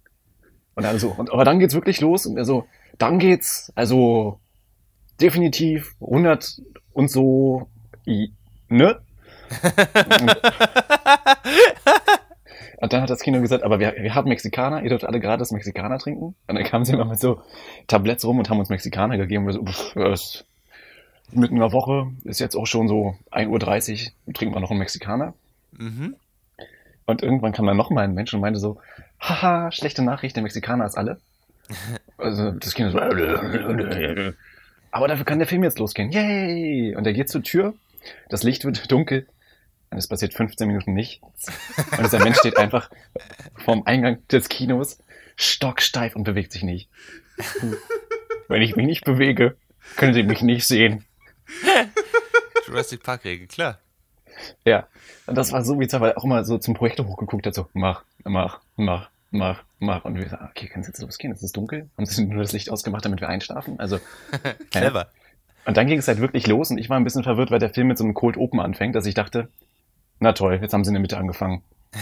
Und 0.76 0.84
dann 0.84 1.00
so, 1.00 1.10
und, 1.10 1.32
aber 1.32 1.44
dann 1.44 1.60
geht's 1.60 1.74
wirklich 1.74 2.00
los 2.02 2.26
und 2.26 2.38
er 2.38 2.46
so, 2.46 2.66
dann 2.98 3.20
geht's, 3.20 3.72
also 3.76 4.40
definitiv 5.20 5.96
100 6.00 6.62
und 6.94 7.10
so, 7.10 7.68
ne? 8.70 9.02
und 12.78 12.94
dann 12.94 13.02
hat 13.02 13.10
das 13.10 13.22
Kino 13.22 13.42
gesagt, 13.42 13.64
aber 13.64 13.80
wir, 13.80 13.96
wir 13.98 14.14
haben 14.16 14.30
Mexikaner, 14.30 14.84
ihr 14.84 14.90
dürft 14.90 15.06
alle 15.06 15.20
gratis 15.20 15.52
Mexikaner 15.52 15.98
trinken. 16.00 16.36
Und 16.48 16.56
dann 16.56 16.64
kamen 16.64 16.86
sie 16.86 16.94
immer 16.94 17.04
mit 17.06 17.20
so 17.20 17.42
Tabletts 17.88 18.24
rum 18.26 18.40
und 18.40 18.50
haben 18.50 18.60
uns 18.60 18.70
Mexikaner 18.70 19.18
gegeben. 19.18 19.46
Und 19.46 19.50
wir 19.50 19.54
so, 19.54 19.66
pff, 19.66 19.94
das 19.96 20.46
mitten 21.32 21.56
in 21.56 21.62
der 21.62 21.72
Woche, 21.72 22.12
ist 22.24 22.40
jetzt 22.40 22.56
auch 22.56 22.68
schon 22.68 22.88
so 22.88 23.16
1.30 23.32 24.12
Uhr, 24.28 24.34
trinken 24.34 24.56
wir 24.56 24.62
noch 24.62 24.72
einen 24.72 24.80
Mexikaner. 24.80 25.34
Mhm. 25.72 26.16
Und 27.06 27.24
irgendwann 27.24 27.54
kam 27.54 27.66
dann 27.66 27.78
noch 27.78 27.90
mal 27.90 28.04
ein 28.04 28.14
Mensch 28.14 28.34
und 28.34 28.42
meinte 28.42 28.60
so, 28.60 28.80
haha, 29.20 29.72
schlechte 29.72 30.04
Nachricht, 30.04 30.36
der 30.36 30.44
Mexikaner 30.44 30.86
ist 30.86 30.98
alle. 30.98 31.20
Also 32.18 32.52
das 32.52 32.74
Kind 32.74 32.92
so, 32.92 33.00
aber 34.92 35.08
dafür 35.08 35.26
kann 35.26 35.40
der 35.40 35.48
Film 35.48 35.64
jetzt 35.64 35.80
losgehen. 35.80 36.12
Yay! 36.12 36.94
Und 36.96 37.08
er 37.08 37.14
geht 37.14 37.30
zur 37.30 37.44
Tür, 37.44 37.76
das 38.28 38.44
Licht 38.44 38.66
wird 38.66 38.92
dunkel 38.92 39.26
und 39.92 39.98
es 39.98 40.08
passiert 40.08 40.34
15 40.34 40.68
Minuten 40.68 40.94
nichts. 40.94 41.48
Und 41.92 42.04
dieser 42.04 42.20
Mensch 42.20 42.38
steht 42.38 42.58
einfach 42.58 42.90
vorm 43.56 43.84
Eingang 43.86 44.26
des 44.28 44.50
Kinos, 44.50 45.00
stocksteif 45.36 46.16
und 46.16 46.24
bewegt 46.24 46.52
sich 46.52 46.64
nicht. 46.64 46.90
Wenn 48.48 48.62
ich 48.62 48.76
mich 48.76 48.86
nicht 48.86 49.06
bewege, 49.06 49.58
können 49.96 50.14
Sie 50.14 50.24
mich 50.24 50.42
nicht 50.42 50.68
sehen. 50.68 51.06
Jurassic 52.68 53.04
Park 53.04 53.26
Regel, 53.26 53.48
klar. 53.48 53.80
Ja, 54.66 54.88
und 55.26 55.36
das 55.36 55.52
war 55.52 55.64
so 55.64 55.76
bizarr, 55.76 56.02
weil 56.02 56.14
auch 56.14 56.24
immer 56.24 56.44
so 56.44 56.58
zum 56.58 56.74
Projektor 56.74 57.08
hochgeguckt 57.08 57.46
hat, 57.46 57.54
so 57.54 57.68
mach, 57.74 58.04
mach, 58.24 58.62
mach, 58.76 59.10
mach, 59.32 59.64
mach. 59.80 60.06
Und 60.06 60.16
wir 60.16 60.30
sagen, 60.30 60.48
okay, 60.50 60.68
kann 60.68 60.82
es 60.82 60.88
jetzt 60.88 61.02
losgehen? 61.02 61.34
Es 61.34 61.44
ist 61.44 61.58
dunkel. 61.58 61.90
Haben 61.98 62.06
sie 62.06 62.26
nur 62.26 62.42
das 62.42 62.54
Licht 62.54 62.70
ausgemacht, 62.70 63.06
damit 63.06 63.22
wir 63.22 63.30
einschlafen? 63.30 63.80
Also 63.80 64.00
clever. 64.72 65.10
Und 65.66 65.78
dann 65.78 65.88
ging 65.88 66.00
es 66.00 66.08
halt 66.08 66.20
wirklich 66.20 66.48
los 66.48 66.72
und 66.72 66.78
ich 66.78 66.90
war 66.90 66.98
ein 66.98 67.04
bisschen 67.04 67.24
verwirrt, 67.24 67.52
weil 67.52 67.60
der 67.60 67.70
Film 67.70 67.88
mit 67.88 67.98
so 67.98 68.04
einem 68.04 68.14
Cold 68.14 68.38
Open 68.38 68.60
anfängt, 68.60 68.96
dass 68.96 69.06
ich 69.06 69.14
dachte, 69.14 69.50
na 70.20 70.34
toll, 70.34 70.60
jetzt 70.62 70.74
haben 70.74 70.84
sie 70.84 70.90
in 70.90 70.96
der 70.96 71.02
Mitte 71.02 71.18
angefangen. 71.18 71.64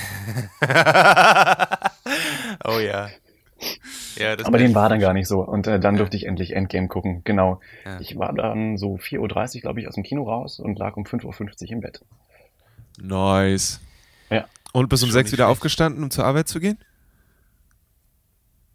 oh 2.65 2.79
ja. 2.79 3.09
Ja, 4.17 4.35
Aber 4.43 4.57
den 4.57 4.75
war 4.75 4.89
dann 4.89 4.99
gar 4.99 5.13
nicht 5.13 5.27
so. 5.27 5.41
Und 5.41 5.67
äh, 5.67 5.79
dann 5.79 5.95
durfte 5.95 6.17
ich 6.17 6.25
endlich 6.25 6.55
Endgame 6.55 6.87
gucken. 6.87 7.21
Genau. 7.23 7.59
Ja. 7.85 7.99
Ich 7.99 8.17
war 8.17 8.33
dann 8.33 8.77
so 8.77 8.95
4.30 8.95 9.19
Uhr, 9.55 9.61
glaube 9.61 9.79
ich, 9.81 9.87
aus 9.87 9.95
dem 9.95 10.03
Kino 10.03 10.23
raus 10.23 10.59
und 10.59 10.77
lag 10.79 10.97
um 10.97 11.03
5.50 11.03 11.63
Uhr 11.63 11.71
im 11.71 11.81
Bett. 11.81 12.01
Nice. 12.99 13.79
Ja. 14.29 14.45
Und 14.73 14.89
bis 14.89 15.03
um 15.03 15.11
6 15.11 15.31
wieder 15.31 15.45
schlecht. 15.45 15.51
aufgestanden, 15.51 16.03
um 16.03 16.11
zur 16.11 16.25
Arbeit 16.25 16.47
zu 16.47 16.59
gehen? 16.59 16.77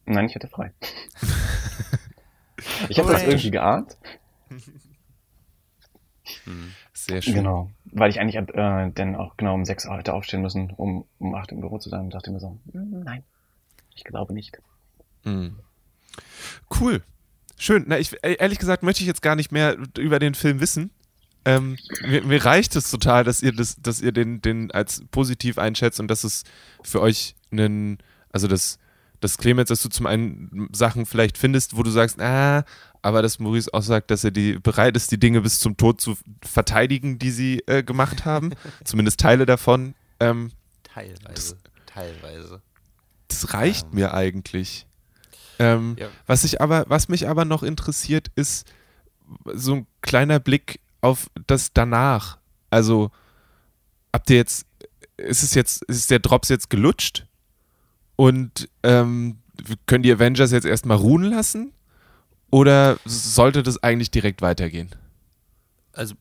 Nein, 0.04 0.26
ich 0.26 0.34
hatte 0.34 0.48
frei. 0.48 0.72
ich 2.88 2.98
habe 2.98 3.12
das 3.12 3.22
irgendwie 3.22 3.50
geahnt. 3.50 3.96
Hm, 6.44 6.72
sehr 7.06 7.22
schön. 7.22 7.34
Genau. 7.34 7.70
Weil 7.86 8.10
ich 8.10 8.20
eigentlich 8.20 8.36
äh, 8.36 8.90
dann 8.94 9.16
auch 9.16 9.36
genau 9.36 9.54
um 9.54 9.64
6 9.64 9.86
Uhr 9.86 9.96
hätte 9.96 10.14
aufstehen 10.14 10.42
müssen, 10.42 10.70
um 10.70 11.04
um 11.18 11.34
8 11.34 11.52
Uhr 11.52 11.56
im 11.56 11.60
Büro 11.60 11.78
zu 11.78 11.88
sein. 11.88 12.02
Und 12.02 12.14
dachte 12.14 12.30
mir 12.30 12.40
so, 12.40 12.58
hm, 12.72 13.02
nein, 13.04 13.24
ich 13.94 14.04
glaube 14.04 14.32
nicht. 14.32 14.58
Mhm. 15.24 15.56
Cool. 16.80 17.02
Schön. 17.58 17.84
Na, 17.86 17.98
ich, 17.98 18.12
e-, 18.24 18.34
ehrlich 18.34 18.58
gesagt 18.58 18.82
möchte 18.82 19.02
ich 19.02 19.06
jetzt 19.06 19.22
gar 19.22 19.36
nicht 19.36 19.52
mehr 19.52 19.76
über 19.98 20.18
den 20.18 20.34
Film 20.34 20.60
wissen. 20.60 20.90
Ähm, 21.44 21.76
mir, 22.06 22.22
mir, 22.22 22.44
reicht 22.44 22.76
es 22.76 22.90
total, 22.90 23.24
dass 23.24 23.42
ihr 23.42 23.52
das, 23.52 23.76
dass 23.82 24.00
ihr 24.00 24.12
den, 24.12 24.40
den 24.40 24.70
als 24.70 25.04
positiv 25.10 25.58
einschätzt 25.58 25.98
und 25.98 26.08
dass 26.08 26.22
es 26.22 26.44
für 26.84 27.00
euch 27.00 27.34
einen, 27.50 27.98
also 28.30 28.46
das, 28.46 28.78
das 29.22 29.38
Clemens, 29.38 29.68
dass 29.68 29.82
du 29.82 29.88
zum 29.88 30.06
einen 30.06 30.68
Sachen 30.72 31.06
vielleicht 31.06 31.38
findest, 31.38 31.76
wo 31.76 31.82
du 31.82 31.90
sagst, 31.90 32.20
ah, 32.20 32.64
aber 33.02 33.22
dass 33.22 33.38
Maurice 33.38 33.72
auch 33.72 33.82
sagt, 33.82 34.10
dass 34.10 34.24
er 34.24 34.30
die, 34.30 34.58
bereit 34.58 34.96
ist, 34.96 35.10
die 35.10 35.18
Dinge 35.18 35.40
bis 35.40 35.60
zum 35.60 35.76
Tod 35.76 36.00
zu 36.00 36.16
verteidigen, 36.42 37.18
die 37.18 37.30
sie 37.30 37.58
äh, 37.66 37.82
gemacht 37.82 38.24
haben. 38.24 38.50
Zumindest 38.84 39.20
Teile 39.20 39.46
davon. 39.46 39.94
Ähm, 40.20 40.50
teilweise. 40.82 41.22
Das, 41.26 41.56
teilweise. 41.86 42.62
Das 43.28 43.54
reicht 43.54 43.86
ähm. 43.86 43.94
mir 43.94 44.14
eigentlich. 44.14 44.86
Ähm, 45.58 45.96
ja. 45.98 46.08
was, 46.26 46.44
ich 46.44 46.60
aber, 46.60 46.84
was 46.88 47.08
mich 47.08 47.28
aber 47.28 47.44
noch 47.44 47.62
interessiert, 47.62 48.28
ist 48.34 48.66
so 49.52 49.74
ein 49.74 49.86
kleiner 50.00 50.40
Blick 50.40 50.80
auf 51.00 51.30
das 51.46 51.72
danach. 51.72 52.38
Also, 52.70 53.10
habt 54.12 54.30
ihr 54.30 54.36
jetzt, 54.36 54.66
ist 55.16 55.42
es 55.42 55.54
jetzt, 55.54 55.82
ist 55.84 56.10
der 56.10 56.18
Drops 56.18 56.48
jetzt 56.48 56.70
gelutscht? 56.70 57.26
Und 58.22 58.68
ähm, 58.84 59.38
können 59.86 60.04
die 60.04 60.12
Avengers 60.12 60.52
jetzt 60.52 60.64
erstmal 60.64 60.96
ruhen 60.96 61.24
lassen? 61.24 61.72
Oder 62.52 63.00
sollte 63.04 63.64
das 63.64 63.82
eigentlich 63.82 64.12
direkt 64.12 64.42
weitergehen? 64.42 64.90
Also, 65.92 66.14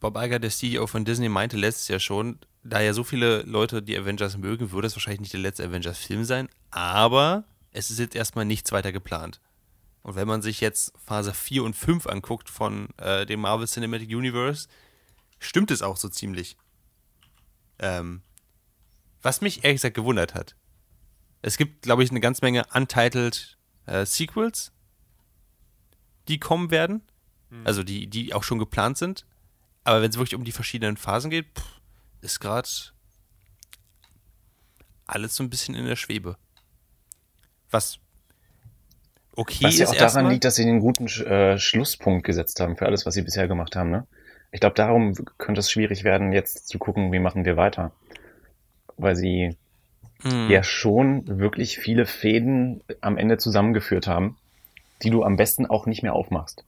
Bob 0.00 0.16
Iger, 0.20 0.40
der 0.40 0.50
CEO 0.50 0.88
von 0.88 1.04
Disney, 1.04 1.28
meinte 1.28 1.56
letztes 1.56 1.86
Jahr 1.86 2.00
schon, 2.00 2.40
da 2.64 2.80
ja 2.80 2.92
so 2.92 3.04
viele 3.04 3.42
Leute 3.42 3.80
die 3.80 3.96
Avengers 3.96 4.36
mögen, 4.36 4.72
würde 4.72 4.88
es 4.88 4.96
wahrscheinlich 4.96 5.20
nicht 5.20 5.34
der 5.34 5.40
letzte 5.40 5.62
Avengers-Film 5.62 6.24
sein, 6.24 6.48
aber 6.72 7.44
es 7.70 7.92
ist 7.92 8.00
jetzt 8.00 8.16
erstmal 8.16 8.44
nichts 8.44 8.72
weiter 8.72 8.90
geplant. 8.90 9.40
Und 10.02 10.16
wenn 10.16 10.26
man 10.26 10.42
sich 10.42 10.60
jetzt 10.60 10.94
Phase 10.98 11.32
4 11.32 11.62
und 11.62 11.76
5 11.76 12.08
anguckt 12.08 12.50
von 12.50 12.88
äh, 12.96 13.24
dem 13.24 13.38
Marvel 13.38 13.68
Cinematic 13.68 14.08
Universe, 14.08 14.66
stimmt 15.38 15.70
es 15.70 15.82
auch 15.82 15.96
so 15.96 16.08
ziemlich. 16.08 16.56
Ähm, 17.78 18.22
was 19.22 19.42
mich 19.42 19.62
ehrlich 19.62 19.76
gesagt 19.76 19.94
gewundert 19.94 20.34
hat. 20.34 20.56
Es 21.42 21.56
gibt, 21.56 21.82
glaube 21.82 22.02
ich, 22.02 22.10
eine 22.10 22.20
ganze 22.20 22.44
Menge 22.44 22.64
untitled 22.74 23.56
äh, 23.86 24.04
Sequels, 24.04 24.72
die 26.28 26.38
kommen 26.38 26.70
werden. 26.70 27.02
Mhm. 27.50 27.66
Also 27.66 27.82
die, 27.82 28.08
die 28.08 28.34
auch 28.34 28.42
schon 28.42 28.58
geplant 28.58 28.98
sind. 28.98 29.26
Aber 29.84 30.02
wenn 30.02 30.10
es 30.10 30.16
wirklich 30.16 30.34
um 30.34 30.44
die 30.44 30.52
verschiedenen 30.52 30.96
Phasen 30.96 31.30
geht, 31.30 31.46
pff, 31.56 31.80
ist 32.20 32.40
gerade 32.40 32.68
alles 35.06 35.36
so 35.36 35.44
ein 35.44 35.50
bisschen 35.50 35.74
in 35.74 35.86
der 35.86 35.96
Schwebe. 35.96 36.36
Was 37.70 37.98
okay 39.32 39.66
was 39.66 39.78
ja 39.78 39.86
auch 39.86 39.92
daran 39.92 40.04
erstmal. 40.04 40.32
liegt, 40.32 40.44
dass 40.44 40.56
sie 40.56 40.64
den 40.64 40.80
guten 40.80 41.06
äh, 41.06 41.58
Schlusspunkt 41.58 42.24
gesetzt 42.24 42.58
haben 42.60 42.76
für 42.76 42.86
alles, 42.86 43.06
was 43.06 43.14
sie 43.14 43.22
bisher 43.22 43.46
gemacht 43.46 43.76
haben. 43.76 43.90
Ne? 43.90 44.06
Ich 44.50 44.60
glaube, 44.60 44.74
darum 44.74 45.14
könnte 45.38 45.60
es 45.60 45.70
schwierig 45.70 46.02
werden, 46.02 46.32
jetzt 46.32 46.68
zu 46.68 46.78
gucken, 46.78 47.12
wie 47.12 47.18
machen 47.18 47.44
wir 47.44 47.56
weiter. 47.56 47.92
Weil 48.96 49.14
sie 49.14 49.56
Hm. 50.22 50.50
ja 50.50 50.62
schon 50.62 51.38
wirklich 51.38 51.78
viele 51.78 52.06
Fäden 52.06 52.82
am 53.00 53.18
Ende 53.18 53.36
zusammengeführt 53.38 54.06
haben, 54.06 54.36
die 55.02 55.10
du 55.10 55.22
am 55.22 55.36
besten 55.36 55.66
auch 55.66 55.86
nicht 55.86 56.02
mehr 56.02 56.14
aufmachst. 56.14 56.64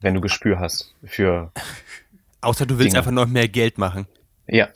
Wenn 0.00 0.14
du 0.14 0.20
Gespür 0.20 0.58
hast 0.58 0.94
für, 1.04 1.52
Außer 2.40 2.66
du 2.66 2.78
willst 2.78 2.92
Dinge. 2.92 2.98
einfach 2.98 3.12
noch 3.12 3.26
mehr 3.28 3.48
Geld 3.48 3.78
machen. 3.78 4.06
ja, 4.48 4.68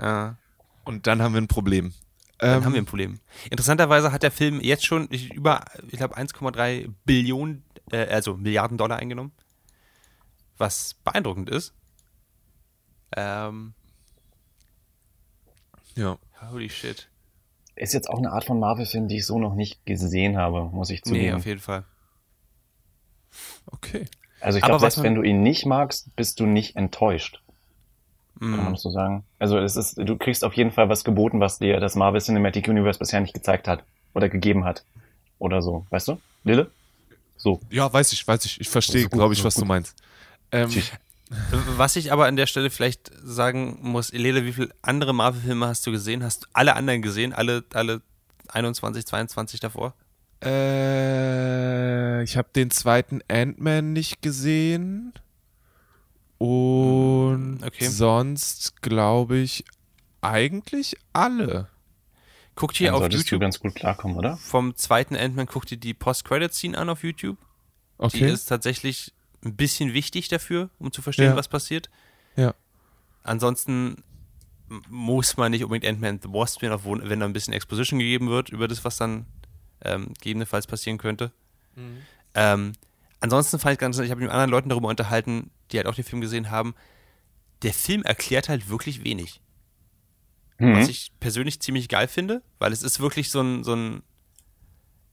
Ja. 0.00 0.36
Und 0.84 1.06
dann 1.06 1.20
haben 1.22 1.34
wir 1.34 1.40
ein 1.40 1.48
Problem. 1.48 1.92
Dann 2.38 2.58
Ähm, 2.58 2.64
haben 2.64 2.72
wir 2.72 2.80
ein 2.80 2.86
Problem. 2.86 3.20
Interessanterweise 3.50 4.10
hat 4.10 4.22
der 4.22 4.30
Film 4.30 4.60
jetzt 4.60 4.86
schon 4.86 5.06
über, 5.08 5.64
ich 5.88 5.98
glaube, 5.98 6.16
1,3 6.16 6.88
Billionen, 7.04 7.62
äh, 7.92 8.06
also 8.06 8.36
Milliarden 8.36 8.78
Dollar 8.78 8.96
eingenommen. 8.98 9.32
Was 10.56 10.94
beeindruckend 11.04 11.50
ist. 11.50 11.74
Ähm, 13.16 13.74
ja. 15.98 16.18
holy 16.50 16.70
shit. 16.70 17.08
ist 17.76 17.92
jetzt 17.94 18.08
auch 18.10 18.18
eine 18.18 18.32
Art 18.32 18.44
von 18.44 18.58
Marvel-Film, 18.58 19.06
die 19.08 19.18
ich 19.18 19.26
so 19.26 19.38
noch 19.38 19.54
nicht 19.54 19.84
gesehen 19.86 20.36
habe, 20.36 20.64
muss 20.72 20.90
ich 20.90 21.04
Nee, 21.04 21.10
zugeben. 21.10 21.36
auf 21.36 21.46
jeden 21.46 21.60
Fall. 21.60 21.84
Okay. 23.70 24.06
also 24.40 24.58
ich 24.58 24.64
glaube, 24.64 24.80
selbst 24.80 24.96
man- 24.98 25.04
wenn 25.04 25.14
du 25.14 25.22
ihn 25.22 25.42
nicht 25.42 25.66
magst, 25.66 26.14
bist 26.16 26.40
du 26.40 26.46
nicht 26.46 26.76
enttäuscht. 26.76 27.40
Kann 28.40 28.50
man 28.50 28.72
Mm. 28.72 28.76
so 28.76 28.90
sagen? 28.90 29.24
Also 29.40 29.58
es 29.58 29.74
ist, 29.76 29.98
du 29.98 30.16
kriegst 30.16 30.44
auf 30.44 30.54
jeden 30.54 30.70
Fall 30.70 30.88
was 30.88 31.02
geboten, 31.02 31.40
was 31.40 31.58
dir 31.58 31.80
das 31.80 31.96
Marvel 31.96 32.20
Cinematic 32.20 32.68
Universe 32.68 32.98
bisher 32.98 33.20
nicht 33.20 33.34
gezeigt 33.34 33.66
hat 33.66 33.82
oder 34.14 34.28
gegeben 34.28 34.64
hat. 34.64 34.84
Oder 35.40 35.60
so, 35.60 35.86
weißt 35.90 36.08
du? 36.08 36.20
Lille? 36.44 36.70
So. 37.36 37.60
Ja, 37.70 37.92
weiß 37.92 38.12
ich, 38.12 38.26
weiß 38.26 38.44
ich. 38.44 38.60
Ich 38.60 38.68
verstehe, 38.68 39.02
So 39.02 39.08
gut, 39.08 39.18
glaube 39.18 39.34
ich, 39.34 39.42
was 39.44 39.54
gut. 39.56 39.62
du 39.64 39.66
meinst. 39.68 39.96
Ähm, 40.52 40.68
Tschüss. 40.68 40.92
Was 41.50 41.96
ich 41.96 42.10
aber 42.12 42.26
an 42.26 42.36
der 42.36 42.46
Stelle 42.46 42.70
vielleicht 42.70 43.10
sagen 43.22 43.78
muss, 43.82 44.10
Elele, 44.10 44.44
wie 44.44 44.52
viele 44.52 44.70
andere 44.82 45.12
Marvel-Filme 45.12 45.66
hast 45.66 45.86
du 45.86 45.90
gesehen? 45.92 46.22
Hast 46.24 46.44
du 46.44 46.46
alle 46.54 46.74
anderen 46.74 47.02
gesehen? 47.02 47.32
Alle, 47.32 47.64
alle 47.74 48.00
21, 48.48 49.04
22 49.06 49.60
davor? 49.60 49.94
Äh, 50.42 52.22
ich 52.22 52.36
habe 52.36 52.48
den 52.54 52.70
zweiten 52.70 53.20
Ant-Man 53.28 53.92
nicht 53.92 54.22
gesehen. 54.22 55.12
Und 56.38 57.60
Okay. 57.64 57.88
sonst 57.88 58.80
glaube 58.82 59.38
ich 59.38 59.64
eigentlich 60.20 60.96
alle. 61.12 61.68
Guck 62.54 62.72
dir 62.74 62.92
Dann 62.92 63.02
auf 63.02 63.12
YouTube 63.12 63.40
ganz 63.40 63.60
gut 63.60 63.74
klarkommen, 63.74 64.16
oder? 64.16 64.36
vom 64.36 64.74
zweiten 64.76 65.14
Ant-Man, 65.16 65.46
guck 65.46 65.66
dir 65.66 65.76
die 65.78 65.94
Post-Credit-Scene 65.94 66.76
an 66.76 66.88
auf 66.88 67.02
YouTube. 67.04 67.36
Die 67.38 68.04
Okay. 68.04 68.30
ist 68.32 68.46
tatsächlich 68.46 69.12
ein 69.44 69.56
bisschen 69.56 69.92
wichtig 69.92 70.28
dafür, 70.28 70.70
um 70.78 70.92
zu 70.92 71.02
verstehen, 71.02 71.26
Ja. 71.30 71.36
was 71.36 71.48
passiert. 71.48 71.90
Ja. 72.36 72.54
Ansonsten 73.22 74.02
muss 74.88 75.36
man 75.36 75.50
nicht 75.52 75.64
unbedingt 75.64 75.88
Ant-Man 75.90 76.20
The 76.22 76.28
Wasp 76.32 76.60
sehen, 76.60 76.72
obwohl, 76.72 77.08
wenn 77.08 77.20
da 77.20 77.26
ein 77.26 77.32
bisschen 77.32 77.54
Exposition 77.54 77.98
gegeben 77.98 78.28
wird 78.28 78.50
über 78.50 78.68
das, 78.68 78.84
was 78.84 78.96
dann 78.96 79.26
ähm, 79.82 80.12
gegebenenfalls 80.14 80.66
passieren 80.66 80.98
könnte. 80.98 81.32
Ähm, 82.34 82.72
ansonsten 83.20 83.58
fand 83.58 83.74
ich 83.74 83.78
ganz, 83.78 83.98
ich 83.98 84.10
habe 84.10 84.20
mich 84.20 84.26
mit 84.26 84.32
anderen 84.32 84.50
Leuten 84.50 84.68
darüber 84.68 84.88
unterhalten, 84.88 85.50
die 85.70 85.76
halt 85.78 85.86
auch 85.86 85.94
den 85.94 86.04
Film 86.04 86.20
gesehen 86.20 86.50
haben. 86.50 86.74
Der 87.62 87.72
Film 87.72 88.02
erklärt 88.02 88.48
halt 88.48 88.68
wirklich 88.68 89.04
wenig. 89.04 89.40
Mhm. 90.58 90.74
Was 90.76 90.88
ich 90.88 91.12
persönlich 91.20 91.60
ziemlich 91.60 91.88
geil 91.88 92.08
finde, 92.08 92.42
weil 92.58 92.72
es 92.72 92.82
ist 92.82 92.98
wirklich 93.00 93.30
so 93.30 93.40
ein, 93.40 93.62
so 93.64 93.74
ein 93.74 94.02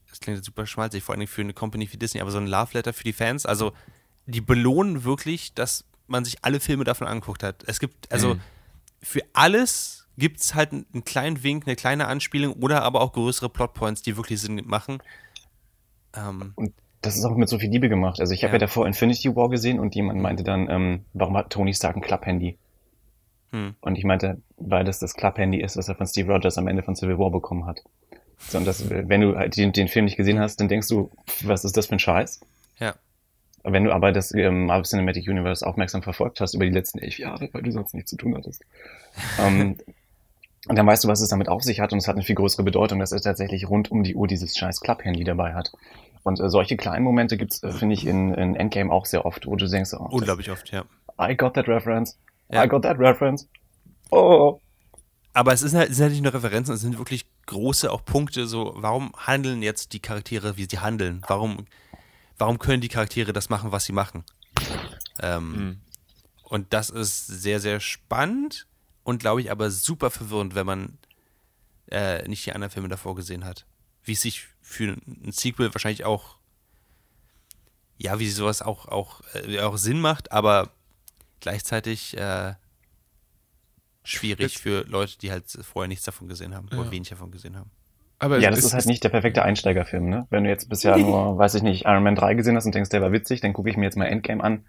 das 0.09 0.19
klingt 0.19 0.43
super 0.43 0.65
schmalzig, 0.65 1.03
vor 1.03 1.13
allem 1.13 1.28
für 1.28 1.41
eine 1.41 1.53
Company 1.53 1.91
wie 1.91 1.97
Disney, 1.97 2.21
aber 2.21 2.32
so 2.32 2.38
ein 2.38 2.47
Love 2.47 2.71
Letter 2.73 2.93
für 2.93 3.03
die 3.03 3.13
Fans. 3.13 3.45
Also, 3.45 3.73
die 4.26 4.41
belohnen 4.41 5.03
wirklich, 5.03 5.53
dass 5.53 5.86
man 6.07 6.26
sich 6.26 6.38
alle 6.43 6.59
Filme 6.59 6.84
davon 6.84 7.07
angeguckt 7.07 7.43
hat. 7.43 7.63
Es 7.67 7.80
gibt, 7.80 8.11
also, 8.11 8.36
Mhm. 8.36 8.41
für 9.01 9.21
alles 9.34 10.07
gibt 10.17 10.39
es 10.39 10.55
halt 10.55 10.71
einen, 10.71 10.86
einen 10.93 11.03
kleinen 11.05 11.43
Wink, 11.43 11.65
eine 11.67 11.76
kleine 11.76 12.07
Anspielung 12.07 12.53
oder 12.53 12.84
aber 12.84 13.01
auch 13.01 13.11
größere 13.13 13.49
Plotpoints, 13.49 14.01
die 14.01 14.15
wirklich 14.17 14.39
Sinn 14.39 14.61
machen. 14.65 14.99
Ähm, 16.15 16.53
Und 16.55 16.73
das 17.01 17.17
ist 17.17 17.26
auch 17.26 17.36
mit 17.36 17.49
so 17.49 17.59
viel 17.59 17.69
Liebe 17.69 17.89
gemacht. 17.89 18.19
Also 18.19 18.34
ich 18.34 18.43
habe 18.43 18.51
Ja. 18.51 18.55
ja. 18.55 18.59
davor 18.59 18.88
Infinity 18.88 19.36
War 19.36 19.49
gesehen 19.49 19.80
und 19.80 19.93
jemand 19.95 20.21
meinte 20.21 20.43
dann, 20.43 20.69
ähm, 20.69 21.05
warum 21.13 21.36
hat 21.38 21.49
Tony 21.51 21.73
Stark 21.73 21.95
ein 21.97 22.01
Klapphandy? 22.01 22.57
Hm. 23.51 23.76
Und 23.82 23.95
ich 23.97 24.03
meinte, 24.05 24.41
weil 24.57 24.86
das 24.86 24.99
das 24.99 25.13
Klapphandy 25.15 25.61
ist, 25.61 25.78
was 25.78 25.88
er 25.88 25.95
von 25.95 26.07
Steve 26.07 26.32
Rogers 26.32 26.57
am 26.57 26.67
Ende 26.67 26.82
von 26.84 26.95
Civil 26.95 27.19
War 27.19 27.30
bekommen 27.32 27.65
hat. 27.65 27.82
So, 28.39 28.57
und 28.57 28.65
das, 28.65 28.89
wenn 28.89 29.21
du 29.21 29.36
halt 29.38 29.55
den, 29.57 29.71
den 29.71 29.88
Film 29.88 30.05
nicht 30.05 30.17
gesehen 30.17 30.39
hast, 30.39 30.59
dann 30.59 30.67
denkst 30.67 30.88
du, 30.88 31.11
was 31.43 31.63
ist 31.63 31.78
das 31.78 31.88
für 31.88 31.95
ein 31.95 31.99
Scheiß? 31.99 32.39
ja. 32.80 32.95
Wenn 33.68 33.84
du 33.84 33.91
aber 33.91 34.11
das 34.11 34.34
ähm, 34.34 34.68
Marvel 34.68 34.86
Cinematic 34.86 35.28
Universe 35.28 35.66
aufmerksam 35.66 36.03
verfolgt 36.03 36.39
hast 36.39 36.53
über 36.53 36.66
die 36.66 36.72
letzten 36.72 36.99
elf 36.99 37.18
Jahre, 37.18 37.49
weil 37.51 37.63
du 37.63 37.72
sonst 37.72 37.93
nichts 37.95 38.11
zu 38.11 38.18
tun 38.18 38.36
hattest, 38.36 38.63
ähm, 39.39 39.78
und 40.68 40.76
dann 40.78 40.86
weißt 40.86 41.03
du, 41.03 41.07
was 41.07 41.22
es 41.22 41.30
damit 41.30 41.49
auf 41.49 41.63
sich 41.63 41.80
hat 41.80 41.91
und 41.93 41.99
es 41.99 42.07
hat 42.07 42.16
eine 42.16 42.24
viel 42.24 42.36
größere 42.36 42.63
Bedeutung, 42.63 42.99
dass 42.99 43.11
er 43.11 43.22
tatsächlich 43.22 43.70
rund 43.70 43.91
um 43.91 44.03
die 44.03 44.16
Uhr 44.16 44.28
dieses 44.28 44.57
scheiß 44.57 44.82
Klapp-Handy 44.82 45.24
dabei 45.24 45.53
hat. 45.53 45.72
Und 46.24 46.39
äh, 46.39 46.49
solche 46.49 46.76
kleinen 46.76 47.03
Momente 47.03 47.38
gibt's, 47.38 47.61
äh, 47.61 47.72
finde 47.72 47.93
ich, 47.93 48.07
in, 48.07 48.34
in 48.34 48.55
Endgame 48.55 48.91
auch 48.91 49.05
sehr 49.05 49.26
oft, 49.26 49.45
wo 49.45 49.55
du 49.55 49.68
denkst, 49.68 49.93
oh, 49.93 50.07
Unglaublich 50.09 50.49
oft, 50.49 50.72
ja. 50.72 50.86
I 51.22 51.36
got 51.36 51.53
that 51.53 51.68
reference. 51.68 52.18
Ja. 52.49 52.63
I 52.63 52.68
got 52.68 52.82
that 52.82 52.97
reference. 52.97 53.47
Oh. 54.09 54.59
Aber 55.34 55.53
es 55.53 55.61
ist 55.61 55.76
halt, 55.76 55.89
es 55.89 55.97
sind 55.97 56.03
halt 56.03 56.13
nicht 56.13 56.24
nur 56.24 56.34
Referenzen, 56.34 56.74
es 56.74 56.82
sind 56.82 56.97
wirklich 56.97 57.26
große 57.45 57.91
auch 57.91 58.03
Punkte, 58.03 58.47
so, 58.47 58.74
warum 58.78 59.11
handeln 59.18 59.61
jetzt 59.61 59.93
die 59.93 59.99
Charaktere, 59.99 60.57
wie 60.57 60.66
sie 60.66 60.80
handeln? 60.80 61.22
Warum, 61.28 61.66
warum 62.38 62.59
können 62.59 62.81
die 62.81 62.88
Charaktere 62.89 63.33
das 63.33 63.49
machen, 63.49 63.71
was 63.71 63.86
sie 63.86 63.93
machen? 63.93 64.23
Ähm, 65.19 65.81
Und 66.43 66.73
das 66.73 66.89
ist 66.89 67.25
sehr, 67.27 67.59
sehr 67.59 67.79
spannend 67.79 68.67
und 69.03 69.19
glaube 69.19 69.41
ich 69.41 69.49
aber 69.51 69.71
super 69.71 70.11
verwirrend, 70.11 70.53
wenn 70.55 70.65
man 70.65 70.97
äh, 71.91 72.27
nicht 72.27 72.45
die 72.45 72.53
anderen 72.53 72.71
Filme 72.71 72.88
davor 72.89 73.15
gesehen 73.15 73.45
hat. 73.45 73.65
Wie 74.03 74.13
es 74.13 74.21
sich 74.21 74.47
für 74.61 74.93
ein 75.07 75.31
Sequel 75.31 75.73
wahrscheinlich 75.73 76.05
auch, 76.05 76.38
ja, 77.97 78.19
wie 78.19 78.29
sowas 78.29 78.61
auch, 78.61 78.88
auch, 78.88 79.21
äh, 79.33 79.59
auch 79.61 79.77
Sinn 79.77 80.01
macht, 80.01 80.31
aber 80.31 80.71
gleichzeitig 81.39 82.15
äh, 82.17 82.53
schwierig 84.03 84.53
Jetzt- 84.53 84.57
für 84.61 84.83
Leute, 84.88 85.17
die 85.17 85.31
halt 85.31 85.45
vorher 85.49 85.88
nichts 85.88 86.05
davon 86.05 86.27
gesehen 86.27 86.53
haben 86.53 86.67
oder 86.67 86.83
Ja. 86.86 86.91
wenig 86.91 87.09
davon 87.09 87.31
gesehen 87.31 87.55
haben. 87.55 87.71
Aber 88.20 88.39
Ja, 88.39 88.49
das 88.49 88.63
ist 88.63 88.74
halt 88.74 88.86
nicht 88.86 89.03
der 89.03 89.09
perfekte 89.09 89.43
Einsteigerfilm, 89.43 90.07
ne? 90.09 90.26
Wenn 90.30 90.43
du 90.45 90.49
jetzt 90.49 90.70
bisher 90.70 90.97
nur, 90.97 91.38
weiß 91.38 91.55
ich 91.55 91.63
nicht, 91.63 91.86
Iron 91.86 92.03
Man 92.03 92.16
3 92.16 92.34
gesehen 92.36 92.55
hast 92.55 92.66
und 92.66 92.74
denkst, 92.76 92.89
der 92.89 93.01
war 93.01 93.11
witzig, 93.11 93.41
dann 93.41 93.53
gucke 93.53 93.70
ich 93.70 93.78
mir 93.78 93.84
jetzt 93.86 93.97
mal 93.97 94.05
Endgame 94.05 94.43
an, 94.43 94.66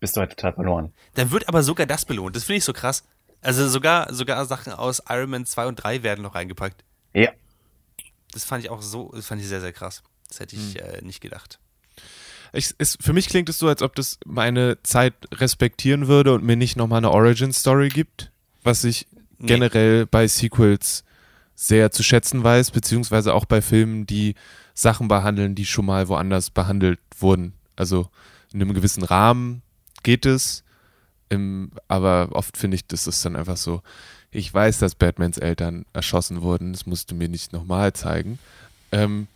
bist 0.00 0.16
du 0.16 0.20
halt 0.20 0.30
total 0.30 0.52
verloren. 0.52 0.92
Dann 1.14 1.30
wird 1.30 1.48
aber 1.48 1.62
sogar 1.62 1.86
das 1.86 2.04
belohnt. 2.04 2.36
Das 2.36 2.44
finde 2.44 2.58
ich 2.58 2.64
so 2.64 2.72
krass. 2.72 3.04
Also 3.42 3.66
sogar, 3.68 4.12
sogar 4.12 4.44
Sachen 4.44 4.72
aus 4.74 5.02
Iron 5.08 5.30
Man 5.30 5.46
2 5.46 5.66
und 5.66 5.76
3 5.76 6.02
werden 6.02 6.22
noch 6.22 6.34
reingepackt. 6.34 6.84
Ja. 7.14 7.30
Das 8.32 8.44
fand 8.44 8.62
ich 8.62 8.70
auch 8.70 8.82
so, 8.82 9.10
das 9.14 9.26
fand 9.26 9.40
ich 9.40 9.48
sehr, 9.48 9.60
sehr 9.62 9.72
krass. 9.72 10.02
Das 10.28 10.40
hätte 10.40 10.56
Hm. 10.56 10.62
ich 10.68 10.80
äh, 10.82 11.00
nicht 11.02 11.20
gedacht. 11.20 11.58
Ich, 12.52 12.74
es, 12.78 12.98
für 13.00 13.12
mich 13.12 13.28
klingt 13.28 13.48
es 13.48 13.58
so, 13.58 13.68
als 13.68 13.80
ob 13.80 13.94
das 13.94 14.18
meine 14.26 14.82
Zeit 14.82 15.14
respektieren 15.32 16.06
würde 16.08 16.34
und 16.34 16.44
mir 16.44 16.56
nicht 16.56 16.76
nochmal 16.76 16.98
eine 16.98 17.10
Origin-Story 17.12 17.88
gibt, 17.88 18.30
was 18.62 18.84
ich 18.84 19.06
Nee. 19.38 19.46
generell 19.46 20.04
bei 20.06 20.26
Sequels 20.28 21.02
sehr 21.62 21.90
zu 21.90 22.02
schätzen 22.02 22.42
weiß, 22.42 22.70
beziehungsweise 22.70 23.34
auch 23.34 23.44
bei 23.44 23.60
Filmen, 23.60 24.06
die 24.06 24.34
Sachen 24.72 25.08
behandeln, 25.08 25.54
die 25.54 25.66
schon 25.66 25.84
mal 25.84 26.08
woanders 26.08 26.48
behandelt 26.48 26.98
wurden. 27.18 27.52
Also 27.76 28.08
in 28.50 28.62
einem 28.62 28.72
gewissen 28.72 29.04
Rahmen 29.04 29.60
geht 30.02 30.24
es, 30.24 30.64
im, 31.28 31.70
aber 31.86 32.30
oft 32.32 32.56
finde 32.56 32.76
ich, 32.76 32.86
das 32.86 33.06
ist 33.06 33.22
dann 33.26 33.36
einfach 33.36 33.58
so, 33.58 33.82
ich 34.30 34.52
weiß, 34.52 34.78
dass 34.78 34.94
Batmans 34.94 35.36
Eltern 35.36 35.84
erschossen 35.92 36.40
wurden, 36.40 36.72
das 36.72 36.86
musst 36.86 37.10
du 37.10 37.14
mir 37.14 37.28
nicht 37.28 37.52
nochmal 37.52 37.92
zeigen. 37.92 38.38
Ähm, 38.90 39.26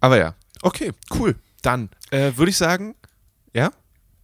aber 0.00 0.18
ja, 0.18 0.34
okay, 0.60 0.92
cool. 1.18 1.34
Dann 1.62 1.88
äh, 2.10 2.32
würde 2.36 2.50
ich 2.50 2.58
sagen, 2.58 2.94
ja? 3.54 3.72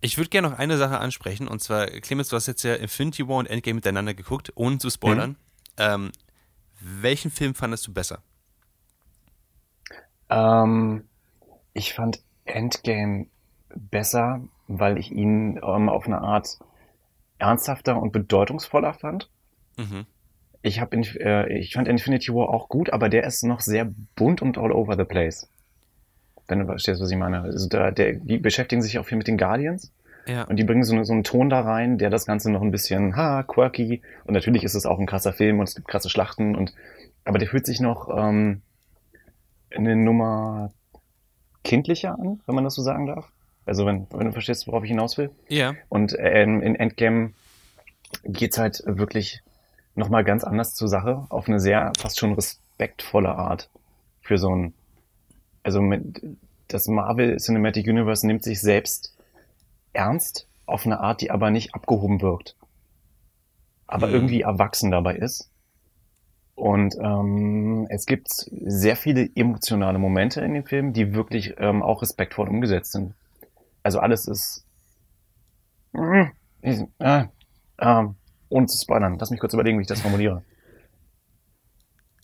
Ich 0.03 0.18
würde 0.18 0.28
gerne 0.28 0.51
noch 0.51 0.59
eine 0.59 0.76
Sache 0.76 0.99
ansprechen 0.99 1.49
und 1.49 1.62
zwar, 1.62 1.86
Clemens, 1.86 2.28
du 2.28 2.36
hast 2.36 2.49
jetzt 2.49 2.64
ja 2.64 2.74
Infinity 2.74 3.26
War 3.26 3.38
und 3.38 3.47
Endgame 3.47 3.76
miteinander 3.76 4.12
geguckt, 4.12 4.53
ohne 4.57 4.76
zu 4.76 4.91
spoilern. 4.91 5.36
Ähm, 5.78 6.12
welchen 6.81 7.31
Film 7.31 7.55
fandest 7.55 7.87
du 7.87 7.93
besser? 7.93 8.22
Ähm, 10.28 11.05
ich 11.72 11.95
fand 11.95 12.22
Endgame 12.45 13.26
besser, 13.74 14.43
weil 14.68 14.99
ich 14.99 15.11
ihn 15.12 15.61
ähm, 15.62 15.89
auf 15.89 16.07
eine 16.07 16.20
Art 16.20 16.59
ernsthafter 17.39 18.01
und 18.01 18.12
bedeutungsvoller 18.12 18.95
fand. 18.95 19.31
Mhm. 19.76 20.07
Ich, 20.62 20.81
hab 20.81 20.93
äh, 20.95 21.59
ich 21.59 21.74
fand 21.74 21.89
Infinity 21.89 22.33
War 22.33 22.49
auch 22.49 22.68
gut, 22.68 22.93
aber 22.93 23.09
der 23.09 23.24
ist 23.24 23.43
noch 23.45 23.61
sehr 23.61 23.91
bunt 24.16 24.43
und 24.43 24.59
all 24.59 24.72
over 24.72 24.97
the 24.97 25.05
place. 25.05 25.49
Wenn 26.49 26.61
du 26.61 26.66
verstehst, 26.66 27.01
was 27.01 27.11
ich 27.11 27.16
meine. 27.16 27.43
Also 27.43 27.68
da, 27.68 27.91
der, 27.91 28.14
die 28.14 28.39
beschäftigen 28.39 28.83
sich 28.83 28.99
auch 28.99 29.07
viel 29.07 29.18
mit 29.18 29.28
den 29.28 29.39
Guardians 29.39 29.93
Ja. 30.31 30.45
und 30.45 30.57
die 30.57 30.64
bringen 30.64 30.85
so, 30.85 30.95
eine, 30.95 31.05
so 31.05 31.12
einen 31.12 31.24
Ton 31.24 31.51
da 31.51 31.61
rein, 31.61 31.99
der 31.99 32.11
das 32.11 32.26
Ganze 32.26 32.51
noch 32.51 32.62
ein 32.62 32.70
bisschen, 32.70 33.16
ha, 33.16 33.43
quirky. 33.43 34.03
Und 34.24 34.35
natürlich 34.35 34.64
ist 34.64 34.74
es 34.74 34.87
auch 34.87 34.99
ein 34.99 35.07
krasser 35.07 35.33
Film 35.33 35.59
und 35.59 35.68
es 35.68 35.74
gibt 35.74 35.89
krasse 35.89 36.11
Schlachten 36.11 36.55
und, 36.55 36.74
aber 37.24 37.39
der 37.39 37.49
fühlt 37.49 37.66
sich 37.66 37.81
noch, 37.81 38.09
ähm, 38.16 38.62
eine 39.74 39.97
Nummer 39.97 40.72
kindlicher 41.64 42.18
an, 42.18 42.41
wenn 42.47 42.55
man 42.55 42.64
das 42.64 42.74
so 42.74 42.83
sagen 42.83 43.07
darf. 43.07 43.31
Also 43.66 43.87
wenn, 43.87 44.07
wenn 44.11 44.26
du 44.26 44.33
verstehst, 44.33 44.66
worauf 44.66 44.83
ich 44.83 44.91
hinaus 44.91 45.18
will. 45.18 45.31
Ja. 45.49 45.74
Und 45.89 46.16
ähm, 46.18 46.62
in 46.62 46.74
Endgame 46.74 47.33
geht's 48.24 48.59
halt 48.59 48.83
wirklich 48.87 49.43
nochmal 49.95 50.24
ganz 50.24 50.45
anders 50.45 50.74
zur 50.74 50.89
Sache, 50.89 51.26
auf 51.28 51.49
eine 51.49 51.61
sehr 51.61 51.93
fast 51.99 52.18
schon 52.18 52.33
respektvolle 52.33 53.31
Art 53.31 53.68
für 54.22 54.39
so 54.39 54.55
ein, 54.55 54.74
also 55.62 55.81
mit, 55.81 56.22
das 56.68 56.89
Marvel 56.89 57.37
Cinematic 57.37 57.87
Universe 57.87 58.26
nimmt 58.26 58.43
sich 58.43 58.61
selbst 58.61 59.14
ernst 59.93 60.47
auf 60.66 60.86
eine 60.86 61.01
Art, 61.01 61.20
die 61.20 61.30
aber 61.30 61.51
nicht 61.51 61.74
abgehoben 61.74 62.20
wirkt, 62.20 62.57
aber 63.86 64.09
Mhm. 64.09 64.14
irgendwie 64.14 64.41
erwachsen 64.43 64.91
dabei 64.91 65.16
ist. 65.16 65.51
Und 66.55 66.95
ähm, 67.01 67.86
es 67.88 68.05
gibt 68.05 68.28
sehr 68.28 68.95
viele 68.97 69.30
emotionale 69.34 69.99
Momente 69.99 70.43
in 70.43 70.53
dem 70.53 70.64
Film, 70.64 70.93
die 70.93 71.14
wirklich 71.14 71.55
ähm, 71.57 71.82
auch 71.82 72.03
respektvoll 72.03 72.49
umgesetzt 72.49 72.93
sind. 72.93 73.14
Also 73.82 73.99
alles 73.99 74.28
ist 74.28 74.64
äh, 76.62 77.24
ähm, 77.78 78.14
ohne 78.51 78.66
zu 78.66 78.78
spoilern. 78.78 79.16
Lass 79.18 79.30
mich 79.30 79.41
kurz 79.41 79.55
überlegen, 79.55 79.78
wie 79.78 79.82
ich 79.82 79.88
das 79.88 80.03
formuliere. 80.03 80.43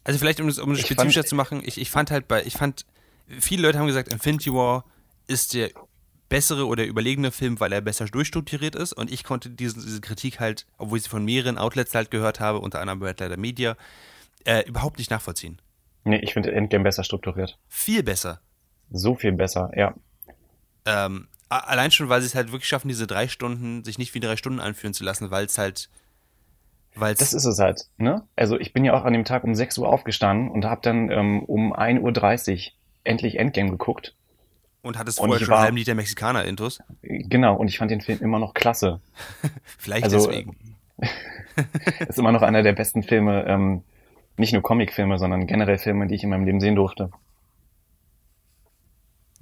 Also 0.04 0.18
vielleicht, 0.18 0.40
um 0.40 0.48
es 0.48 0.58
um 0.58 0.76
spezifischer 0.76 1.22
fand- 1.22 1.28
zu 1.28 1.34
machen, 1.34 1.62
ich, 1.64 1.80
ich 1.80 1.90
fand 1.90 2.10
halt 2.10 2.28
bei, 2.28 2.44
ich 2.44 2.54
fand, 2.54 2.84
viele 3.26 3.62
Leute 3.62 3.78
haben 3.78 3.86
gesagt, 3.86 4.12
Infinity 4.12 4.52
War 4.52 4.84
ist 5.26 5.54
der 5.54 5.70
bessere 6.28 6.66
oder 6.66 6.84
überlegene 6.84 7.30
Film, 7.30 7.60
weil 7.60 7.72
er 7.72 7.80
besser 7.80 8.06
durchstrukturiert 8.06 8.74
ist 8.74 8.92
und 8.92 9.12
ich 9.12 9.24
konnte 9.24 9.50
diese, 9.50 9.80
diese 9.80 10.00
Kritik 10.00 10.40
halt, 10.40 10.66
obwohl 10.78 10.98
ich 10.98 11.04
sie 11.04 11.10
von 11.10 11.24
mehreren 11.24 11.58
Outlets 11.58 11.94
halt 11.94 12.10
gehört 12.10 12.40
habe, 12.40 12.58
unter 12.60 12.80
anderem 12.80 13.00
bei 13.00 13.08
Letter 13.08 13.36
Media, 13.36 13.76
äh, 14.44 14.66
überhaupt 14.66 14.98
nicht 14.98 15.10
nachvollziehen. 15.10 15.60
Nee, 16.04 16.18
ich 16.18 16.34
finde 16.34 16.52
Endgame 16.52 16.84
besser 16.84 17.04
strukturiert. 17.04 17.58
Viel 17.68 18.02
besser. 18.02 18.40
So 18.90 19.14
viel 19.14 19.32
besser, 19.32 19.70
ja. 19.76 19.94
Ähm, 20.84 21.26
allein 21.48 21.90
schon, 21.90 22.08
weil 22.08 22.20
sie 22.20 22.28
es 22.28 22.34
halt 22.34 22.52
wirklich 22.52 22.68
schaffen, 22.68 22.88
diese 22.88 23.06
drei 23.06 23.28
Stunden, 23.28 23.84
sich 23.84 23.98
nicht 23.98 24.14
wie 24.14 24.20
drei 24.20 24.36
Stunden 24.36 24.60
anfühlen 24.60 24.94
zu 24.94 25.04
lassen, 25.04 25.30
weil 25.30 25.46
es 25.46 25.58
halt, 25.58 25.88
weil 26.94 27.14
Das 27.14 27.34
ist 27.34 27.44
es 27.44 27.58
halt, 27.58 27.86
ne? 27.98 28.22
Also 28.36 28.58
ich 28.58 28.72
bin 28.72 28.84
ja 28.84 28.94
auch 28.94 29.04
an 29.04 29.12
dem 29.12 29.24
Tag 29.24 29.44
um 29.44 29.54
6 29.54 29.78
Uhr 29.78 29.88
aufgestanden 29.88 30.50
und 30.50 30.64
habe 30.64 30.80
dann 30.82 31.10
ähm, 31.10 31.42
um 31.42 31.74
1.30 31.74 32.52
Uhr 32.52 32.72
endlich 33.04 33.38
Endgame 33.38 33.70
geguckt. 33.70 34.14
Und 34.86 34.98
hat 34.98 35.08
es 35.08 35.18
und 35.18 35.26
vorher 35.28 35.44
schon 35.44 35.52
einen 35.52 35.58
war- 35.58 35.64
halben 35.64 35.76
Liter 35.76 35.94
Mexikaner-Intus. 35.94 36.80
Genau, 37.02 37.56
und 37.56 37.68
ich 37.68 37.78
fand 37.78 37.90
den 37.90 38.00
Film 38.00 38.18
immer 38.20 38.38
noch 38.38 38.54
klasse. 38.54 39.00
Vielleicht 39.78 40.04
Also, 40.04 40.26
deswegen. 40.26 40.56
Ist 42.08 42.18
immer 42.18 42.32
noch 42.32 42.42
einer 42.42 42.62
der 42.62 42.72
besten 42.72 43.02
Filme, 43.02 43.44
ähm, 43.46 43.82
nicht 44.36 44.52
nur 44.52 44.62
Comicfilme, 44.62 45.18
sondern 45.18 45.46
generell 45.46 45.78
Filme, 45.78 46.06
die 46.06 46.14
ich 46.14 46.22
in 46.24 46.30
meinem 46.30 46.44
Leben 46.44 46.60
sehen 46.60 46.74
durfte. 46.74 47.10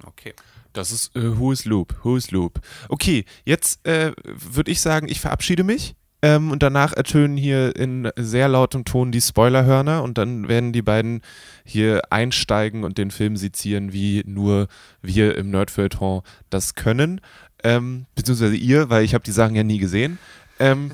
Okay. 0.05 0.33
Das 0.73 0.91
ist 0.91 1.15
äh, 1.15 1.37
Who 1.39 1.51
is 1.51 1.65
Loop? 1.65 1.95
Who 2.03 2.17
is 2.17 2.31
Loop? 2.31 2.59
Okay, 2.89 3.25
jetzt 3.45 3.85
äh, 3.87 4.11
würde 4.25 4.71
ich 4.71 4.81
sagen, 4.81 5.07
ich 5.07 5.21
verabschiede 5.21 5.63
mich. 5.63 5.95
Ähm, 6.25 6.49
und 6.49 6.63
danach 6.63 6.91
ertönen 6.91 7.37
hier 7.37 7.75
in 7.75 8.09
sehr 8.15 8.47
lautem 8.47 8.83
Ton 8.83 9.11
die 9.11 9.21
Spoilerhörner 9.21 10.01
und 10.01 10.17
dann 10.17 10.47
werden 10.47 10.73
die 10.73 10.81
beiden 10.81 11.21
hier 11.63 12.01
einsteigen 12.09 12.83
und 12.83 12.97
den 12.97 13.11
Film 13.11 13.37
sezieren, 13.37 13.93
wie 13.93 14.23
nur 14.25 14.67
wir 15.03 15.37
im 15.37 15.51
Nerdfeuilleton 15.51 16.23
das 16.49 16.73
können. 16.73 17.21
Ähm, 17.63 18.07
beziehungsweise 18.15 18.55
ihr, 18.55 18.89
weil 18.89 19.03
ich 19.03 19.13
habe 19.13 19.23
die 19.23 19.31
Sachen 19.31 19.53
ja 19.53 19.61
nie 19.61 19.77
gesehen. 19.77 20.17
Ähm, 20.57 20.93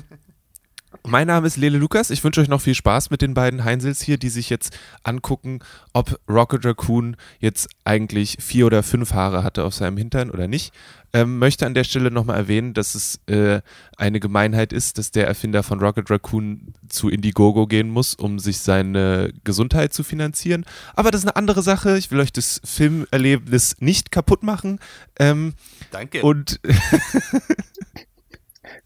mein 1.04 1.26
Name 1.26 1.46
ist 1.46 1.56
Lele 1.56 1.78
Lukas. 1.78 2.10
Ich 2.10 2.22
wünsche 2.22 2.40
euch 2.40 2.48
noch 2.48 2.60
viel 2.60 2.74
Spaß 2.74 3.10
mit 3.10 3.22
den 3.22 3.34
beiden 3.34 3.64
Heinzels 3.64 4.00
hier, 4.00 4.18
die 4.18 4.28
sich 4.28 4.50
jetzt 4.50 4.76
angucken, 5.02 5.60
ob 5.92 6.20
Rocket 6.28 6.64
Raccoon 6.64 7.16
jetzt 7.40 7.68
eigentlich 7.84 8.36
vier 8.40 8.66
oder 8.66 8.82
fünf 8.82 9.12
Haare 9.12 9.42
hatte 9.42 9.64
auf 9.64 9.74
seinem 9.74 9.96
Hintern 9.96 10.30
oder 10.30 10.46
nicht. 10.48 10.72
Ähm, 11.12 11.38
möchte 11.38 11.66
an 11.66 11.74
der 11.74 11.84
Stelle 11.84 12.10
nochmal 12.10 12.36
erwähnen, 12.36 12.72
dass 12.72 12.94
es 12.94 13.20
äh, 13.26 13.60
eine 13.98 14.18
Gemeinheit 14.18 14.72
ist, 14.72 14.96
dass 14.96 15.10
der 15.10 15.26
Erfinder 15.26 15.62
von 15.62 15.80
Rocket 15.80 16.10
Raccoon 16.10 16.72
zu 16.88 17.10
Indiegogo 17.10 17.66
gehen 17.66 17.90
muss, 17.90 18.14
um 18.14 18.38
sich 18.38 18.60
seine 18.60 19.32
Gesundheit 19.44 19.92
zu 19.92 20.04
finanzieren. 20.04 20.64
Aber 20.94 21.10
das 21.10 21.22
ist 21.22 21.26
eine 21.26 21.36
andere 21.36 21.62
Sache. 21.62 21.98
Ich 21.98 22.10
will 22.10 22.20
euch 22.20 22.32
das 22.32 22.60
Filmerlebnis 22.64 23.76
nicht 23.80 24.10
kaputt 24.10 24.42
machen. 24.42 24.78
Ähm, 25.18 25.54
Danke. 25.90 26.22
und 26.22 26.60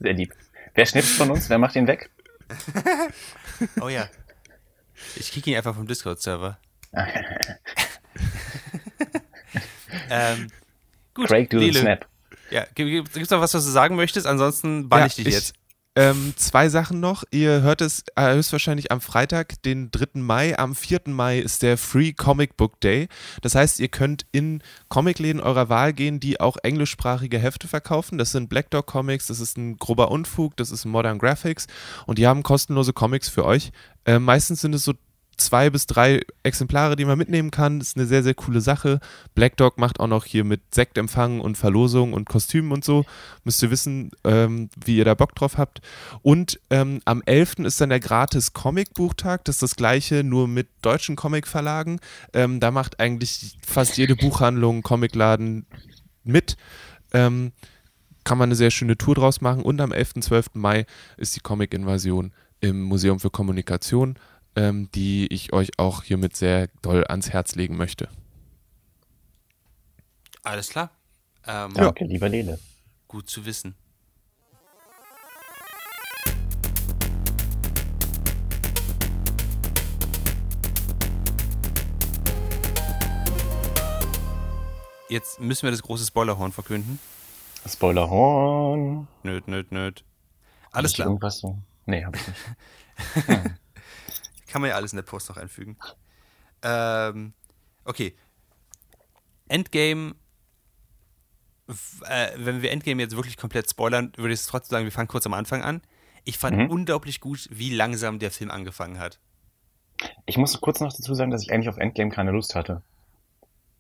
Sehr 0.01 0.15
lieb. 0.15 0.33
Wer 0.77 0.87
schnippt 0.87 1.09
von 1.09 1.31
uns? 1.31 1.51
Wer 1.51 1.59
macht 1.59 1.75
ihn 1.77 1.87
weg? 1.87 2.11
Oh 3.81 3.89
ja. 3.89 4.07
Ich 5.17 5.33
kicke 5.33 5.51
ihn 5.51 5.57
einfach 5.57 5.75
vom 5.75 5.87
Discord-Server. 5.87 6.59
ähm, 10.11 10.49
gut, 11.15 11.27
Craig, 11.29 11.49
do 11.51 11.59
the 11.59 11.73
snap. 11.73 12.07
Ja, 12.51 12.67
gibt 12.75 13.17
es 13.17 13.31
noch 13.31 13.41
was, 13.41 13.55
was 13.55 13.65
du 13.65 13.71
sagen 13.71 13.97
möchtest? 13.97 14.27
Ansonsten 14.27 14.89
bann 14.91 15.01
Ja, 15.01 15.07
ich 15.07 15.15
dich 15.15 15.27
ich- 15.29 15.35
jetzt. 15.35 15.55
Ähm, 15.99 16.35
zwei 16.37 16.69
Sachen 16.69 17.01
noch. 17.01 17.25
Ihr 17.31 17.63
hört 17.63 17.81
es 17.81 18.05
äh, 18.17 18.35
höchstwahrscheinlich 18.35 18.93
am 18.93 19.01
Freitag, 19.01 19.63
den 19.63 19.91
3. 19.91 20.21
Mai. 20.21 20.59
Am 20.59 20.75
4. 20.75 21.01
Mai 21.07 21.39
ist 21.39 21.63
der 21.63 21.79
Free 21.79 22.13
Comic 22.13 22.59
Book 22.59 22.79
Day. 22.83 23.09
Das 23.41 23.55
heißt, 23.55 23.81
ihr 23.81 23.89
könnt 23.89 24.27
in 24.31 24.63
Comicläden 24.91 25.41
eurer 25.41 25.71
Wahl 25.71 25.95
gehen, 25.95 26.21
die 26.21 26.39
auch 26.39 26.59
englischsprachige 26.63 27.39
Hefte 27.39 27.67
verkaufen. 27.67 28.19
Das 28.19 28.31
sind 28.31 28.51
Black 28.51 28.71
Dog 28.71 28.85
Comics, 28.85 29.29
das 29.29 29.41
ist 29.41 29.57
ein 29.57 29.79
grober 29.79 30.11
Unfug, 30.11 30.55
das 30.59 30.71
ist 30.71 30.85
Modern 30.85 31.19
Graphics 31.19 31.67
und 32.05 32.19
die 32.19 32.27
haben 32.27 32.43
kostenlose 32.43 32.93
Comics 32.93 33.31
für 33.31 33.47
euch. 33.47 33.73
Äh, 34.05 34.19
meistens 34.19 34.61
sind 34.61 34.75
es 34.75 34.85
so 34.85 34.93
zwei 35.37 35.71
bis 35.71 35.87
drei 35.87 36.21
Exemplare, 36.43 36.97
die 36.97 37.05
man 37.05 37.19
mitnehmen 37.19 37.51
kann. 37.51 37.79
Das 37.79 37.89
ist 37.89 37.97
eine 37.97 38.07
sehr, 38.07 38.23
sehr 38.23 38.35
coole 38.35 38.61
Sache. 38.61 39.01
Black 39.35 39.57
Dog 39.57 39.79
macht 39.79 40.01
auch 40.01 40.07
noch 40.07 40.25
hier 40.25 40.45
mit 40.45 40.75
Sektempfang 40.75 41.41
und 41.41 41.57
Verlosung 41.57 42.13
und 42.13 42.29
Kostümen 42.29 42.73
und 42.73 42.85
so. 42.85 43.05
Müsst 43.45 43.63
ihr 43.63 43.71
wissen, 43.71 44.11
ähm, 44.25 44.71
wie 44.85 44.97
ihr 44.97 45.05
da 45.05 45.15
Bock 45.15 45.35
drauf 45.35 45.59
habt. 45.59 45.81
Und 46.23 46.61
ähm, 46.71 47.01
am 47.05 47.23
11. 47.25 47.61
ist 47.61 47.81
dann 47.81 47.91
der 47.91 48.01
gratis 48.01 48.53
Comicbuchtag. 48.53 49.45
Das 49.45 49.57
ist 49.57 49.63
das 49.63 49.77
gleiche, 49.77 50.25
nur 50.25 50.49
mit 50.49 50.69
deutschen 50.83 51.17
Comicverlagen. 51.17 52.01
Ähm, 52.33 52.61
da 52.61 52.71
macht 52.71 53.01
eigentlich 53.01 53.59
fast 53.67 53.97
jede 53.97 54.17
Buchhandlung, 54.17 54.83
Comicladen 54.83 55.67
mit. 56.25 56.57
Ähm, 57.13 57.53
kann 58.25 58.39
man 58.39 58.49
eine 58.49 58.57
sehr 58.57 58.71
schöne 58.71 58.97
Tour 58.97 59.15
draus 59.15 59.41
machen. 59.41 59.63
Und 59.63 59.81
am 59.81 59.93
11. 59.93 60.15
12. 60.21 60.47
Mai 60.55 60.87
ist 61.17 61.37
die 61.37 61.41
Comic-Invasion 61.41 62.33
im 62.61 62.83
Museum 62.83 63.21
für 63.21 63.31
Kommunikation, 63.31 64.19
ähm, 64.57 64.91
die 64.95 65.27
ich 65.33 65.53
euch 65.53 65.79
auch 65.79 66.03
hiermit 66.03 66.35
sehr 66.35 66.69
doll 66.83 67.05
ans 67.07 67.31
Herz 67.31 67.55
legen 67.55 67.77
möchte. 67.77 68.09
Alles 70.43 70.71
klar. 70.71 70.91
Ähm, 71.47 71.75
Danke, 71.75 72.05
lieber 72.05 72.29
Lele. 72.29 72.59
Gut 73.07 73.29
zu 73.29 73.45
wissen. 73.45 73.75
Jetzt 85.09 85.39
müssen 85.39 85.63
wir 85.63 85.71
das 85.71 85.83
große 85.83 86.05
Spoilerhorn 86.05 86.51
verkünden. 86.51 86.99
Spoilerhorn. 87.67 89.07
Nöt, 89.23 89.47
nöt, 89.47 89.71
nöt. 89.71 90.05
Alles 90.73 90.73
Hab 90.73 90.85
ich 90.91 90.95
klar. 90.95 91.09
Irgendwas 91.09 91.39
so? 91.39 91.59
Nee, 91.87 92.05
hab 92.05 92.17
ich 92.17 92.23
nicht. 92.27 93.55
Kann 94.57 94.63
man 94.63 94.71
ja 94.71 94.77
alles 94.77 94.95
in 94.95 94.97
der 94.97 95.03
Post 95.03 95.29
noch 95.29 95.37
einfügen. 95.37 95.77
Ähm, 96.63 97.35
okay. 97.85 98.17
Endgame. 99.49 100.15
Äh, 102.09 102.29
wenn 102.37 102.63
wir 102.63 102.71
Endgame 102.73 103.03
jetzt 103.03 103.15
wirklich 103.17 103.37
komplett 103.37 103.69
spoilern, 103.69 104.13
würde 104.17 104.33
ich 104.33 104.41
es 104.41 104.47
trotzdem 104.47 104.71
sagen, 104.77 104.85
wir 104.87 104.93
fangen 104.93 105.09
kurz 105.09 105.27
am 105.27 105.35
Anfang 105.35 105.61
an. 105.61 105.83
Ich 106.25 106.39
fand 106.39 106.57
Mhm. 106.57 106.71
unglaublich 106.71 107.21
gut, 107.21 107.47
wie 107.51 107.69
langsam 107.69 108.19
der 108.19 108.31
Film 108.31 108.51
angefangen 108.51 108.99
hat. 108.99 109.21
Ich 110.25 110.39
muss 110.39 110.59
kurz 110.59 110.81
noch 110.81 110.91
dazu 110.91 111.13
sagen, 111.13 111.31
dass 111.31 111.43
ich 111.43 111.53
eigentlich 111.53 111.69
auf 111.69 111.77
Endgame 111.77 112.11
keine 112.11 112.31
Lust 112.31 112.55
hatte. 112.55 112.81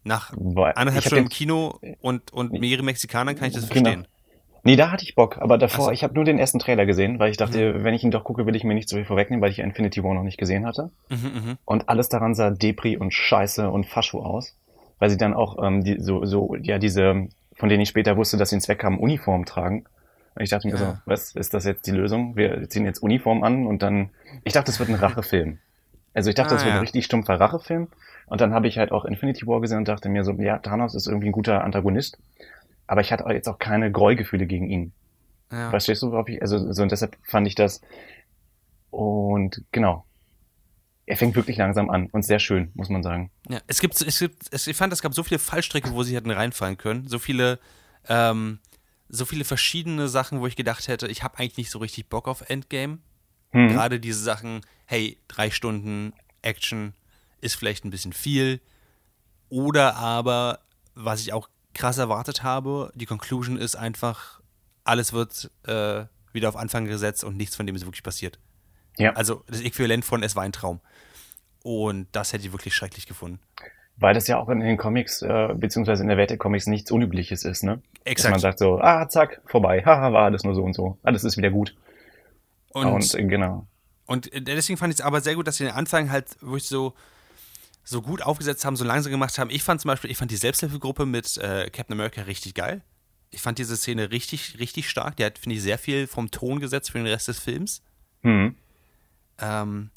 Nach 0.04 0.30
Weil 0.36 0.74
anderthalb 0.76 1.06
Stunden 1.06 1.24
im 1.24 1.28
Kino 1.30 1.80
und, 2.02 2.34
und 2.34 2.52
mehrere 2.52 2.82
Mexikaner 2.84 3.34
kann 3.34 3.48
ich 3.48 3.54
das 3.54 3.66
Genau. 3.66 3.92
verstehen. 3.92 4.08
Nee, 4.66 4.76
da 4.76 4.90
hatte 4.90 5.04
ich 5.04 5.14
Bock, 5.14 5.38
aber 5.38 5.58
davor, 5.58 5.76
Ach 5.76 5.84
so. 5.84 5.90
Mhm. 5.90 5.94
ich 5.94 6.02
habe 6.02 6.14
nur 6.14 6.24
den 6.24 6.38
ersten 6.38 6.58
Trailer 6.58 6.84
gesehen, 6.86 7.18
weil 7.18 7.30
ich 7.30 7.36
dachte, 7.36 7.84
wenn 7.84 7.94
ich 7.94 8.02
ihn 8.04 8.10
doch 8.10 8.24
gucke, 8.24 8.46
will 8.46 8.56
ich 8.56 8.64
mir 8.64 8.74
nicht 8.74 8.88
so 8.88 8.96
viel 8.96 9.04
vorwegnehmen, 9.04 9.40
weil 9.42 9.50
ich 9.50 9.60
Infinity 9.60 10.02
War 10.02 10.12
noch 10.14 10.22
nicht 10.24 10.38
gesehen 10.38 10.66
hatte. 10.66 10.90
Mhm, 11.08 11.16
mhm. 11.16 11.58
Und 11.64 11.88
alles 11.88 12.08
daran 12.08 12.34
sah 12.34 12.50
Depri 12.50 12.96
und 12.96 13.14
Scheiße 13.14 13.70
und 13.70 13.86
Fascho 13.86 14.22
aus, 14.22 14.56
weil 14.98 15.08
sie 15.08 15.16
dann 15.16 15.34
auch 15.34 15.62
ähm, 15.64 15.84
die, 15.84 16.00
so, 16.00 16.24
so, 16.24 16.56
ja, 16.56 16.78
diese, 16.78 17.28
von 17.54 17.68
denen 17.68 17.80
ich 17.82 17.88
später 17.88 18.16
wusste, 18.16 18.36
dass 18.36 18.50
sie 18.50 18.56
einen 18.56 18.60
Zweck 18.62 18.82
haben, 18.84 18.98
Uniform 18.98 19.44
tragen. 19.46 19.84
Und 20.34 20.42
ich 20.42 20.50
dachte 20.50 20.66
mir 20.68 20.74
Ja. 20.74 20.78
so, 20.78 20.98
was 21.06 21.34
ist 21.34 21.54
das 21.54 21.64
jetzt 21.64 21.86
die 21.86 21.92
Lösung? 21.92 22.36
Wir 22.36 22.68
ziehen 22.68 22.84
jetzt 22.84 22.98
Uniform 23.02 23.42
an 23.44 23.66
und 23.66 23.82
dann, 23.82 24.10
ich 24.44 24.52
dachte, 24.52 24.70
es 24.70 24.78
wird 24.78 24.88
ein 24.90 24.96
Rachefilm. 24.96 25.58
Also 26.12 26.28
ich 26.28 26.34
dachte, 26.34 26.54
Ah, 26.54 26.56
es 26.56 26.64
wird 26.64 26.70
ja. 26.72 26.76
ein 26.80 26.82
richtig 26.82 27.04
stumpfer 27.04 27.38
Rachefilm. 27.38 27.88
Und 28.26 28.40
dann 28.40 28.52
habe 28.52 28.66
ich 28.66 28.78
halt 28.78 28.90
auch 28.90 29.04
Infinity 29.04 29.46
War 29.46 29.60
gesehen 29.60 29.78
und 29.78 29.86
dachte 29.88 30.08
mir 30.08 30.24
so, 30.24 30.32
ja, 30.32 30.58
Thanos 30.58 30.94
ist 30.96 31.06
irgendwie 31.06 31.28
ein 31.28 31.32
guter 31.32 31.62
Antagonist. 31.62 32.18
Aber 32.86 33.00
ich 33.00 33.12
hatte 33.12 33.24
jetzt 33.32 33.48
auch 33.48 33.58
keine 33.58 33.90
Greugefühle 33.90 34.46
gegen 34.46 34.68
ihn. 34.70 34.92
Ja. 35.50 35.70
Verstehst 35.70 36.02
du, 36.02 36.10
worauf 36.10 36.28
ich, 36.28 36.40
also 36.42 36.72
so 36.72 36.82
und 36.82 36.90
deshalb 36.90 37.16
fand 37.22 37.46
ich 37.46 37.54
das 37.54 37.80
und 38.90 39.62
genau. 39.72 40.04
er 41.04 41.16
fängt 41.16 41.36
wirklich 41.36 41.56
langsam 41.56 41.90
an 41.90 42.08
und 42.10 42.22
sehr 42.22 42.38
schön, 42.38 42.70
muss 42.74 42.88
man 42.88 43.02
sagen. 43.02 43.30
Ja, 43.48 43.60
es 43.66 43.80
gibt, 43.80 44.00
es 44.00 44.18
gibt, 44.18 44.42
es, 44.50 44.66
ich 44.66 44.76
fand, 44.76 44.92
es 44.92 45.02
gab 45.02 45.14
so 45.14 45.22
viele 45.22 45.38
Fallstricke, 45.38 45.92
wo 45.92 46.02
sie 46.02 46.16
hätten 46.16 46.30
reinfallen 46.30 46.78
können. 46.78 47.06
So 47.06 47.18
viele, 47.18 47.58
ähm, 48.08 48.58
so 49.08 49.24
viele 49.24 49.44
verschiedene 49.44 50.08
Sachen, 50.08 50.40
wo 50.40 50.46
ich 50.46 50.56
gedacht 50.56 50.88
hätte, 50.88 51.06
ich 51.08 51.22
habe 51.22 51.38
eigentlich 51.38 51.58
nicht 51.58 51.70
so 51.70 51.78
richtig 51.78 52.08
Bock 52.08 52.26
auf 52.26 52.48
Endgame. 52.48 52.98
Mhm. 53.52 53.68
Gerade 53.68 54.00
diese 54.00 54.22
Sachen, 54.22 54.62
hey, 54.86 55.18
drei 55.28 55.50
Stunden 55.50 56.12
Action 56.42 56.94
ist 57.40 57.54
vielleicht 57.54 57.84
ein 57.84 57.90
bisschen 57.90 58.12
viel. 58.12 58.60
Oder 59.48 59.96
aber, 59.96 60.60
was 60.94 61.20
ich 61.20 61.32
auch 61.32 61.48
krass 61.76 61.98
erwartet 61.98 62.42
habe, 62.42 62.90
die 62.94 63.06
Conclusion 63.06 63.56
ist 63.56 63.76
einfach, 63.76 64.40
alles 64.84 65.12
wird 65.12 65.50
äh, 65.66 66.04
wieder 66.32 66.48
auf 66.48 66.56
Anfang 66.56 66.86
gesetzt 66.86 67.24
und 67.24 67.36
nichts 67.36 67.56
von 67.56 67.66
dem 67.66 67.76
ist 67.76 67.84
wirklich 67.84 68.02
passiert. 68.02 68.38
Ja. 68.98 69.12
Also 69.12 69.44
das 69.46 69.60
Äquivalent 69.60 70.04
von 70.04 70.22
Es 70.22 70.34
war 70.36 70.42
ein 70.42 70.52
Traum. 70.52 70.80
Und 71.62 72.06
das 72.12 72.32
hätte 72.32 72.46
ich 72.46 72.52
wirklich 72.52 72.74
schrecklich 72.74 73.06
gefunden. 73.06 73.40
Weil 73.96 74.14
das 74.14 74.28
ja 74.28 74.38
auch 74.38 74.48
in 74.48 74.60
den 74.60 74.76
Comics, 74.76 75.22
äh, 75.22 75.54
beziehungsweise 75.54 76.02
in 76.02 76.08
der 76.08 76.16
Welt 76.16 76.30
der 76.30 76.36
Comics 76.36 76.66
nichts 76.66 76.90
Unübliches 76.90 77.44
ist, 77.44 77.64
ne? 77.64 77.82
Exakt. 78.04 78.26
Dass 78.26 78.30
man 78.30 78.40
sagt 78.40 78.58
so, 78.58 78.78
ah, 78.78 79.08
zack, 79.08 79.40
vorbei, 79.46 79.82
haha, 79.84 80.12
war 80.12 80.24
alles 80.24 80.44
nur 80.44 80.54
so 80.54 80.62
und 80.62 80.74
so. 80.74 80.98
Alles 81.02 81.24
ist 81.24 81.36
wieder 81.36 81.50
gut. 81.50 81.74
Und, 82.68 82.86
und 82.86 83.14
äh, 83.14 83.24
genau. 83.24 83.66
Und 84.06 84.32
äh, 84.32 84.42
deswegen 84.42 84.76
fand 84.76 84.92
ich 84.92 85.00
es 85.00 85.04
aber 85.04 85.20
sehr 85.20 85.34
gut, 85.34 85.46
dass 85.46 85.56
sie 85.56 85.64
den 85.64 85.72
Anfang 85.72 86.10
halt 86.10 86.40
wirklich 86.40 86.66
so, 86.66 86.94
so 87.88 88.02
gut 88.02 88.20
aufgesetzt 88.20 88.64
haben, 88.64 88.74
so 88.74 88.84
langsam 88.84 89.12
gemacht 89.12 89.38
haben. 89.38 89.48
Ich 89.48 89.62
fand 89.62 89.80
zum 89.80 89.88
Beispiel, 89.88 90.10
ich 90.10 90.18
fand 90.18 90.32
die 90.32 90.36
Selbsthilfegruppe 90.36 91.06
mit 91.06 91.38
äh, 91.38 91.70
Captain 91.70 91.92
America 91.92 92.22
richtig 92.22 92.54
geil. 92.54 92.82
Ich 93.30 93.40
fand 93.40 93.58
diese 93.58 93.76
Szene 93.76 94.10
richtig, 94.10 94.58
richtig 94.58 94.90
stark. 94.90 95.16
Der 95.16 95.26
hat, 95.26 95.38
finde 95.38 95.56
ich, 95.56 95.62
sehr 95.62 95.78
viel 95.78 96.08
vom 96.08 96.30
Ton 96.32 96.58
gesetzt 96.58 96.90
für 96.90 96.98
den 96.98 97.06
Rest 97.06 97.28
des 97.28 97.38
Films. 97.38 97.82
Mhm. 98.22 98.56
Ähm, 99.38 99.90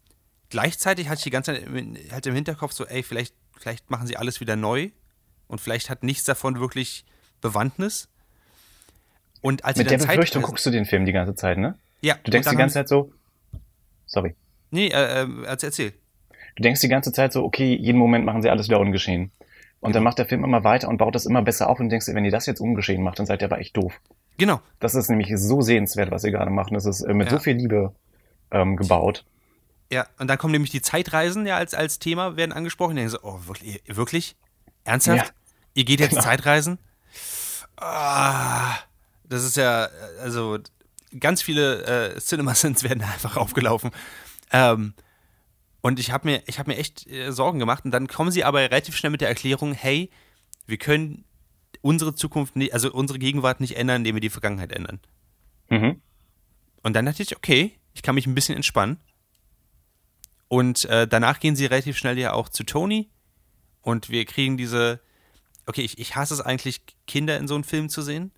gleichzeitig 0.49 1.09
hatte 1.09 1.17
ich 1.17 1.23
die 1.23 1.29
ganze 1.31 1.55
Zeit 1.55 2.11
halt 2.11 2.25
im 2.27 2.35
Hinterkopf 2.35 2.73
so, 2.73 2.85
ey, 2.85 3.01
vielleicht, 3.01 3.33
vielleicht 3.57 3.89
machen 3.89 4.05
sie 4.05 4.17
alles 4.17 4.39
wieder 4.39 4.55
neu 4.55 4.91
und 5.47 5.59
vielleicht 5.59 5.89
hat 5.89 6.03
nichts 6.03 6.25
davon 6.25 6.59
wirklich 6.59 7.05
Bewandtnis. 7.41 8.07
Und 9.41 9.65
als 9.65 9.79
Mit 9.79 9.89
der 9.89 9.97
Befürchtung 9.97 10.43
guckst 10.43 10.65
du 10.65 10.69
den 10.69 10.85
Film 10.85 11.07
die 11.07 11.11
ganze 11.11 11.33
Zeit, 11.33 11.57
ne? 11.57 11.75
Ja. 12.01 12.15
Du 12.23 12.29
denkst 12.29 12.49
die 12.49 12.55
ganze 12.55 12.73
Zeit 12.73 12.87
so, 12.87 13.11
sorry. 14.05 14.35
Nee, 14.69 14.89
äh, 14.89 15.23
äh, 15.23 15.43
erzähl. 15.45 15.93
Du 16.59 16.63
denkst 16.63 16.81
die 16.81 16.89
ganze 16.89 17.13
Zeit 17.13 17.31
so, 17.31 17.45
okay, 17.45 17.73
jeden 17.73 17.97
Moment 17.97 18.25
machen 18.25 18.41
sie 18.41 18.49
alles 18.49 18.67
wieder 18.67 18.81
ungeschehen. 18.81 19.31
Und 19.79 19.95
dann 19.95 20.01
genau. 20.01 20.09
macht 20.09 20.19
der 20.19 20.25
Film 20.25 20.43
immer 20.43 20.65
weiter 20.65 20.89
und 20.89 20.97
baut 20.97 21.15
das 21.15 21.25
immer 21.25 21.41
besser 21.41 21.69
auf 21.69 21.79
und 21.79 21.87
denkst 21.87 22.05
dir, 22.05 22.15
wenn 22.15 22.25
ihr 22.25 22.31
das 22.31 22.47
jetzt 22.47 22.59
ungeschehen 22.59 23.01
macht, 23.01 23.17
dann 23.17 23.25
seid 23.25 23.41
ihr 23.41 23.45
aber 23.45 23.59
echt 23.59 23.77
doof. 23.77 23.93
Genau. 24.37 24.59
Das 24.81 24.93
ist 24.93 25.09
nämlich 25.09 25.31
so 25.37 25.61
sehenswert, 25.61 26.11
was 26.11 26.25
ihr 26.25 26.31
gerade 26.31 26.51
macht. 26.51 26.75
Das 26.75 26.83
ist 26.83 27.01
äh, 27.01 27.13
mit 27.13 27.31
ja. 27.31 27.37
so 27.37 27.39
viel 27.41 27.55
Liebe 27.55 27.95
ähm, 28.51 28.75
gebaut. 28.75 29.23
Ja, 29.89 30.05
und 30.19 30.27
dann 30.27 30.37
kommen 30.37 30.51
nämlich 30.51 30.71
die 30.71 30.81
Zeitreisen 30.81 31.45
ja 31.45 31.55
als, 31.55 31.73
als 31.73 31.97
Thema, 31.97 32.35
werden 32.35 32.51
angesprochen. 32.51 32.97
Die 32.97 33.03
denken 33.03 33.11
so, 33.11 33.19
oh, 33.23 33.39
wirklich? 33.45 33.81
wirklich? 33.87 34.35
Ernsthaft? 34.83 35.27
Ja. 35.27 35.33
Ihr 35.75 35.85
geht 35.85 36.01
jetzt 36.01 36.09
genau. 36.09 36.23
Zeitreisen? 36.23 36.77
Ah, 37.77 38.75
das 39.29 39.45
ist 39.45 39.55
ja, 39.55 39.87
also 40.21 40.59
ganz 41.17 41.41
viele 41.41 42.15
äh, 42.15 42.19
Cinema-Sins 42.19 42.83
werden 42.89 43.01
einfach 43.01 43.37
aufgelaufen. 43.37 43.91
Ähm, 44.51 44.93
und 45.81 45.99
ich 45.99 46.11
habe 46.11 46.27
mir, 46.27 46.43
hab 46.57 46.67
mir 46.67 46.77
echt 46.77 47.07
äh, 47.07 47.31
Sorgen 47.31 47.59
gemacht. 47.59 47.85
Und 47.85 47.91
dann 47.91 48.07
kommen 48.07 48.31
sie 48.31 48.43
aber 48.43 48.59
relativ 48.59 48.95
schnell 48.95 49.11
mit 49.11 49.21
der 49.21 49.29
Erklärung, 49.29 49.73
hey, 49.73 50.09
wir 50.65 50.77
können 50.77 51.23
unsere 51.81 52.13
Zukunft, 52.15 52.55
nicht, 52.55 52.73
also 52.73 52.91
unsere 52.91 53.19
Gegenwart 53.19 53.61
nicht 53.61 53.77
ändern, 53.77 53.97
indem 53.97 54.15
wir 54.15 54.21
die 54.21 54.29
Vergangenheit 54.29 54.71
ändern. 54.71 54.99
Mhm. 55.69 56.01
Und 56.83 56.93
dann 56.93 57.05
dachte 57.05 57.23
ich, 57.23 57.35
okay, 57.35 57.77
ich 57.93 58.01
kann 58.01 58.15
mich 58.15 58.27
ein 58.27 58.35
bisschen 58.35 58.55
entspannen. 58.55 58.97
Und 60.47 60.85
äh, 60.85 61.07
danach 61.07 61.39
gehen 61.39 61.55
sie 61.55 61.65
relativ 61.65 61.97
schnell 61.97 62.17
ja 62.17 62.33
auch 62.33 62.49
zu 62.49 62.63
Tony. 62.63 63.09
Und 63.81 64.09
wir 64.09 64.25
kriegen 64.25 64.57
diese, 64.57 64.99
okay, 65.65 65.81
ich, 65.81 65.97
ich 65.99 66.15
hasse 66.15 66.33
es 66.33 66.41
eigentlich, 66.41 66.81
Kinder 67.07 67.37
in 67.37 67.47
so 67.47 67.55
einem 67.55 67.63
Film 67.63 67.87
zu 67.87 68.01
sehen, 68.01 68.31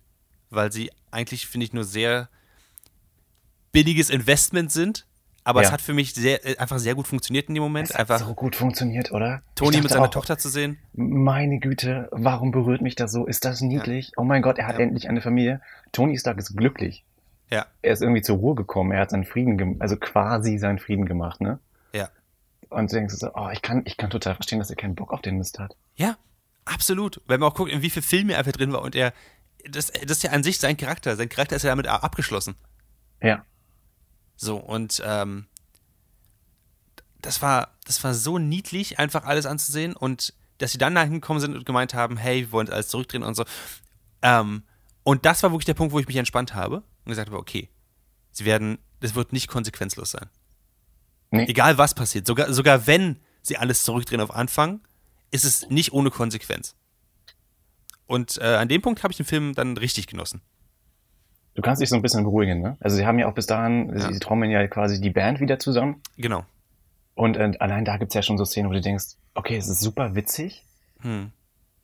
weil 0.50 0.70
sie 0.70 0.90
eigentlich, 1.10 1.46
finde 1.46 1.66
ich, 1.66 1.72
nur 1.72 1.84
sehr 1.84 2.28
billiges 3.72 4.10
Investment 4.10 4.70
sind 4.70 5.06
aber 5.44 5.62
ja. 5.62 5.66
es 5.66 5.72
hat 5.72 5.80
für 5.80 5.92
mich 5.92 6.14
sehr, 6.14 6.44
äh, 6.46 6.56
einfach 6.58 6.78
sehr 6.78 6.94
gut 6.94 7.06
funktioniert 7.06 7.48
in 7.48 7.54
dem 7.54 7.62
Moment. 7.62 7.88
Es 7.88 7.94
hat 7.94 8.00
einfach 8.10 8.26
so 8.26 8.34
gut 8.34 8.54
funktioniert, 8.54 9.10
oder? 9.12 9.42
Toni 9.54 9.80
mit 9.80 9.90
seiner 9.90 10.04
auch, 10.04 10.10
Tochter 10.10 10.38
zu 10.38 10.48
sehen. 10.48 10.78
Meine 10.92 11.58
Güte, 11.58 12.08
warum 12.12 12.52
berührt 12.52 12.80
mich 12.80 12.94
das 12.94 13.12
so? 13.12 13.26
Ist 13.26 13.44
das 13.44 13.60
niedlich? 13.60 14.08
Ja. 14.08 14.12
Oh 14.18 14.24
mein 14.24 14.42
Gott, 14.42 14.58
er 14.58 14.66
hat 14.66 14.78
ja. 14.78 14.84
endlich 14.84 15.08
eine 15.08 15.20
Familie. 15.20 15.60
Tony 15.90 16.18
Stark 16.18 16.38
ist 16.38 16.56
glücklich. 16.56 17.04
Ja. 17.50 17.66
Er 17.82 17.92
ist 17.92 18.02
irgendwie 18.02 18.22
zur 18.22 18.38
Ruhe 18.38 18.54
gekommen. 18.54 18.92
Er 18.92 19.00
hat 19.00 19.10
seinen 19.10 19.24
Frieden, 19.24 19.80
also 19.80 19.96
quasi 19.96 20.58
seinen 20.58 20.78
Frieden 20.78 21.06
gemacht, 21.06 21.40
ne? 21.40 21.58
Ja. 21.92 22.08
Und 22.70 22.90
du 22.90 22.96
denkst 22.96 23.14
so, 23.14 23.30
oh, 23.34 23.50
ich 23.52 23.62
kann, 23.62 23.82
ich 23.84 23.96
kann 23.96 24.10
total 24.10 24.36
verstehen, 24.36 24.58
dass 24.58 24.70
er 24.70 24.76
keinen 24.76 24.94
Bock 24.94 25.12
auf 25.12 25.20
den 25.22 25.36
Mist 25.36 25.58
hat. 25.58 25.76
Ja, 25.96 26.16
absolut. 26.64 27.20
Wenn 27.26 27.40
man 27.40 27.50
auch 27.50 27.54
guckt, 27.54 27.70
in 27.70 27.82
wie 27.82 27.90
viele 27.90 28.04
Filme 28.04 28.32
er 28.34 28.38
einfach 28.38 28.52
drin 28.52 28.72
war 28.72 28.82
und 28.82 28.94
er, 28.94 29.12
das, 29.68 29.88
das 29.88 30.18
ist 30.18 30.22
ja 30.22 30.30
an 30.30 30.42
sich 30.42 30.58
sein 30.58 30.76
Charakter. 30.76 31.16
Sein 31.16 31.28
Charakter 31.28 31.56
ist 31.56 31.64
ja 31.64 31.70
damit 31.70 31.88
abgeschlossen. 31.88 32.54
Ja. 33.20 33.44
So, 34.42 34.56
und 34.56 35.00
ähm, 35.06 35.46
das 37.20 37.42
war, 37.42 37.76
das 37.84 38.02
war 38.02 38.12
so 38.12 38.38
niedlich, 38.38 38.98
einfach 38.98 39.24
alles 39.24 39.46
anzusehen 39.46 39.94
und 39.94 40.34
dass 40.58 40.72
sie 40.72 40.78
dann 40.78 40.96
da 40.96 41.04
hingekommen 41.04 41.40
sind 41.40 41.54
und 41.54 41.64
gemeint 41.64 41.94
haben, 41.94 42.16
hey, 42.16 42.40
wir 42.40 42.50
wollen 42.50 42.68
alles 42.68 42.88
zurückdrehen 42.88 43.22
und 43.22 43.36
so. 43.36 43.44
Ähm, 44.20 44.64
und 45.04 45.24
das 45.26 45.44
war 45.44 45.52
wirklich 45.52 45.66
der 45.66 45.74
Punkt, 45.74 45.92
wo 45.92 46.00
ich 46.00 46.08
mich 46.08 46.16
entspannt 46.16 46.54
habe 46.54 46.78
und 46.78 47.10
gesagt 47.10 47.28
habe, 47.28 47.38
okay, 47.38 47.68
sie 48.32 48.44
werden, 48.44 48.78
das 48.98 49.14
wird 49.14 49.32
nicht 49.32 49.46
konsequenzlos 49.46 50.10
sein. 50.10 50.28
Nee. 51.30 51.46
Egal 51.46 51.78
was 51.78 51.94
passiert, 51.94 52.26
sogar, 52.26 52.52
sogar 52.52 52.88
wenn 52.88 53.20
sie 53.42 53.58
alles 53.58 53.84
zurückdrehen 53.84 54.20
auf 54.20 54.32
Anfang, 54.32 54.80
ist 55.30 55.44
es 55.44 55.70
nicht 55.70 55.92
ohne 55.92 56.10
Konsequenz. 56.10 56.74
Und 58.06 58.38
äh, 58.38 58.56
an 58.56 58.66
dem 58.66 58.82
Punkt 58.82 59.04
habe 59.04 59.12
ich 59.12 59.18
den 59.18 59.26
Film 59.26 59.54
dann 59.54 59.76
richtig 59.76 60.08
genossen. 60.08 60.42
Du 61.54 61.62
kannst 61.62 61.82
dich 61.82 61.88
so 61.88 61.96
ein 61.96 62.02
bisschen 62.02 62.24
beruhigen, 62.24 62.62
ne? 62.62 62.76
Also 62.80 62.96
sie 62.96 63.06
haben 63.06 63.18
ja 63.18 63.28
auch 63.28 63.34
bis 63.34 63.46
dahin, 63.46 63.92
ja. 63.94 64.10
sie 64.10 64.18
trommeln 64.18 64.50
ja 64.50 64.66
quasi 64.68 65.00
die 65.00 65.10
Band 65.10 65.40
wieder 65.40 65.58
zusammen. 65.58 66.00
Genau. 66.16 66.44
Und 67.14 67.36
äh, 67.36 67.52
allein 67.58 67.84
da 67.84 67.98
gibt's 67.98 68.14
ja 68.14 68.22
schon 68.22 68.38
so 68.38 68.44
Szenen, 68.44 68.70
wo 68.70 68.72
du 68.72 68.80
denkst, 68.80 69.16
okay, 69.34 69.56
es 69.56 69.68
ist 69.68 69.80
super 69.80 70.14
witzig, 70.14 70.64
hm. 71.00 71.30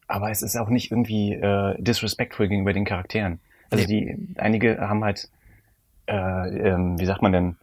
aber 0.06 0.30
es 0.30 0.42
ist 0.42 0.56
auch 0.56 0.68
nicht 0.68 0.90
irgendwie 0.90 1.34
äh, 1.34 1.74
disrespectful 1.78 2.48
gegenüber 2.48 2.72
den 2.72 2.86
Charakteren. 2.86 3.40
Also 3.70 3.84
nee. 3.86 4.16
die, 4.16 4.40
einige 4.40 4.78
haben 4.80 5.04
halt, 5.04 5.28
äh, 6.06 6.14
ähm, 6.14 6.98
wie 6.98 7.04
sagt 7.04 7.20
man 7.20 7.32
denn, 7.32 7.56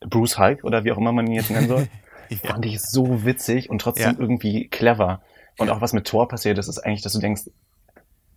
Bruce 0.00 0.38
Hulk 0.38 0.64
oder 0.64 0.84
wie 0.84 0.92
auch 0.92 0.98
immer 0.98 1.12
man 1.12 1.26
ihn 1.26 1.34
jetzt 1.34 1.50
nennen 1.50 1.68
soll, 1.68 1.88
ja. 2.28 2.36
fand 2.38 2.66
ich 2.66 2.80
so 2.80 3.24
witzig 3.24 3.70
und 3.70 3.80
trotzdem 3.80 4.12
ja. 4.12 4.18
irgendwie 4.18 4.68
clever. 4.68 5.22
Und 5.58 5.70
auch 5.70 5.80
was 5.80 5.92
mit 5.92 6.06
Thor 6.06 6.28
passiert, 6.28 6.58
das 6.58 6.68
ist 6.68 6.80
eigentlich, 6.80 7.02
dass 7.02 7.12
du 7.12 7.20
denkst, 7.20 7.42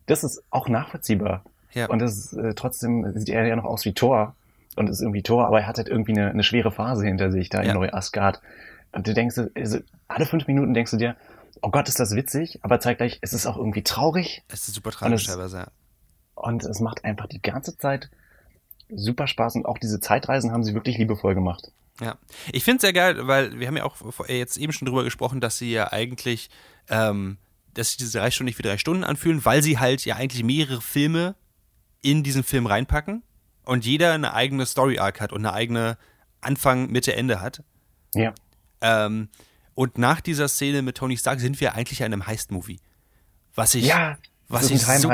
das 0.05 0.23
ist 0.23 0.43
auch 0.51 0.69
nachvollziehbar. 0.69 1.43
Ja. 1.73 1.87
Und 1.87 1.99
das 1.99 2.17
ist, 2.17 2.33
äh, 2.33 2.53
trotzdem 2.53 3.11
sieht 3.17 3.29
er 3.29 3.45
ja 3.45 3.55
noch 3.55 3.65
aus 3.65 3.85
wie 3.85 3.93
Thor 3.93 4.35
und 4.75 4.89
ist 4.89 5.01
irgendwie 5.01 5.23
Thor, 5.23 5.45
aber 5.47 5.61
er 5.61 5.67
hat 5.67 5.77
halt 5.77 5.89
irgendwie 5.89 6.13
eine, 6.13 6.29
eine 6.29 6.43
schwere 6.43 6.71
Phase 6.71 7.05
hinter 7.05 7.31
sich 7.31 7.49
da 7.49 7.61
ja. 7.61 7.69
in 7.69 7.75
Neu-Asgard. 7.75 8.41
Und 8.91 9.07
du 9.07 9.13
denkst, 9.13 9.35
also 9.55 9.79
alle 10.07 10.25
fünf 10.25 10.47
Minuten 10.47 10.73
denkst 10.73 10.91
du 10.91 10.97
dir, 10.97 11.15
oh 11.61 11.69
Gott, 11.69 11.87
ist 11.87 11.99
das 11.99 12.15
witzig, 12.15 12.59
aber 12.63 12.79
zeitgleich 12.79 13.19
ist 13.21 13.33
es 13.33 13.45
auch 13.45 13.57
irgendwie 13.57 13.83
traurig. 13.83 14.43
Es 14.47 14.67
ist 14.67 14.75
super 14.75 14.91
tragisch 14.91 15.25
teilweise, 15.25 15.57
ja. 15.57 15.67
Und 16.35 16.63
es 16.63 16.79
macht 16.79 17.03
einfach 17.03 17.27
die 17.27 17.41
ganze 17.41 17.77
Zeit 17.77 18.09
super 18.89 19.27
Spaß 19.27 19.55
und 19.55 19.65
auch 19.65 19.77
diese 19.77 19.99
Zeitreisen 19.99 20.51
haben 20.51 20.63
sie 20.63 20.73
wirklich 20.73 20.97
liebevoll 20.97 21.35
gemacht. 21.35 21.71
Ja, 22.01 22.17
ich 22.53 22.63
finde 22.63 22.77
es 22.77 22.81
sehr 22.81 22.93
geil, 22.93 23.27
weil 23.27 23.59
wir 23.59 23.67
haben 23.67 23.75
ja 23.75 23.83
auch 23.83 23.97
jetzt 24.27 24.57
eben 24.57 24.71
schon 24.71 24.85
drüber 24.85 25.03
gesprochen, 25.03 25.41
dass 25.41 25.57
sie 25.57 25.71
ja 25.71 25.91
eigentlich, 25.91 26.49
ähm, 26.87 27.37
dass 27.73 27.89
sich 27.89 27.97
diese 27.97 28.19
drei 28.19 28.31
Stunden 28.31 28.45
nicht 28.45 28.57
wie 28.57 28.63
drei 28.63 28.77
Stunden 28.77 29.03
anfühlen, 29.03 29.43
weil 29.43 29.61
sie 29.61 29.79
halt 29.79 30.05
ja 30.05 30.15
eigentlich 30.15 30.43
mehrere 30.43 30.81
Filme 30.81 31.35
in 32.01 32.23
diesen 32.23 32.43
Film 32.43 32.65
reinpacken 32.65 33.23
und 33.65 33.85
jeder 33.85 34.13
eine 34.13 34.33
eigene 34.33 34.65
Story-Arc 34.65 35.21
hat 35.21 35.31
und 35.31 35.45
eine 35.45 35.53
eigene 35.53 35.97
Anfang, 36.41 36.89
Mitte, 36.89 37.15
Ende 37.15 37.41
hat. 37.41 37.63
Ja. 38.15 38.33
Ähm, 38.81 39.29
und 39.75 39.97
nach 39.97 40.21
dieser 40.21 40.47
Szene 40.47 40.81
mit 40.81 40.97
Tony 40.97 41.17
Stark 41.17 41.39
sind 41.39 41.59
wir 41.59 41.75
eigentlich 41.75 42.01
in 42.01 42.05
einem 42.05 42.27
Heist-Movie. 42.27 42.79
Was 43.55 43.75
ich, 43.75 43.85
ja, 43.85 44.17
was 44.47 44.69
ich, 44.71 44.81
so, 44.81 45.09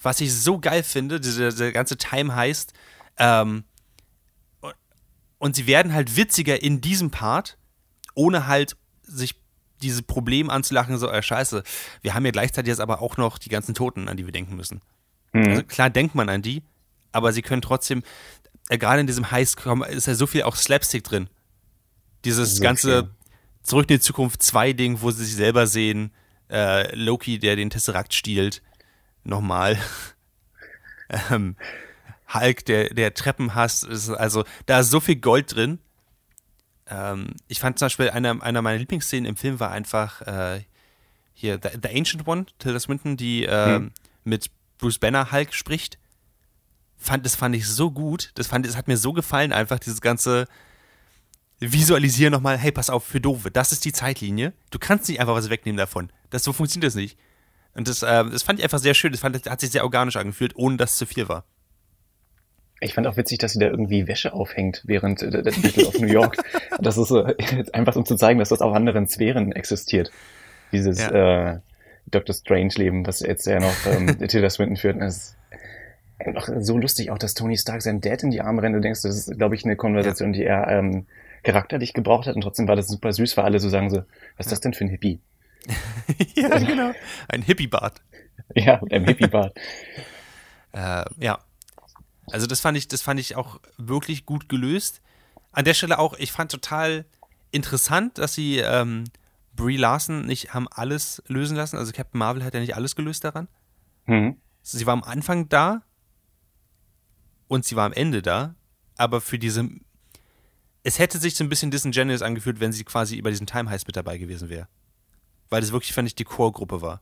was 0.00 0.20
ich 0.20 0.32
so 0.34 0.58
geil 0.58 0.82
finde, 0.82 1.20
dieser, 1.20 1.50
dieser 1.50 1.72
ganze 1.72 1.96
Time-Heist. 1.96 2.72
Ähm, 3.18 3.64
und 5.38 5.56
sie 5.56 5.66
werden 5.66 5.92
halt 5.92 6.16
witziger 6.16 6.62
in 6.62 6.80
diesem 6.80 7.10
Part, 7.10 7.58
ohne 8.14 8.46
halt 8.46 8.76
sich 9.02 9.40
diese 9.82 10.02
Problem 10.02 10.48
anzulachen, 10.48 10.96
so, 10.98 11.08
äh, 11.08 11.22
scheiße, 11.22 11.62
wir 12.00 12.14
haben 12.14 12.24
ja 12.24 12.30
gleichzeitig 12.30 12.68
jetzt 12.68 12.80
aber 12.80 13.02
auch 13.02 13.16
noch 13.16 13.38
die 13.38 13.48
ganzen 13.48 13.74
Toten, 13.74 14.08
an 14.08 14.16
die 14.16 14.24
wir 14.24 14.32
denken 14.32 14.56
müssen. 14.56 14.80
Mhm. 15.32 15.48
Also 15.48 15.62
klar 15.64 15.90
denkt 15.90 16.14
man 16.14 16.28
an 16.28 16.42
die, 16.42 16.62
aber 17.12 17.32
sie 17.32 17.42
können 17.42 17.62
trotzdem, 17.62 18.02
äh, 18.68 18.78
gerade 18.78 19.00
in 19.00 19.06
diesem 19.06 19.30
Heist 19.30 19.58
ist 19.88 20.06
ja 20.06 20.14
so 20.14 20.26
viel 20.26 20.42
auch 20.42 20.56
Slapstick 20.56 21.04
drin. 21.04 21.28
Dieses 22.24 22.56
so 22.56 22.62
ganze. 22.62 23.10
Zurück 23.62 23.88
in 23.90 23.98
die 23.98 24.00
Zukunft 24.00 24.42
2 24.42 24.72
Ding, 24.72 25.02
wo 25.02 25.12
sie 25.12 25.24
sich 25.24 25.36
selber 25.36 25.68
sehen, 25.68 26.10
äh, 26.50 26.92
Loki, 26.96 27.38
der 27.38 27.54
den 27.54 27.70
Tesseract 27.70 28.12
stiehlt, 28.12 28.60
nochmal. 29.22 29.78
ähm, 31.30 31.54
Hulk, 32.34 32.64
der, 32.64 32.90
der 32.90 33.14
Treppen 33.14 33.54
hasst, 33.54 33.86
also 34.10 34.44
da 34.66 34.80
ist 34.80 34.90
so 34.90 35.00
viel 35.00 35.16
Gold 35.16 35.54
drin. 35.54 35.78
ähm, 36.88 37.34
ich 37.48 37.60
fand 37.60 37.78
zum 37.78 37.86
Beispiel, 37.86 38.10
einer, 38.10 38.42
einer 38.42 38.62
meiner 38.62 38.78
Lieblingsszenen 38.78 39.26
im 39.26 39.36
Film 39.36 39.60
war 39.60 39.70
einfach 39.70 40.22
äh, 40.22 40.62
hier 41.34 41.58
The, 41.62 41.78
The, 41.82 41.96
Ancient 41.96 42.26
One, 42.26 42.46
Tilda 42.58 42.80
Swinton, 42.80 43.16
die 43.16 43.44
äh, 43.44 43.76
hm. 43.76 43.92
mit 44.24 44.50
Bruce 44.82 44.98
Banner 44.98 45.30
Hulk 45.30 45.54
spricht. 45.54 45.98
Fand, 46.96 47.24
das 47.24 47.36
fand 47.36 47.54
ich 47.54 47.66
so 47.66 47.90
gut. 47.90 48.32
Das, 48.34 48.48
fand, 48.48 48.66
das 48.66 48.76
hat 48.76 48.88
mir 48.88 48.96
so 48.96 49.12
gefallen, 49.12 49.52
einfach 49.52 49.78
dieses 49.78 50.00
ganze 50.00 50.46
Visualisieren 51.60 52.32
nochmal. 52.32 52.58
Hey, 52.58 52.72
pass 52.72 52.90
auf, 52.90 53.04
für 53.04 53.20
Doofe, 53.20 53.50
das 53.50 53.72
ist 53.72 53.84
die 53.84 53.92
Zeitlinie. 53.92 54.52
Du 54.70 54.78
kannst 54.78 55.08
nicht 55.08 55.20
einfach 55.20 55.34
was 55.34 55.50
wegnehmen 55.50 55.78
davon. 55.78 56.10
Das, 56.30 56.42
so 56.42 56.52
funktioniert 56.52 56.88
das 56.88 56.96
nicht. 56.96 57.16
Und 57.74 57.88
das, 57.88 58.02
äh, 58.02 58.24
das 58.24 58.42
fand 58.42 58.58
ich 58.58 58.64
einfach 58.64 58.80
sehr 58.80 58.94
schön. 58.94 59.12
Das, 59.12 59.20
fand, 59.20 59.36
das 59.36 59.50
hat 59.50 59.60
sich 59.60 59.70
sehr 59.70 59.84
organisch 59.84 60.16
angefühlt, 60.16 60.56
ohne 60.56 60.76
dass 60.76 60.92
es 60.92 60.98
zu 60.98 61.06
viel 61.06 61.28
war. 61.28 61.44
Ich 62.80 62.94
fand 62.94 63.06
auch 63.06 63.16
witzig, 63.16 63.38
dass 63.38 63.52
sie 63.52 63.60
da 63.60 63.68
irgendwie 63.68 64.08
Wäsche 64.08 64.32
aufhängt 64.32 64.82
während 64.84 65.22
der 65.22 65.42
Battle 65.42 65.86
of 65.86 66.00
New 66.00 66.08
York. 66.08 66.36
das 66.80 66.98
ist 66.98 67.08
so, 67.08 67.24
einfach 67.72 67.94
um 67.94 68.04
zu 68.04 68.16
zeigen, 68.16 68.40
dass 68.40 68.48
das 68.48 68.60
auf 68.60 68.74
anderen 68.74 69.06
Sphären 69.06 69.52
existiert. 69.52 70.10
Dieses 70.72 70.98
ja. 70.98 71.52
äh, 71.52 71.60
Dr. 72.12 72.34
Strange-Leben, 72.34 73.06
was 73.06 73.20
jetzt 73.20 73.46
ja 73.46 73.60
noch 73.60 73.86
ähm, 73.86 74.18
Tilda 74.28 74.50
Swinton 74.50 74.76
führt. 74.76 75.00
Das 75.00 75.16
ist 75.16 75.36
einfach 76.18 76.48
so 76.60 76.78
lustig, 76.78 77.10
auch 77.10 77.18
dass 77.18 77.34
Tony 77.34 77.56
Stark 77.56 77.82
seinen 77.82 78.00
Dad 78.00 78.22
in 78.22 78.30
die 78.30 78.40
Arme 78.40 78.62
rennt. 78.62 78.76
Du 78.76 78.80
denkst, 78.80 79.02
das 79.02 79.16
ist, 79.16 79.38
glaube 79.38 79.54
ich, 79.54 79.64
eine 79.64 79.76
Konversation, 79.76 80.32
ja. 80.34 80.38
die 80.38 80.44
er 80.44 80.68
ähm, 80.68 81.06
charakterlich 81.42 81.92
gebraucht 81.92 82.26
hat. 82.26 82.36
Und 82.36 82.42
trotzdem 82.42 82.68
war 82.68 82.76
das 82.76 82.88
super 82.88 83.12
süß, 83.12 83.36
weil 83.36 83.44
alle 83.44 83.60
so 83.60 83.68
sagen 83.68 83.90
so, 83.90 84.04
was 84.36 84.46
ist 84.46 84.52
das 84.52 84.60
denn 84.60 84.74
für 84.74 84.84
ein 84.84 84.90
Hippie? 84.90 85.20
ja, 86.34 86.58
genau. 86.58 86.92
Ein 87.28 87.42
Hippie-Bart. 87.42 88.00
Ja, 88.54 88.80
mit 88.82 88.92
einem 88.92 89.06
Hippie-Bart. 89.06 89.56
äh, 90.72 91.04
ja. 91.18 91.38
Also 92.30 92.46
das 92.46 92.60
fand 92.60 92.76
ich, 92.76 92.88
das 92.88 93.00
fand 93.00 93.20
ich 93.20 93.36
auch 93.36 93.60
wirklich 93.78 94.26
gut 94.26 94.48
gelöst. 94.48 95.00
An 95.52 95.64
der 95.64 95.74
Stelle 95.74 95.98
auch, 95.98 96.18
ich 96.18 96.32
fand 96.32 96.50
total 96.50 97.04
interessant, 97.50 98.18
dass 98.18 98.34
sie 98.34 98.58
ähm, 98.58 99.04
Brie 99.54 99.76
Larson 99.76 100.26
nicht 100.26 100.54
haben 100.54 100.68
alles 100.68 101.22
lösen 101.26 101.56
lassen. 101.56 101.76
Also 101.76 101.92
Captain 101.92 102.18
Marvel 102.18 102.44
hat 102.44 102.54
ja 102.54 102.60
nicht 102.60 102.76
alles 102.76 102.96
gelöst 102.96 103.24
daran. 103.24 103.48
Mhm. 104.06 104.36
Sie 104.62 104.86
war 104.86 104.92
am 104.92 105.02
Anfang 105.02 105.48
da 105.48 105.82
und 107.48 107.64
sie 107.64 107.76
war 107.76 107.86
am 107.86 107.92
Ende 107.92 108.22
da, 108.22 108.54
aber 108.96 109.20
für 109.20 109.38
diese 109.38 109.68
es 110.84 110.98
hätte 110.98 111.18
sich 111.18 111.36
so 111.36 111.44
ein 111.44 111.48
bisschen 111.48 111.70
disingenuous 111.70 112.22
angefühlt, 112.22 112.60
wenn 112.60 112.72
sie 112.72 112.84
quasi 112.84 113.16
über 113.16 113.30
diesen 113.30 113.46
Time 113.46 113.70
Heist 113.70 113.86
mit 113.86 113.96
dabei 113.96 114.18
gewesen 114.18 114.48
wäre. 114.48 114.68
Weil 115.48 115.60
das 115.60 115.72
wirklich, 115.72 115.92
fand 115.92 116.08
ich, 116.08 116.14
die 116.14 116.24
Core-Gruppe 116.24 116.82
war. 116.82 117.00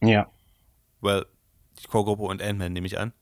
Ja. 0.00 0.30
Well, 1.00 1.26
die 1.82 1.86
Core-Gruppe 1.86 2.22
und 2.22 2.40
Ant-Man 2.40 2.72
nehme 2.72 2.86
ich 2.86 2.98
an. 2.98 3.12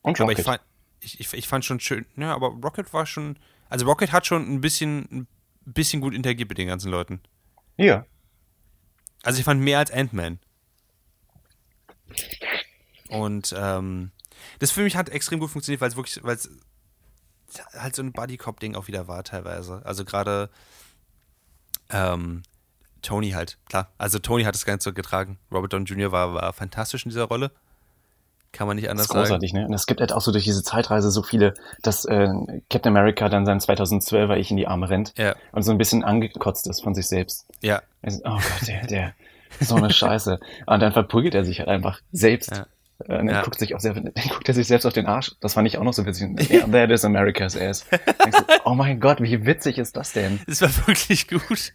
Und 0.00 0.18
Rocket. 0.20 0.22
Aber 0.22 0.32
ich 0.38 0.44
fand, 0.44 0.60
ich, 1.00 1.20
ich, 1.20 1.32
ich, 1.34 1.48
fand 1.48 1.64
schon 1.64 1.80
schön, 1.80 2.06
ja, 2.16 2.34
aber 2.34 2.48
Rocket 2.48 2.92
war 2.94 3.04
schon, 3.04 3.38
also 3.68 3.84
Rocket 3.84 4.12
hat 4.12 4.26
schon 4.26 4.48
ein 4.50 4.60
bisschen, 4.60 5.02
ein 5.10 5.26
bisschen 5.64 6.00
gut 6.00 6.14
interagiert 6.14 6.48
mit 6.48 6.58
den 6.58 6.68
ganzen 6.68 6.90
Leuten. 6.90 7.20
Ja. 7.78 8.04
Also 9.22 9.38
ich 9.38 9.44
fand 9.44 9.62
mehr 9.62 9.78
als 9.78 9.90
Ant-Man. 9.90 10.38
Und 13.08 13.54
ähm, 13.56 14.10
das 14.58 14.70
für 14.70 14.82
mich 14.82 14.96
hat 14.96 15.08
extrem 15.08 15.40
gut 15.40 15.50
funktioniert, 15.50 15.80
weil 15.80 15.88
es 15.88 15.96
wirklich, 15.96 16.22
weil 16.22 16.36
es 16.36 16.50
halt 17.72 17.96
so 17.96 18.02
ein 18.02 18.12
Buddy-Cop-Ding 18.12 18.74
auch 18.74 18.88
wieder 18.88 19.08
war 19.08 19.24
teilweise. 19.24 19.80
Also 19.84 20.04
gerade 20.04 20.50
ähm, 21.90 22.42
Tony 23.02 23.30
halt, 23.30 23.58
klar. 23.68 23.92
Also 23.96 24.18
Tony 24.18 24.44
hat 24.44 24.54
das 24.54 24.64
Ganze 24.64 24.92
getragen. 24.92 25.38
Robert 25.50 25.72
Downey 25.72 25.84
Jr. 25.84 26.12
War, 26.12 26.34
war 26.34 26.52
fantastisch 26.52 27.04
in 27.04 27.10
dieser 27.10 27.24
Rolle. 27.24 27.52
Kann 28.52 28.66
man 28.66 28.76
nicht 28.76 28.88
anders 28.88 29.08
das 29.08 29.16
ist 29.16 29.20
großartig, 29.20 29.50
sagen. 29.50 29.62
ne? 29.62 29.68
Und 29.68 29.74
es 29.74 29.86
gibt 29.86 30.00
halt 30.00 30.12
auch 30.12 30.20
so 30.20 30.32
durch 30.32 30.44
diese 30.44 30.62
Zeitreise 30.62 31.10
so 31.10 31.22
viele, 31.22 31.54
dass 31.82 32.04
äh, 32.06 32.28
Captain 32.70 32.96
America 32.96 33.28
dann 33.28 33.44
sein 33.44 33.60
2012er 33.60 34.36
Ich 34.36 34.50
in 34.50 34.56
die 34.56 34.66
Arme 34.66 34.88
rennt 34.88 35.12
ja. 35.18 35.34
und 35.52 35.62
so 35.62 35.70
ein 35.70 35.78
bisschen 35.78 36.02
angekotzt 36.02 36.66
ist 36.66 36.82
von 36.82 36.94
sich 36.94 37.08
selbst. 37.08 37.46
Ja. 37.60 37.82
Ist, 38.02 38.22
oh 38.24 38.36
Gott, 38.36 38.68
der, 38.68 38.86
der, 38.86 39.14
so 39.60 39.74
eine 39.74 39.90
Scheiße. 39.90 40.40
Und 40.66 40.80
dann 40.80 40.92
verprügelt 40.92 41.34
er 41.34 41.44
sich 41.44 41.60
halt 41.60 41.68
einfach 41.68 42.00
selbst. 42.12 42.50
Ja. 42.52 42.66
Und 42.98 43.10
dann 43.10 43.28
ja. 43.28 43.42
guckt 43.42 43.58
sich 43.58 43.74
auch 43.76 43.80
sehr, 43.80 43.94
dann 43.94 44.12
guckt 44.28 44.48
er 44.48 44.54
sich 44.54 44.66
selbst 44.66 44.84
auf 44.84 44.92
den 44.92 45.06
Arsch. 45.06 45.32
Das 45.40 45.54
fand 45.54 45.68
ich 45.68 45.78
auch 45.78 45.84
noch 45.84 45.92
so 45.92 46.04
witzig. 46.04 46.28
Yeah, 46.50 46.66
that 46.66 46.90
is 46.90 47.04
America's 47.04 47.56
ass. 47.56 47.86
So, 48.30 48.44
oh 48.64 48.74
mein 48.74 48.98
Gott, 48.98 49.20
wie 49.20 49.46
witzig 49.46 49.78
ist 49.78 49.96
das 49.96 50.12
denn? 50.12 50.40
Das 50.46 50.62
war 50.62 50.88
wirklich 50.88 51.28
gut. 51.28 51.72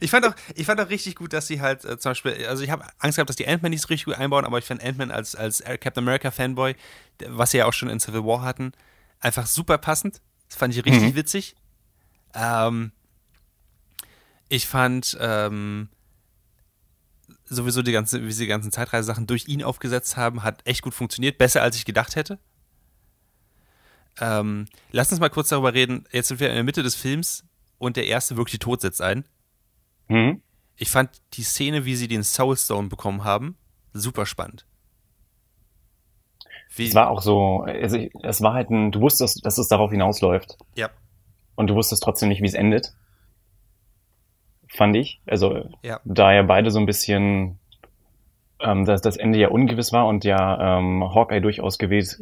Ich 0.00 0.10
fand 0.10 0.26
auch, 0.26 0.34
ich 0.54 0.66
fand 0.66 0.80
auch 0.80 0.90
richtig 0.90 1.16
gut, 1.16 1.32
dass 1.32 1.46
sie 1.46 1.60
halt 1.60 1.84
äh, 1.84 1.98
zum 1.98 2.10
Beispiel, 2.10 2.46
also 2.46 2.62
ich 2.62 2.70
habe 2.70 2.84
Angst 2.98 3.16
gehabt, 3.16 3.28
dass 3.30 3.36
die 3.36 3.48
Ant-Man 3.48 3.70
nicht 3.70 3.82
so 3.82 3.88
richtig 3.88 4.04
gut 4.06 4.14
einbauen, 4.14 4.44
aber 4.44 4.58
ich 4.58 4.64
fand 4.64 4.82
Ant-Man 4.82 5.10
als, 5.10 5.34
als 5.34 5.62
Captain 5.62 6.04
America 6.04 6.30
Fanboy, 6.30 6.76
was 7.26 7.50
sie 7.50 7.58
ja 7.58 7.66
auch 7.66 7.72
schon 7.72 7.88
in 7.88 7.98
Civil 8.00 8.24
War 8.24 8.42
hatten, 8.42 8.72
einfach 9.20 9.46
super 9.46 9.78
passend. 9.78 10.20
Das 10.48 10.56
fand 10.56 10.74
ich 10.74 10.84
richtig 10.84 11.02
mhm. 11.02 11.14
witzig. 11.14 11.56
Ähm, 12.34 12.92
ich 14.48 14.66
fand 14.66 15.16
ähm, 15.20 15.88
sowieso 17.44 17.82
die 17.82 17.92
ganze, 17.92 18.24
wie 18.24 18.32
sie 18.32 18.44
die 18.44 18.48
ganzen 18.48 18.72
Zeitreisesachen 18.72 19.26
durch 19.26 19.48
ihn 19.48 19.62
aufgesetzt 19.62 20.16
haben, 20.16 20.42
hat 20.42 20.66
echt 20.66 20.82
gut 20.82 20.94
funktioniert. 20.94 21.38
Besser 21.38 21.62
als 21.62 21.76
ich 21.76 21.84
gedacht 21.84 22.16
hätte. 22.16 22.38
Ähm, 24.20 24.66
lass 24.90 25.10
uns 25.10 25.20
mal 25.20 25.30
kurz 25.30 25.48
darüber 25.48 25.74
reden. 25.74 26.06
Jetzt 26.10 26.28
sind 26.28 26.40
wir 26.40 26.48
in 26.48 26.54
der 26.54 26.64
Mitte 26.64 26.82
des 26.82 26.94
Films 26.94 27.44
und 27.78 27.96
der 27.96 28.06
erste 28.06 28.36
wirklich 28.36 28.58
tot 28.58 28.80
setzt 28.80 29.00
ein. 29.00 29.24
Mhm. 30.08 30.42
Ich 30.76 30.90
fand 30.90 31.10
die 31.34 31.42
Szene, 31.42 31.84
wie 31.84 31.96
sie 31.96 32.08
den 32.08 32.22
Soulstone 32.22 32.88
bekommen 32.88 33.24
haben, 33.24 33.56
super 33.92 34.26
spannend. 34.26 34.66
Wie 36.76 36.86
es 36.86 36.94
war 36.94 37.10
auch 37.10 37.22
so, 37.22 37.62
also 37.62 37.98
es 38.22 38.42
war 38.42 38.54
halt 38.54 38.70
ein, 38.70 38.92
du 38.92 39.00
wusstest, 39.00 39.44
dass 39.44 39.58
es 39.58 39.68
darauf 39.68 39.90
hinausläuft. 39.90 40.56
Ja. 40.74 40.90
Und 41.56 41.68
du 41.68 41.74
wusstest 41.74 42.02
trotzdem 42.02 42.28
nicht, 42.28 42.42
wie 42.42 42.46
es 42.46 42.54
endet. 42.54 42.94
Fand 44.68 44.94
ich. 44.94 45.20
Also, 45.26 45.70
ja. 45.82 45.98
da 46.04 46.32
ja 46.32 46.42
beide 46.42 46.70
so 46.70 46.78
ein 46.78 46.86
bisschen, 46.86 47.58
ähm, 48.60 48.84
dass 48.84 49.00
das 49.00 49.16
Ende 49.16 49.38
ja 49.38 49.48
ungewiss 49.48 49.92
war 49.92 50.06
und 50.06 50.24
ja 50.24 50.78
ähm, 50.78 51.02
Hawkeye 51.02 51.40
durchaus 51.40 51.78
gewählt 51.78 52.20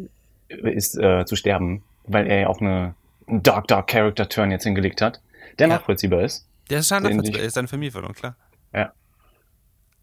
ist, 0.48 0.96
äh, 0.96 1.26
zu 1.26 1.36
sterben, 1.36 1.82
weil 2.04 2.26
er 2.26 2.40
ja 2.42 2.48
auch 2.48 2.60
eine, 2.60 2.94
einen 3.26 3.42
Dark, 3.42 3.66
Dark 3.66 3.88
Character 3.88 4.28
Turn 4.28 4.50
jetzt 4.50 4.64
hingelegt 4.64 5.02
hat 5.02 5.20
der 5.58 5.68
ja. 5.68 5.74
nachvollziehbar 5.74 6.22
ist. 6.22 6.46
Der 6.70 6.80
ist 6.80 6.90
er 6.90 7.04
ist 7.04 7.54
seine 7.54 7.68
Familie 7.68 7.92
verloren, 7.92 8.14
klar. 8.14 8.36
Ja. 8.72 8.92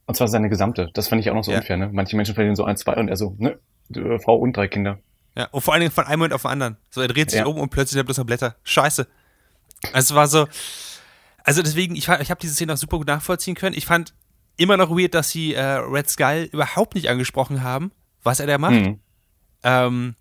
Und 0.05 0.16
zwar 0.16 0.28
seine 0.28 0.49
gesamte. 0.49 0.89
Das 0.93 1.07
fand 1.07 1.22
ich 1.22 1.30
auch 1.30 1.36
noch 1.36 1.43
so 1.43 1.51
ja. 1.51 1.59
unfair, 1.59 1.78
ne? 1.78 1.89
Manche 1.91 2.16
Menschen 2.16 2.36
verlieren 2.36 2.55
so 2.55 2.66
ein, 2.66 2.78
zwei 2.78 2.95
und 2.95 3.07
er 3.07 3.16
so, 3.16 3.36
ne, 3.38 3.59
Frau 4.20 4.36
und 4.36 4.55
drei 4.55 4.68
Kinder. 4.68 4.99
Ja, 5.36 5.47
und 5.51 5.61
vor 5.61 5.74
allen 5.74 5.82
Dingen 5.82 5.91
von 5.91 6.05
einem 6.05 6.20
Moment 6.20 6.34
auf 6.34 6.43
den 6.43 6.51
anderen. 6.51 6.78
So, 6.89 7.01
er 7.01 7.07
dreht 7.07 7.32
sich 7.32 7.39
ja. 7.39 7.45
um 7.45 7.57
und 7.57 7.70
plötzlich 7.70 7.99
hat 7.99 8.05
bloß 8.05 8.18
noch 8.18 8.26
Blätter. 8.26 8.55
Scheiße. 8.64 9.07
Also 9.91 10.14
es 10.14 10.16
war 10.16 10.28
so. 10.28 10.47
Also 11.43 11.61
deswegen, 11.61 11.95
ich, 11.95 12.07
ich 12.07 12.30
habe 12.30 12.39
diese 12.39 12.53
Szene 12.53 12.74
auch 12.74 12.78
super 12.78 12.97
gut 12.97 13.07
nachvollziehen 13.07 13.55
können. 13.55 13.76
Ich 13.76 13.86
fand 13.86 14.14
immer 14.55 14.78
noch 14.78 14.91
weird, 14.91 15.14
dass 15.14 15.30
sie 15.30 15.53
äh, 15.53 15.61
Red 15.61 16.09
Skull 16.09 16.49
überhaupt 16.51 16.95
nicht 16.95 17.09
angesprochen 17.09 17.64
haben, 17.64 17.91
was 18.22 18.39
er 18.39 18.47
da 18.47 18.57
macht. 18.57 18.74
Mhm. 18.74 18.99
Ähm, 19.64 20.16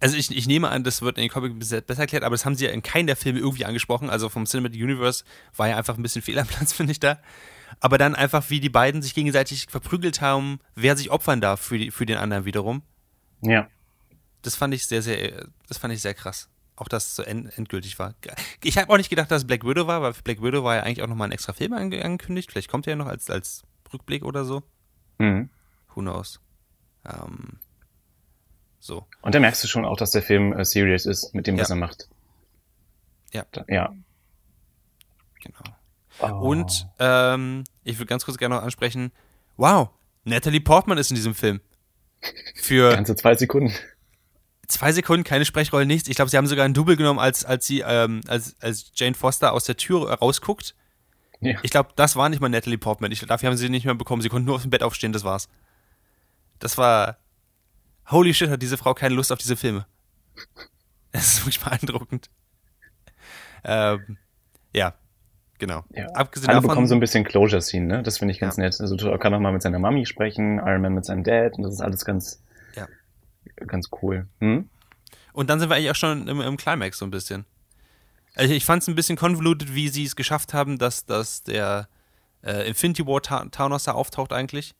also 0.00 0.16
ich, 0.16 0.34
ich 0.34 0.46
nehme 0.46 0.68
an, 0.68 0.84
das 0.84 1.02
wird 1.02 1.16
in 1.16 1.22
den 1.22 1.30
Comic 1.30 1.58
besser 1.58 1.82
erklärt, 1.98 2.24
aber 2.24 2.34
das 2.34 2.44
haben 2.44 2.54
sie 2.54 2.66
ja 2.66 2.70
in 2.70 2.82
keinem 2.82 3.06
der 3.06 3.16
Filme 3.16 3.38
irgendwie 3.38 3.64
angesprochen. 3.64 4.10
Also 4.10 4.28
vom 4.28 4.44
Cinematic 4.44 4.82
Universe 4.82 5.24
war 5.56 5.68
ja 5.68 5.76
einfach 5.76 5.96
ein 5.96 6.02
bisschen 6.02 6.22
Fehlerplatz, 6.22 6.72
finde 6.74 6.92
ich 6.92 7.00
da. 7.00 7.18
Aber 7.80 7.98
dann 7.98 8.14
einfach, 8.14 8.50
wie 8.50 8.60
die 8.60 8.68
beiden 8.68 9.02
sich 9.02 9.14
gegenseitig 9.14 9.66
verprügelt 9.68 10.20
haben, 10.20 10.60
wer 10.74 10.96
sich 10.96 11.10
opfern 11.10 11.40
darf 11.40 11.60
für, 11.60 11.78
die, 11.78 11.90
für 11.90 12.06
den 12.06 12.18
anderen 12.18 12.44
wiederum. 12.44 12.82
Ja. 13.42 13.68
Das 14.42 14.54
fand 14.54 14.74
ich 14.74 14.86
sehr, 14.86 15.02
sehr, 15.02 15.48
das 15.66 15.78
fand 15.78 15.92
ich 15.92 16.02
sehr 16.02 16.14
krass. 16.14 16.48
Auch 16.76 16.88
dass 16.88 17.06
es 17.06 17.16
so 17.16 17.22
end, 17.22 17.56
endgültig 17.56 17.98
war. 17.98 18.14
Ich 18.62 18.76
habe 18.76 18.92
auch 18.92 18.98
nicht 18.98 19.08
gedacht, 19.08 19.30
dass 19.30 19.42
es 19.42 19.46
Black 19.46 19.64
Widow 19.64 19.86
war, 19.86 20.02
weil 20.02 20.12
Black 20.24 20.42
Widow 20.42 20.62
war 20.62 20.76
ja 20.76 20.82
eigentlich 20.82 21.02
auch 21.02 21.08
nochmal 21.08 21.28
ein 21.28 21.32
extra 21.32 21.54
Film 21.54 21.72
angekündigt. 21.72 22.52
Vielleicht 22.52 22.70
kommt 22.70 22.86
er 22.86 22.92
ja 22.92 22.96
noch 22.96 23.06
als, 23.06 23.30
als 23.30 23.62
Rückblick 23.92 24.24
oder 24.24 24.44
so. 24.44 24.62
Mhm. 25.18 25.48
Who 25.94 26.02
knows? 26.02 26.40
Ähm, 27.06 27.58
so. 28.86 29.06
Und 29.22 29.34
da 29.34 29.40
merkst 29.40 29.62
du 29.64 29.68
schon 29.68 29.84
auch, 29.84 29.96
dass 29.96 30.10
der 30.10 30.22
Film 30.22 30.52
äh, 30.52 30.64
serious 30.64 31.06
ist 31.06 31.34
mit 31.34 31.46
dem, 31.46 31.58
was 31.58 31.70
er 31.70 31.76
macht. 31.76 32.08
Ja. 33.32 33.44
Da, 33.52 33.64
ja. 33.68 33.94
Genau. 35.42 35.76
Oh. 36.20 36.50
Und 36.50 36.86
ähm, 36.98 37.64
ich 37.84 37.98
würde 37.98 38.08
ganz 38.08 38.24
kurz 38.24 38.38
gerne 38.38 38.54
noch 38.54 38.62
ansprechen: 38.62 39.12
Wow, 39.56 39.90
Natalie 40.24 40.60
Portman 40.60 40.98
ist 40.98 41.10
in 41.10 41.16
diesem 41.16 41.34
Film. 41.34 41.60
Für. 42.54 42.90
Ganze 42.90 43.16
zwei 43.16 43.34
Sekunden. 43.34 43.72
Zwei 44.68 44.90
Sekunden, 44.92 45.22
keine 45.22 45.44
Sprechrolle, 45.44 45.86
nichts. 45.86 46.08
Ich 46.08 46.16
glaube, 46.16 46.30
sie 46.30 46.36
haben 46.36 46.48
sogar 46.48 46.64
ein 46.64 46.74
Double 46.74 46.96
genommen, 46.96 47.20
als, 47.20 47.44
als 47.44 47.66
sie, 47.66 47.84
ähm, 47.86 48.20
als, 48.26 48.56
als 48.60 48.90
Jane 48.94 49.14
Foster 49.14 49.52
aus 49.52 49.64
der 49.64 49.76
Tür 49.76 50.12
rausguckt. 50.12 50.74
Ja. 51.40 51.58
Ich 51.62 51.70
glaube, 51.70 51.90
das 51.94 52.16
war 52.16 52.28
nicht 52.28 52.40
mal 52.40 52.48
Natalie 52.48 52.78
Portman. 52.78 53.12
Ich, 53.12 53.20
dafür 53.20 53.48
haben 53.48 53.56
sie 53.56 53.68
nicht 53.68 53.84
mehr 53.84 53.94
bekommen. 53.94 54.22
Sie 54.22 54.28
konnten 54.28 54.46
nur 54.46 54.56
auf 54.56 54.62
dem 54.62 54.70
Bett 54.70 54.82
aufstehen, 54.82 55.12
das 55.12 55.22
war's. 55.22 55.48
Das 56.58 56.78
war, 56.78 57.18
holy 58.10 58.34
shit, 58.34 58.50
hat 58.50 58.62
diese 58.62 58.76
Frau 58.76 58.94
keine 58.94 59.14
Lust 59.14 59.32
auf 59.32 59.38
diese 59.38 59.56
Filme. 59.56 59.86
Das 61.12 61.28
ist 61.28 61.40
wirklich 61.40 61.60
beeindruckend. 61.60 62.28
Ähm, 63.64 64.18
ja, 64.74 64.92
genau. 65.58 65.82
Ja. 65.94 66.08
Abgesehen 66.08 66.50
Alle 66.50 66.56
davon, 66.56 66.68
bekommen 66.68 66.86
so 66.88 66.94
ein 66.94 67.00
bisschen 67.00 67.24
Closure-Scene, 67.24 67.86
ne? 67.86 68.02
Das 68.02 68.18
finde 68.18 68.32
ich 68.32 68.38
ganz 68.40 68.58
ja. 68.58 68.64
nett. 68.64 68.78
Also 68.78 68.96
er 69.08 69.18
kann 69.18 69.32
auch 69.32 69.40
mal 69.40 69.52
mit 69.52 69.62
seiner 69.62 69.78
Mami 69.78 70.04
sprechen, 70.04 70.58
Iron 70.58 70.82
Man 70.82 70.92
mit 70.92 71.06
seinem 71.06 71.24
Dad 71.24 71.54
und 71.56 71.62
das 71.62 71.72
ist 71.72 71.80
alles 71.80 72.04
ganz, 72.04 72.42
ja. 72.74 72.86
ganz 73.66 73.88
cool. 74.02 74.28
Hm? 74.40 74.68
Und 75.32 75.48
dann 75.48 75.58
sind 75.58 75.70
wir 75.70 75.76
eigentlich 75.76 75.90
auch 75.90 75.96
schon 75.96 76.28
im, 76.28 76.42
im 76.42 76.58
Climax 76.58 76.98
so 76.98 77.06
ein 77.06 77.10
bisschen. 77.10 77.46
Also 78.34 78.52
ich 78.52 78.66
fand 78.66 78.82
es 78.82 78.88
ein 78.88 78.94
bisschen 78.94 79.16
convoluted, 79.16 79.74
wie 79.74 79.88
sie 79.88 80.04
es 80.04 80.16
geschafft 80.16 80.52
haben, 80.52 80.76
dass, 80.76 81.06
dass 81.06 81.42
der 81.42 81.88
äh, 82.42 82.68
Infinity 82.68 83.06
War 83.06 83.22
Thanos 83.22 83.84
da 83.84 83.92
auftaucht 83.92 84.32
eigentlich. 84.32 84.74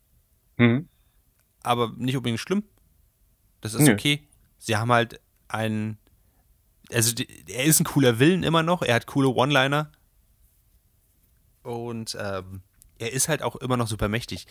Mhm. 0.58 0.88
Aber 1.62 1.92
nicht 1.96 2.16
unbedingt 2.16 2.40
schlimm. 2.40 2.64
Das 3.72 3.80
ist 3.80 3.86
Nö. 3.86 3.94
okay. 3.94 4.20
Sie 4.58 4.76
haben 4.76 4.92
halt 4.92 5.20
einen. 5.48 5.98
Also 6.92 7.14
die, 7.14 7.26
er 7.48 7.64
ist 7.64 7.80
ein 7.80 7.84
cooler 7.84 8.18
Willen 8.20 8.44
immer 8.44 8.62
noch. 8.62 8.82
Er 8.82 8.94
hat 8.94 9.06
coole 9.06 9.28
One-Liner. 9.28 9.90
Und 11.62 12.16
ähm, 12.20 12.60
er 12.98 13.12
ist 13.12 13.28
halt 13.28 13.42
auch 13.42 13.56
immer 13.56 13.76
noch 13.76 13.88
super 13.88 14.08
mächtig. 14.08 14.46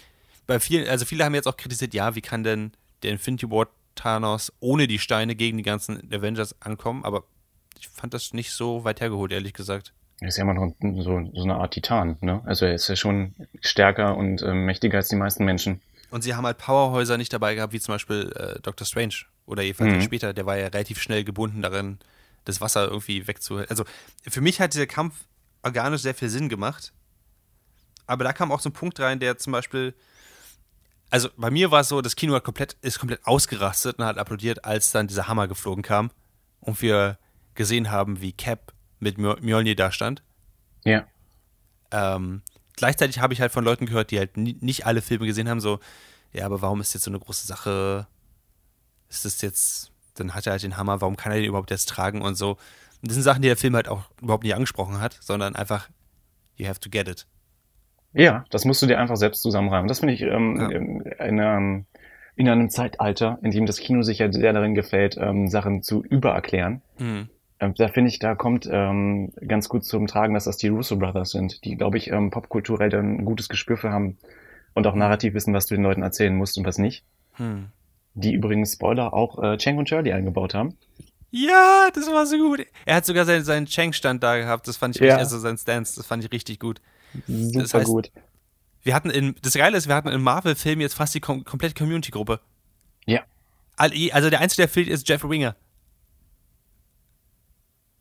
Bei 0.47 0.59
vielen, 0.59 0.87
also 0.89 1.05
viele 1.05 1.23
haben 1.23 1.33
jetzt 1.33 1.47
auch 1.47 1.55
kritisiert, 1.55 1.93
ja, 1.93 2.13
wie 2.15 2.21
kann 2.21 2.43
denn 2.43 2.73
der 3.03 3.11
Infinity 3.11 3.49
War 3.49 3.67
Thanos 3.95 4.51
ohne 4.59 4.87
die 4.87 4.99
Steine 4.99 5.35
gegen 5.35 5.55
die 5.57 5.63
ganzen 5.63 6.11
Avengers 6.13 6.61
ankommen? 6.61 7.05
Aber 7.05 7.23
ich 7.79 7.87
fand 7.87 8.13
das 8.13 8.33
nicht 8.33 8.51
so 8.51 8.83
weit 8.83 8.99
hergeholt, 8.99 9.31
ehrlich 9.31 9.53
gesagt. 9.53 9.93
Er 10.19 10.27
ist 10.27 10.37
ja 10.37 10.43
immer 10.43 10.53
noch 10.53 10.73
so, 10.81 11.29
so 11.33 11.43
eine 11.43 11.55
Art 11.55 11.73
Titan, 11.73 12.17
ne? 12.19 12.41
Also 12.45 12.65
er 12.65 12.75
ist 12.75 12.87
ja 12.89 12.95
schon 12.95 13.33
stärker 13.61 14.17
und 14.17 14.41
ähm, 14.43 14.65
mächtiger 14.65 14.97
als 14.97 15.07
die 15.07 15.15
meisten 15.15 15.45
Menschen. 15.45 15.81
Und 16.11 16.21
sie 16.23 16.35
haben 16.35 16.45
halt 16.45 16.57
Powerhäuser 16.57 17.17
nicht 17.17 17.33
dabei 17.33 17.55
gehabt, 17.55 17.73
wie 17.73 17.79
zum 17.79 17.93
Beispiel 17.95 18.31
äh, 18.35 18.59
Doctor 18.61 18.85
Strange. 18.85 19.15
Oder 19.45 19.63
jedenfalls 19.63 19.93
Mhm. 19.93 20.01
später, 20.01 20.33
der 20.33 20.45
war 20.45 20.57
ja 20.57 20.67
relativ 20.67 21.01
schnell 21.01 21.23
gebunden 21.23 21.61
darin, 21.61 21.99
das 22.45 22.61
Wasser 22.61 22.85
irgendwie 22.87 23.27
wegzuhalten. 23.27 23.69
Also 23.69 23.85
für 24.27 24.41
mich 24.41 24.59
hat 24.61 24.73
dieser 24.73 24.87
Kampf 24.87 25.15
organisch 25.63 26.01
sehr 26.01 26.15
viel 26.15 26.29
Sinn 26.29 26.49
gemacht. 26.49 26.93
Aber 28.07 28.23
da 28.23 28.33
kam 28.33 28.51
auch 28.51 28.59
so 28.59 28.69
ein 28.69 28.73
Punkt 28.73 28.99
rein, 28.99 29.19
der 29.19 29.37
zum 29.37 29.51
Beispiel. 29.53 29.93
Also 31.09 31.29
bei 31.37 31.49
mir 31.51 31.71
war 31.71 31.81
es 31.81 31.87
so, 31.89 32.01
das 32.01 32.15
Kino 32.15 32.33
hat 32.35 32.43
komplett, 32.43 32.75
ist 32.81 32.99
komplett 32.99 33.25
ausgerastet 33.25 33.99
und 33.99 34.05
hat 34.05 34.17
applaudiert, 34.17 34.65
als 34.65 34.91
dann 34.91 35.07
dieser 35.07 35.27
Hammer 35.27 35.47
geflogen 35.47 35.83
kam. 35.83 36.11
Und 36.61 36.81
wir 36.81 37.17
gesehen 37.53 37.89
haben, 37.91 38.21
wie 38.21 38.31
Cap 38.33 38.73
mit 38.99 39.17
Mjol- 39.17 39.39
Mjolnir 39.41 39.75
da 39.75 39.91
stand. 39.91 40.23
Ja. 40.83 41.05
Ähm, 41.91 42.41
gleichzeitig 42.75 43.19
habe 43.19 43.33
ich 43.33 43.41
halt 43.41 43.51
von 43.51 43.63
Leuten 43.63 43.85
gehört, 43.85 44.11
die 44.11 44.19
halt 44.19 44.37
ni 44.37 44.57
nicht 44.61 44.85
alle 44.85 45.01
Filme 45.01 45.25
gesehen 45.25 45.49
haben, 45.49 45.59
so, 45.61 45.79
ja, 46.33 46.45
aber 46.45 46.61
warum 46.61 46.81
ist 46.81 46.93
jetzt 46.93 47.03
so 47.03 47.11
eine 47.11 47.19
große 47.19 47.47
Sache? 47.47 48.07
Ist 49.09 49.25
das 49.25 49.41
jetzt, 49.41 49.91
dann 50.15 50.33
hat 50.33 50.45
er 50.47 50.51
halt 50.53 50.63
den 50.63 50.77
Hammer, 50.77 50.99
warum 51.01 51.15
kann 51.15 51.31
er 51.31 51.37
den 51.39 51.47
überhaupt 51.47 51.71
jetzt 51.71 51.87
tragen 51.89 52.21
und 52.21 52.35
so. 52.35 52.51
Und 52.51 52.57
das 53.09 53.13
sind 53.13 53.23
Sachen, 53.23 53.41
die 53.41 53.47
der 53.47 53.57
Film 53.57 53.75
halt 53.75 53.87
auch 53.87 54.03
überhaupt 54.21 54.43
nicht 54.43 54.55
angesprochen 54.55 54.99
hat, 54.99 55.17
sondern 55.21 55.55
einfach, 55.55 55.89
you 56.57 56.67
have 56.67 56.79
to 56.79 56.89
get 56.89 57.07
it. 57.07 57.27
Ja, 58.13 58.45
das 58.49 58.65
musst 58.65 58.81
du 58.81 58.85
dir 58.87 58.99
einfach 58.99 59.17
selbst 59.17 59.41
zusammenreimen. 59.41 59.87
Das 59.87 59.99
finde 59.99 60.13
ich 60.13 60.21
ähm, 60.21 60.57
Ja. 60.59 60.69
in, 60.69 61.39
einem, 61.39 61.85
in 62.35 62.49
einem 62.49 62.69
Zeitalter, 62.69 63.39
in 63.43 63.51
dem 63.51 63.65
das 63.65 63.77
Kino 63.77 64.01
sich 64.03 64.19
ja 64.19 64.31
sehr 64.31 64.53
darin 64.53 64.73
gefällt, 64.73 65.17
ähm, 65.17 65.47
Sachen 65.49 65.83
zu 65.83 66.01
übererklären. 66.03 66.81
Hm. 66.97 67.29
Ähm, 67.59 67.73
da 67.77 67.87
finde 67.87 68.09
ich, 68.09 68.19
da 68.19 68.35
kommt 68.35 68.67
ähm, 68.69 69.31
ganz 69.47 69.69
gut 69.69 69.85
zum 69.85 70.07
Tragen, 70.07 70.33
dass 70.33 70.43
das 70.43 70.57
die 70.57 70.67
Russo 70.67 70.97
Brothers 70.97 71.31
sind, 71.31 71.63
die, 71.63 71.75
glaube 71.75 71.97
ich, 71.97 72.09
ähm, 72.11 72.29
popkulturell 72.31 72.89
dann 72.89 73.19
ein 73.19 73.25
gutes 73.25 73.47
Gespür 73.49 73.77
für 73.77 73.91
haben 73.91 74.17
und 74.73 74.85
auch 74.87 74.95
narrativ 74.95 75.33
wissen, 75.33 75.53
was 75.53 75.65
du 75.67 75.75
den 75.75 75.83
Leuten 75.83 76.01
erzählen 76.03 76.35
musst 76.35 76.57
und 76.57 76.65
was 76.65 76.77
nicht. 76.77 77.03
Hm. 77.35 77.67
Die 78.13 78.33
übrigens, 78.33 78.73
Spoiler, 78.73 79.13
auch 79.13 79.41
äh, 79.41 79.57
Chang 79.57 79.77
und 79.77 79.87
Shirley 79.87 80.11
eingebaut 80.11 80.53
haben. 80.53 80.75
Ja, 81.31 81.89
das 81.93 82.07
war 82.07 82.25
so 82.25 82.37
gut. 82.37 82.65
Er 82.85 82.95
hat 82.95 83.05
sogar 83.05 83.25
seinen, 83.25 83.43
seinen 83.43 83.65
Cheng-Stand 83.65 84.21
da 84.23 84.37
gehabt, 84.37 84.67
das 84.67 84.77
fand 84.77 84.95
ich 84.95 85.01
Ja. 85.01 85.07
richtig, 85.15 85.19
also 85.23 85.39
sein 85.39 85.57
Stance, 85.57 85.95
das 85.97 86.05
fand 86.05 86.23
ich 86.23 86.31
richtig 86.31 86.59
gut. 86.59 86.81
Super 87.27 87.61
Das 87.61 87.73
heißt- 87.73 87.85
gut. 87.85 88.11
Wir 88.83 88.93
hatten 88.93 89.09
in, 89.09 89.35
das 89.41 89.53
Geile 89.55 89.77
ist, 89.77 89.87
wir 89.87 89.95
hatten 89.95 90.09
in 90.09 90.21
Marvel-Filmen 90.21 90.81
jetzt 90.81 90.93
fast 90.93 91.15
die 91.15 91.19
kom 91.19 91.43
komplette 91.43 91.73
Community-Gruppe. 91.73 92.39
Ja. 93.05 93.21
Also 93.77 94.29
der 94.29 94.39
Einzige, 94.41 94.61
der 94.63 94.69
fehlt, 94.69 94.87
ist 94.87 95.07
Jeff 95.09 95.23
Winger. 95.27 95.55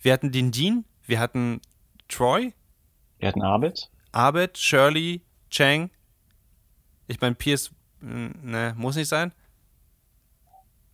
Wir 0.05 0.13
hatten 0.13 0.31
den 0.33 0.53
Dean, 0.53 0.85
wir 1.07 1.19
hatten 1.19 1.63
Troy, 2.09 2.53
Wir 3.19 3.29
hatten 3.29 3.41
Arbeit. 3.41 3.91
Abed, 4.13 4.59
Shirley, 4.59 5.23
Chang. 5.49 5.89
Ich 7.07 7.21
meine, 7.23 7.35
Pierce, 7.35 7.71
mh, 8.01 8.33
ne, 8.43 8.75
muss 8.77 8.97
nicht 8.97 9.09
sein. 9.09 9.33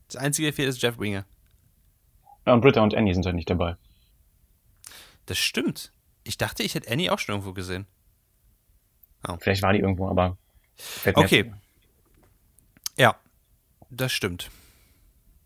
Das 0.06 0.14
Einzige, 0.14 0.46
der 0.46 0.52
fehlt, 0.54 0.68
ist 0.68 0.80
Jeff 0.80 0.96
Winger. 1.00 1.24
Ja, 2.46 2.52
und 2.54 2.60
Britta 2.60 2.80
und 2.82 2.94
Annie 2.94 3.12
sind 3.12 3.26
halt 3.26 3.34
nicht 3.34 3.50
dabei. 3.50 3.76
Das 5.26 5.38
stimmt. 5.38 5.92
Ich 6.22 6.38
dachte, 6.38 6.62
ich 6.62 6.76
hätte 6.76 6.88
Annie 6.90 7.10
auch 7.12 7.18
schon 7.18 7.32
irgendwo 7.34 7.52
gesehen. 7.52 7.86
Vielleicht 9.40 9.62
war 9.62 9.72
die 9.72 9.80
irgendwo, 9.80 10.08
aber. 10.08 10.36
Okay. 11.14 11.44
jetzt- 11.46 11.54
Ja, 12.96 13.16
das 13.90 14.12
stimmt. 14.12 14.50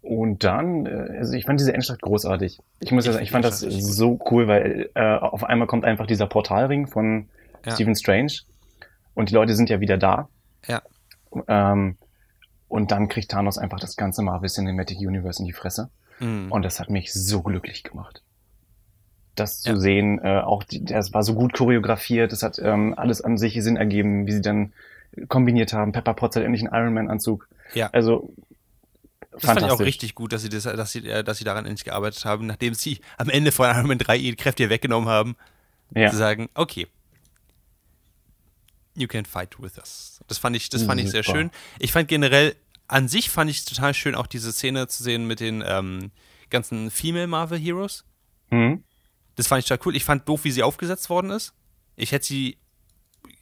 Und 0.05 0.44
dann, 0.44 0.84
äh, 0.86 1.16
also 1.18 1.32
ich 1.32 1.46
fand 1.46 1.59
diese 1.59 1.72
Endstadt 1.72 2.02
großartig. 2.02 2.61
Ich 2.80 2.92
muss 2.92 3.07
ja 3.07 3.12
sagen, 3.12 3.24
ich 3.24 3.30
fand 3.30 3.44
das 3.44 3.61
so 3.61 4.18
cool, 4.30 4.46
weil 4.48 4.90
äh, 4.94 5.16
auf 5.16 5.44
einmal 5.44 5.66
kommt 5.66 5.84
einfach 5.84 6.07
dieser 6.07 6.26
Portalring 6.26 6.86
von 6.86 7.28
Ja. 7.64 7.72
Stephen 7.72 7.96
Strange 7.96 8.32
und 9.14 9.30
die 9.30 9.34
Leute 9.34 9.55
sind 9.55 9.70
ja 9.70 9.80
wieder 9.80 9.96
da. 9.96 10.28
Ja. 10.66 10.82
Ähm, 11.48 11.96
und 12.68 12.90
dann 12.90 13.09
kriegt 13.09 13.30
Thanos 13.30 13.57
einfach 13.57 13.80
das 13.80 13.96
ganze 13.96 14.20
Marvel 14.22 14.50
Cinematic 14.50 14.98
Universe 14.98 15.40
in 15.40 15.46
die 15.46 15.52
Fresse. 15.52 15.88
Mhm. 16.20 16.52
Und 16.52 16.64
das 16.64 16.80
hat 16.80 16.90
mich 16.90 17.12
so 17.12 17.40
glücklich 17.42 17.82
gemacht. 17.82 18.22
Das 19.36 19.61
zu 19.61 19.70
Ja. 19.70 19.76
sehen, 19.78 20.20
äh, 20.22 20.40
auch 20.40 20.64
die, 20.64 20.84
das 20.84 21.12
war 21.14 21.22
so 21.22 21.34
gut 21.34 21.55
choreografiert, 21.55 22.30
das 22.30 22.42
hat 22.42 22.59
ähm, 22.62 22.94
alles 22.96 23.20
an 23.22 23.38
sich 23.38 23.61
Sinn 23.62 23.76
ergeben, 23.76 24.26
wie 24.26 24.32
sie 24.32 24.42
dann 24.42 24.74
kombiniert 25.28 25.72
haben. 25.72 25.92
Pepper 25.92 26.14
Potts 26.14 26.36
hat 26.36 26.42
endlich 26.44 26.62
einen 26.62 26.74
Iron 26.74 26.92
Man 26.94 27.09
Anzug. 27.09 27.48
Ja. 27.72 27.88
Also 27.92 28.32
Das 29.35 29.45
fand 29.45 29.62
ich 29.62 29.70
auch 29.70 29.80
richtig 29.80 30.14
gut, 30.14 30.32
dass 30.32 30.43
sie, 30.43 30.49
das, 30.49 30.62
dass, 30.64 30.93
sie, 30.93 31.07
äh, 31.09 31.24
dass 31.24 31.39
sie 31.39 31.45
daran 31.45 31.66
endlich 31.66 31.85
gearbeitet 31.85 32.24
haben, 32.24 32.47
nachdem 32.47 32.74
sie 32.74 33.01
am 33.18 33.28
Ende 33.28 33.51
von 33.53 33.68
Iron 33.68 33.87
Man 33.89 33.99
3 33.99 34.16
ihre 34.16 34.37
Kräfte 34.37 34.70
weggenommen 34.70 35.09
haben, 35.09 35.37
Ja. 35.95 36.11
zu 36.11 36.16
sagen, 36.16 36.49
okay, 36.55 36.87
you 38.97 39.09
can 39.09 39.24
fight 39.24 39.61
with 39.61 39.76
us. 39.78 40.20
Das 40.28 40.39
fand 40.39 40.57
ich, 40.57 40.68
das 40.68 40.85
fand 40.85 41.01
ich 41.01 41.11
sehr 41.11 41.22
Super. 41.24 41.39
schön. 41.39 41.51
Ich 41.78 41.93
fand 41.93 42.09
generell, 42.09 42.55
an 42.87 43.09
sich 43.09 43.30
fand 43.30 43.51
ich 43.51 43.64
total 43.64 43.93
schön, 43.95 44.14
auch 44.14 44.26
diese 44.26 44.53
Szene 44.53 44.87
zu 44.89 45.03
sehen 45.03 45.26
mit 45.26 45.41
den 45.41 45.62
ähm, 45.66 46.11
ganzen 46.51 46.91
Female 46.91 47.26
Marvel 47.26 47.59
Heroes. 47.59 48.05
Mhm. 48.51 48.85
Das 49.37 49.49
fand 49.49 49.61
ich 49.62 49.68
total 49.68 49.85
cool. 49.87 49.97
Ich 49.97 50.05
fand 50.05 50.28
doof, 50.28 50.45
wie 50.45 50.53
sie 50.53 50.62
aufgesetzt 50.62 51.11
worden 51.11 51.30
ist. 51.30 51.55
Ich 51.97 52.12
hätte 52.12 52.26
sie 52.26 52.57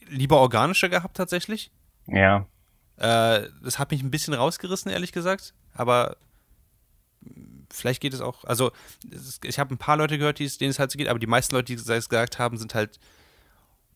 lieber 0.09 0.41
organischer 0.41 0.89
gehabt, 0.89 1.17
tatsächlich. 1.17 1.71
Ja, 2.07 2.47
Äh, 2.97 3.49
das 3.65 3.79
hat 3.79 3.91
mich 3.91 4.03
ein 4.03 4.11
bisschen 4.11 4.35
rausgerissen, 4.35 4.91
ehrlich 4.93 5.13
gesagt. 5.13 5.55
Aber 5.75 6.17
vielleicht 7.71 8.01
geht 8.01 8.13
es 8.15 8.21
auch. 8.21 8.45
Also, 8.45 8.73
ich 9.45 9.59
habe 9.59 9.75
ein 9.75 9.79
paar 9.79 9.97
Leute 9.97 10.19
gehört, 10.19 10.39
die 10.39 10.45
es- 10.45 10.59
denen 10.59 10.71
es 10.71 10.79
halt 10.79 10.91
so 10.91 10.99
geht, 10.99 11.09
aber 11.09 11.19
die 11.19 11.27
meisten 11.27 11.55
Leute, 11.55 11.75
die 11.75 11.93
es 11.93 12.09
gesagt 12.09 12.39
haben, 12.39 12.59
sind 12.59 12.75
halt 12.75 12.99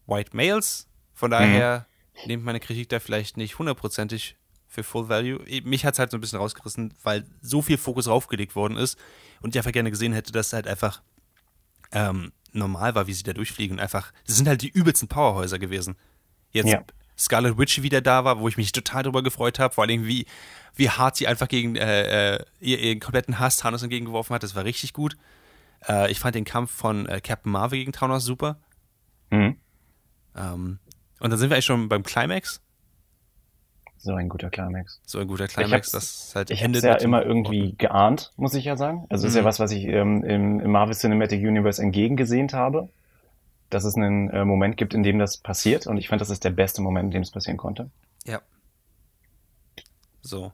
White 0.07 0.35
Males. 0.37 0.87
Von 1.15 1.31
daher 1.31 1.87
nehmt 2.27 2.45
meine 2.45 2.61
Kritik 2.61 2.89
da 2.89 3.01
vielleicht 3.01 3.37
nicht 3.37 3.59
hundertprozentig 3.59 4.37
für 4.69 4.83
Full 4.83 5.09
Value. 5.09 5.41
Mich 5.65 5.85
hat 5.85 5.95
es 5.95 5.99
halt 5.99 6.11
so 6.11 6.17
ein 6.17 6.21
bisschen 6.21 6.39
rausgerissen, 6.39 6.93
weil 7.03 7.25
so 7.41 7.63
viel 7.63 7.79
Fokus 7.79 8.07
draufgelegt 8.07 8.55
worden 8.57 8.77
ist 8.77 8.99
und 9.41 9.55
ich 9.55 9.59
einfach 9.59 9.73
gerne 9.73 9.91
gesehen 9.91 10.13
hätte, 10.13 10.33
dass 10.33 10.49
es 10.49 10.53
halt 10.53 10.67
einfach 10.67 11.03
ähm, 11.93 12.33
normal 12.53 12.95
war, 12.95 13.07
wie 13.07 13.13
sie 13.13 13.23
da 13.23 13.33
durchfliegen. 13.33 13.77
Und 13.77 13.81
einfach, 13.83 14.13
das 14.27 14.37
sind 14.37 14.49
halt 14.49 14.63
die 14.63 14.69
übelsten 14.71 15.09
Powerhäuser 15.09 15.59
gewesen. 15.59 15.97
Jetzt 16.53 16.67
Ja. 16.69 16.83
Scarlet 17.19 17.57
Witch 17.59 17.83
wieder 17.83 18.01
da 18.01 18.25
war, 18.25 18.41
wo 18.41 18.49
ich 18.49 18.57
mich 18.57 18.73
total 18.73 19.03
drüber 19.03 19.23
gefreut 19.23 19.59
habe, 19.59 19.73
vor 19.75 19.85
allem 19.85 20.07
wie, 20.07 20.27
wie 20.75 20.91
hart 20.91 21.17
sie 21.17 21.27
einfach 21.27 21.49
gegen 21.49 21.77
äh, 21.77 22.35
äh, 22.37 22.45
ihr, 22.61 22.79
ihren 22.79 23.01
kompletten 23.01 23.39
Hass 23.39 23.57
Thanos 23.57 23.83
entgegengeworfen 23.83 24.35
hat, 24.35 24.43
das 24.43 24.55
war 24.55 24.65
richtig 24.65 24.93
gut. 24.93 25.17
Äh, 25.89 26.11
ich 26.11 26.21
fand 26.21 26.35
den 26.35 26.45
Kampf 26.45 26.71
von 26.71 27.07
äh, 27.07 27.21
Captain 27.21 27.51
Marvel 27.53 27.79
gegen 27.79 27.93
Thanos 27.93 28.25
super. 28.25 28.59
mhm. 29.31 29.57
Ähm, 30.37 30.79
und 31.21 31.31
dann 31.31 31.39
sind 31.39 31.49
wir 31.49 31.55
eigentlich 31.55 31.65
schon 31.65 31.89
beim 31.89 32.03
Climax. 32.03 32.61
so 33.97 34.13
ein 34.15 34.29
guter 34.29 34.51
Climax. 34.51 35.01
So 35.07 35.19
ein 35.19 35.27
guter 35.27 35.49
Climax, 35.49 35.91
das 35.91 36.33
halt 36.35 36.51
Ich 36.51 36.61
endet 36.61 36.85
es 36.85 36.87
ja 36.87 36.97
immer 36.97 37.25
irgendwie 37.25 37.75
geahnt, 37.79 38.33
muss 38.37 38.53
ich 38.55 38.67
ja 38.67 38.77
sagen. 38.77 39.07
Also 39.09 39.27
es 39.27 39.33
ist 39.33 39.37
ja 39.37 39.43
Mhm. 39.43 39.47
was, 39.47 39.59
was 39.61 39.71
ich 39.73 39.85
ähm, 39.85 40.23
im, 40.23 40.61
im 40.61 40.71
Marvel 40.71 40.95
Cinematic 40.95 41.41
Universe 41.41 41.83
entgegengesehnt 41.83 42.53
habe, 42.53 42.91
dass 43.71 43.85
es 43.85 43.97
einen 43.97 44.31
äh, 44.31 44.45
Moment 44.45 44.77
gibt, 44.77 44.95
in 44.95 45.03
dem 45.03 45.19
das 45.19 45.39
passiert. 45.39 45.87
Und 45.87 45.97
ich 45.97 46.09
fand, 46.09 46.21
das 46.21 46.31
ist 46.31 46.45
der 46.45 46.51
beste 46.51 46.83
Moment, 46.83 47.07
in 47.07 47.11
dem 47.13 47.23
es 47.23 47.31
passieren 47.31 47.57
konnte. 47.57 47.91
Ja. 48.25 48.41
So. 50.23 50.53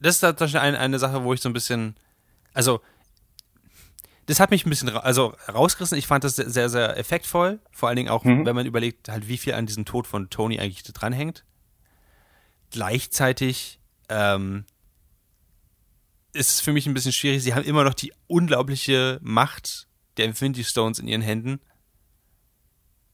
Das 0.00 0.16
ist 0.16 0.20
tatsächlich 0.20 0.60
eine, 0.60 0.78
eine 0.78 0.98
Sache, 0.98 1.24
wo 1.24 1.32
ich 1.32 1.40
so 1.40 1.48
ein 1.48 1.52
bisschen, 1.52 1.96
also, 2.52 2.80
das 4.26 4.40
hat 4.40 4.50
mich 4.50 4.64
ein 4.64 4.70
bisschen 4.70 4.88
ra 4.88 5.00
also 5.00 5.34
rausgerissen. 5.52 5.98
Ich 5.98 6.06
fand 6.06 6.24
das 6.24 6.36
sehr, 6.36 6.48
sehr, 6.50 6.68
sehr 6.68 6.96
effektvoll. 6.96 7.60
Vor 7.70 7.88
allen 7.88 7.96
Dingen 7.96 8.08
auch, 8.08 8.24
Mhm. 8.24 8.46
wenn 8.46 8.54
man 8.56 8.66
überlegt, 8.66 9.08
halt, 9.08 9.28
wie 9.28 9.38
viel 9.38 9.54
an 9.54 9.66
diesem 9.66 9.84
Tod 9.84 10.06
von 10.06 10.30
Tony 10.30 10.58
eigentlich 10.58 10.82
dranhängt. 10.82 11.44
Gleichzeitig 12.70 13.80
ähm, 14.08 14.64
ist 16.32 16.50
es 16.50 16.60
für 16.60 16.72
mich 16.72 16.86
ein 16.86 16.94
bisschen 16.94 17.12
schwierig. 17.12 17.42
Sie 17.42 17.54
haben 17.54 17.64
immer 17.64 17.84
noch 17.84 17.94
die 17.94 18.12
unglaubliche 18.26 19.18
Macht 19.22 19.86
der 20.16 20.26
Infinity 20.26 20.64
Stones 20.64 20.98
in 20.98 21.08
ihren 21.08 21.22
Händen. 21.22 21.60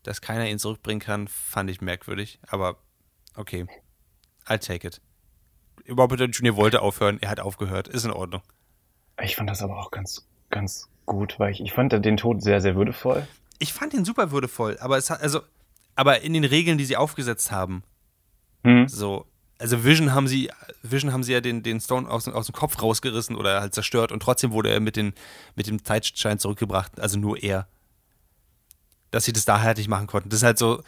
Dass 0.02 0.20
keiner 0.20 0.48
ihn 0.48 0.58
zurückbringen 0.58 1.00
kann, 1.00 1.28
fand 1.28 1.70
ich 1.70 1.80
merkwürdig. 1.80 2.38
Aber 2.48 2.78
okay, 3.36 3.66
I'll 4.46 4.58
take 4.58 4.86
it. 4.86 5.00
Robert 5.88 6.20
Downey 6.20 6.32
Jr. 6.32 6.56
wollte 6.56 6.82
aufhören, 6.82 7.18
er 7.20 7.30
hat 7.30 7.40
aufgehört, 7.40 7.88
ist 7.88 8.04
in 8.04 8.10
Ordnung. 8.10 8.42
Ich 9.22 9.36
fand 9.36 9.50
das 9.50 9.62
aber 9.62 9.78
auch 9.78 9.90
ganz, 9.90 10.26
ganz 10.50 10.88
gut, 11.06 11.38
weil 11.38 11.52
ich, 11.52 11.60
ich 11.60 11.72
fand 11.72 11.92
den 11.92 12.16
Tod 12.16 12.42
sehr, 12.42 12.60
sehr 12.60 12.76
würdevoll. 12.76 13.26
Ich 13.58 13.72
fand 13.72 13.92
ihn 13.92 14.04
super 14.04 14.30
würdevoll, 14.30 14.78
aber 14.78 14.96
es 14.96 15.10
hat, 15.10 15.20
also, 15.20 15.40
aber 15.96 16.22
in 16.22 16.32
den 16.32 16.44
Regeln, 16.44 16.78
die 16.78 16.84
sie 16.84 16.96
aufgesetzt 16.96 17.50
haben, 17.50 17.82
Hm. 18.64 18.88
so, 18.88 19.26
also 19.60 19.84
Vision 19.84 20.12
haben 20.14 20.26
sie, 20.26 20.50
Vision 20.82 21.12
haben 21.12 21.22
sie 21.22 21.32
ja 21.32 21.40
den, 21.40 21.62
den 21.62 21.80
Stone 21.80 22.10
aus, 22.10 22.26
aus 22.26 22.46
dem 22.46 22.54
Kopf 22.54 22.80
rausgerissen 22.82 23.36
oder 23.36 23.60
halt 23.60 23.74
zerstört 23.74 24.10
und 24.10 24.22
trotzdem 24.22 24.52
wurde 24.52 24.70
er 24.70 24.80
mit, 24.80 24.96
den, 24.96 25.12
mit 25.54 25.66
dem 25.66 25.84
Zeitschein 25.84 26.38
zurückgebracht, 26.38 26.98
also 26.98 27.18
nur 27.18 27.42
er. 27.42 27.68
Dass 29.10 29.24
sie 29.24 29.32
das 29.32 29.44
da 29.44 29.60
halt 29.60 29.76
nicht 29.76 29.88
machen 29.88 30.06
konnten. 30.06 30.30
Das 30.30 30.38
ist 30.38 30.44
halt 30.44 30.58
so, 30.58 30.82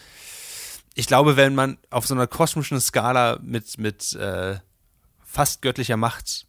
ich 0.95 1.07
glaube, 1.07 1.37
wenn 1.37 1.55
man 1.55 1.77
auf 1.91 2.07
so 2.07 2.15
einer 2.15 2.27
kosmischen 2.27 2.81
Skala 2.81 3.39
mit, 3.43 3.79
mit 3.79 4.15
äh, 4.15 4.59
fast 5.23 5.61
göttlicher 5.61 5.99
Macht 5.99 6.47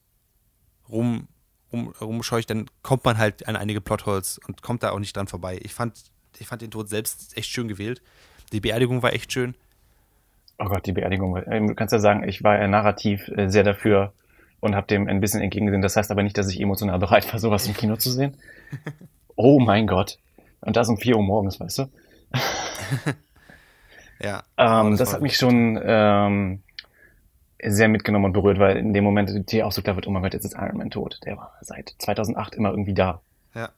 rum, 0.87 1.27
rum, 1.73 1.93
rumscheucht, 1.99 2.49
dann 2.49 2.69
kommt 2.83 3.03
man 3.03 3.17
halt 3.17 3.47
an 3.47 3.57
einige 3.57 3.81
Plotholes 3.81 4.39
und 4.47 4.61
kommt 4.61 4.83
da 4.83 4.91
auch 4.91 4.99
nicht 4.99 5.15
dran 5.15 5.27
vorbei. 5.27 5.59
Ich 5.61 5.73
fand, 5.73 5.97
ich 6.37 6.47
fand 6.47 6.61
den 6.61 6.71
Tod 6.71 6.87
selbst 6.87 7.35
echt 7.35 7.49
schön 7.49 7.67
gewählt. 7.67 8.01
Die 8.53 8.61
Beerdigung 8.61 9.01
war 9.01 9.13
echt 9.13 9.33
schön. 9.33 9.55
Oh 10.59 10.65
Gott, 10.65 10.85
die 10.85 10.91
Beerdigung. 10.93 11.41
Ähm, 11.47 11.67
Du 11.67 11.75
kannst 11.75 11.91
ja 11.93 11.99
sagen, 11.99 12.27
ich 12.27 12.43
war 12.43 12.57
ja 12.59 12.67
narrativ 12.67 13.27
äh, 13.29 13.49
sehr 13.49 13.63
dafür 13.63 14.13
und 14.59 14.75
habe 14.75 14.87
dem 14.87 15.07
ein 15.07 15.19
bisschen 15.19 15.41
entgegengesehen. 15.41 15.81
Das 15.81 15.95
heißt 15.95 16.11
aber 16.11 16.23
nicht, 16.23 16.37
dass 16.37 16.49
ich 16.49 16.61
emotional 16.61 16.99
bereit 17.05 17.31
war, 17.33 17.39
sowas 17.39 17.67
im 17.67 17.73
Kino 17.73 17.95
zu 17.97 18.11
sehen. 18.11 18.37
Oh 19.35 19.59
mein 19.59 19.87
Gott. 19.87 20.17
Und 20.61 20.75
das 20.77 20.87
um 20.89 20.97
4 20.97 21.17
Uhr 21.17 21.23
morgens, 21.23 21.59
weißt 21.59 21.79
du? 21.79 21.85
Ja. 24.19 24.43
Ähm, 24.57 24.95
das, 24.97 25.13
hat 25.13 25.21
mich 25.21 25.35
schon 25.35 25.77
ähm, 25.83 26.61
sehr 27.61 27.89
mitgenommen 27.89 28.25
und 28.25 28.33
berührt, 28.33 28.57
weil 28.59 28.77
in 28.77 28.93
dem 28.93 29.03
Moment 29.03 29.51
dir 29.51 29.67
auch 29.67 29.71
so 29.73 29.81
klar 29.81 29.95
wird, 29.97 30.07
oh 30.07 30.11
mein 30.11 30.21
Gott, 30.23 30.33
jetzt 30.33 30.45
ist 30.45 30.53
Iron 30.55 30.77
Man 30.77 30.91
tot. 30.91 31.19
Der 31.25 31.35
war 31.35 31.53
seit 31.61 31.93
2008 31.97 32.55
immer 32.55 32.69
irgendwie 32.69 32.93
da. 32.93 33.21
Ja. 33.53 33.69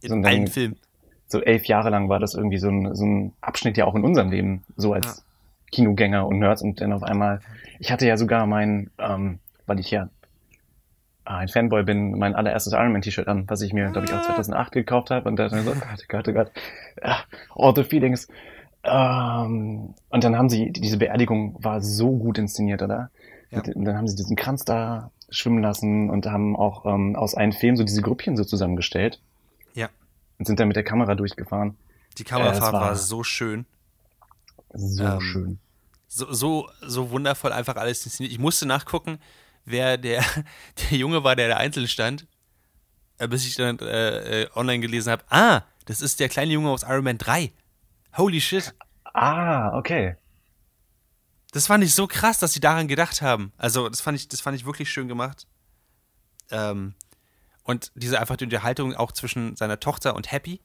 In 0.00 0.08
So 0.08 0.14
ein- 0.14 0.24
allen 0.24 0.46
Filmen. 0.46 0.78
So 1.26 1.40
elf 1.42 1.66
Jahre 1.66 1.90
lang 1.90 2.08
war 2.08 2.18
das 2.18 2.34
irgendwie 2.34 2.58
so 2.58 2.68
ein, 2.70 2.94
so 2.94 3.04
ein 3.04 3.32
Abschnitt 3.40 3.76
ja 3.76 3.84
auch 3.84 3.94
in 3.94 4.02
unserem 4.02 4.30
Leben, 4.30 4.64
so 4.76 4.94
als 4.94 5.06
Ja. 5.06 5.22
Kinogänger 5.72 6.26
und 6.26 6.38
Nerds 6.38 6.62
und 6.62 6.80
dann 6.80 6.92
auf 6.92 7.02
einmal, 7.02 7.40
ich 7.78 7.90
hatte 7.92 8.06
ja 8.06 8.16
sogar 8.16 8.46
mein, 8.46 8.90
ähm, 8.98 9.38
weil 9.66 9.78
ich 9.80 9.90
ja 9.90 10.08
ein 11.24 11.48
Fanboy 11.48 11.84
bin, 11.84 12.18
mein 12.18 12.34
allererstes 12.34 12.72
Iron 12.72 12.92
Man 12.92 13.02
T-Shirt 13.02 13.28
an, 13.28 13.44
was 13.48 13.60
ich 13.60 13.72
mir, 13.72 13.90
glaube 13.90 14.06
ich, 14.06 14.12
auch 14.12 14.22
2008 14.22 14.72
gekauft 14.72 15.10
habe 15.10 15.28
und 15.28 15.36
dann 15.36 15.50
so, 15.50 15.72
Gott, 15.72 16.08
Gott, 16.08 16.28
oh 16.28 16.32
Gott, 16.32 16.50
ah, 17.02 17.20
all 17.54 17.74
the 17.74 17.84
feelings. 17.84 18.26
Ähm, 18.82 19.94
und 20.08 20.24
dann 20.24 20.36
haben 20.36 20.48
sie, 20.48 20.72
diese 20.72 20.96
Beerdigung 20.96 21.56
war 21.62 21.80
so 21.82 22.16
gut 22.16 22.38
inszeniert, 22.38 22.82
oder? 22.82 23.10
Ja. 23.50 23.62
Und 23.74 23.84
dann 23.84 23.96
haben 23.96 24.08
sie 24.08 24.16
diesen 24.16 24.36
Kranz 24.36 24.64
da 24.64 25.10
schwimmen 25.28 25.62
lassen 25.62 26.10
und 26.10 26.26
haben 26.26 26.56
auch 26.56 26.86
ähm, 26.86 27.14
aus 27.14 27.34
einem 27.34 27.52
Film 27.52 27.76
so 27.76 27.84
diese 27.84 28.02
Grüppchen 28.02 28.36
so 28.36 28.44
zusammengestellt 28.44 29.20
Ja. 29.74 29.88
und 30.38 30.46
sind 30.46 30.58
dann 30.58 30.66
mit 30.68 30.76
der 30.76 30.82
Kamera 30.84 31.14
durchgefahren. 31.14 31.76
Die 32.18 32.24
Kamerafahrt 32.24 32.70
Äh, 32.70 32.72
war- 32.72 32.80
war 32.80 32.96
so 32.96 33.22
schön. 33.22 33.66
So 34.72 35.04
Ähm, 35.04 35.20
schön. 35.20 35.58
So, 36.08 36.32
so, 36.32 36.70
so 36.82 37.10
wundervoll 37.10 37.52
einfach 37.52 37.76
alles 37.76 38.04
inszeniert. 38.04 38.32
Ich 38.32 38.38
musste 38.38 38.66
nachgucken, 38.66 39.18
wer 39.64 39.96
der, 39.98 40.24
der 40.90 40.98
Junge 40.98 41.22
war, 41.24 41.36
der 41.36 41.48
da 41.48 41.56
einzeln 41.56 41.88
stand, 41.88 42.26
äh, 43.18 43.28
bis 43.28 43.46
ich 43.46 43.54
dann 43.54 43.78
äh, 43.78 44.42
äh, 44.42 44.50
online 44.54 44.80
gelesen 44.80 45.10
habe. 45.12 45.24
Ah, 45.30 45.62
das 45.86 46.00
ist 46.00 46.20
der 46.20 46.28
kleine 46.28 46.52
Junge 46.52 46.70
aus 46.70 46.82
Iron 46.82 47.04
Man 47.04 47.18
3. 47.18 47.52
Holy 48.16 48.40
shit. 48.40 48.74
Ah, 49.14 49.76
okay. 49.76 50.16
Das 51.52 51.66
fand 51.66 51.82
ich 51.82 51.94
so 51.94 52.06
krass, 52.06 52.38
dass 52.38 52.52
sie 52.52 52.60
daran 52.60 52.86
gedacht 52.88 53.22
haben. 53.22 53.52
Also, 53.56 53.88
das 53.88 54.00
fand 54.00 54.16
ich, 54.16 54.28
das 54.28 54.40
fand 54.40 54.56
ich 54.56 54.64
wirklich 54.64 54.90
schön 54.90 55.08
gemacht. 55.08 55.46
Ähm, 56.50 56.94
und 57.64 57.92
diese 57.94 58.20
einfach 58.20 58.36
die 58.36 58.44
Unterhaltung 58.44 58.94
auch 58.94 59.12
zwischen 59.12 59.56
seiner 59.56 59.78
Tochter 59.80 60.14
und 60.14 60.30
Happy. 60.32 60.60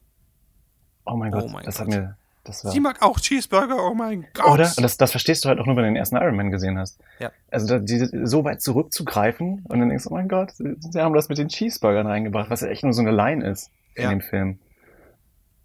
Oh 1.04 1.16
mein 1.16 1.32
Oh 1.34 1.40
Gott, 1.40 1.50
mein 1.52 1.64
das 1.64 1.76
Gott. 1.76 1.86
hat 1.86 1.88
mir, 1.88 2.16
Sie 2.52 2.80
mag 2.80 3.02
auch 3.02 3.18
Cheeseburger, 3.20 3.76
oh 3.84 3.94
mein 3.94 4.26
Gott. 4.34 4.46
oder? 4.46 4.64
Und 4.76 4.82
das, 4.82 4.96
das 4.96 5.10
verstehst 5.10 5.44
du 5.44 5.48
halt 5.48 5.58
auch 5.60 5.66
nur, 5.66 5.76
wenn 5.76 5.84
du 5.84 5.90
den 5.90 5.96
ersten 5.96 6.16
Iron 6.16 6.36
Man 6.36 6.50
gesehen 6.50 6.78
hast. 6.78 6.98
Ja. 7.18 7.30
Also 7.50 7.66
da, 7.66 7.78
die, 7.78 8.08
so 8.24 8.44
weit 8.44 8.62
zurückzugreifen 8.62 9.64
und 9.68 9.78
dann 9.80 9.88
denkst 9.88 10.04
du, 10.04 10.10
oh 10.10 10.14
mein 10.14 10.28
Gott, 10.28 10.52
sie, 10.52 10.76
sie 10.78 11.00
haben 11.00 11.14
das 11.14 11.28
mit 11.28 11.38
den 11.38 11.48
Cheeseburgern 11.48 12.06
reingebracht, 12.06 12.50
was 12.50 12.60
ja 12.60 12.68
echt 12.68 12.82
nur 12.84 12.92
so 12.92 13.02
eine 13.02 13.10
Line 13.12 13.44
ist 13.48 13.70
in 13.94 14.02
Ja. 14.04 14.10
dem 14.10 14.20
Film. 14.20 14.58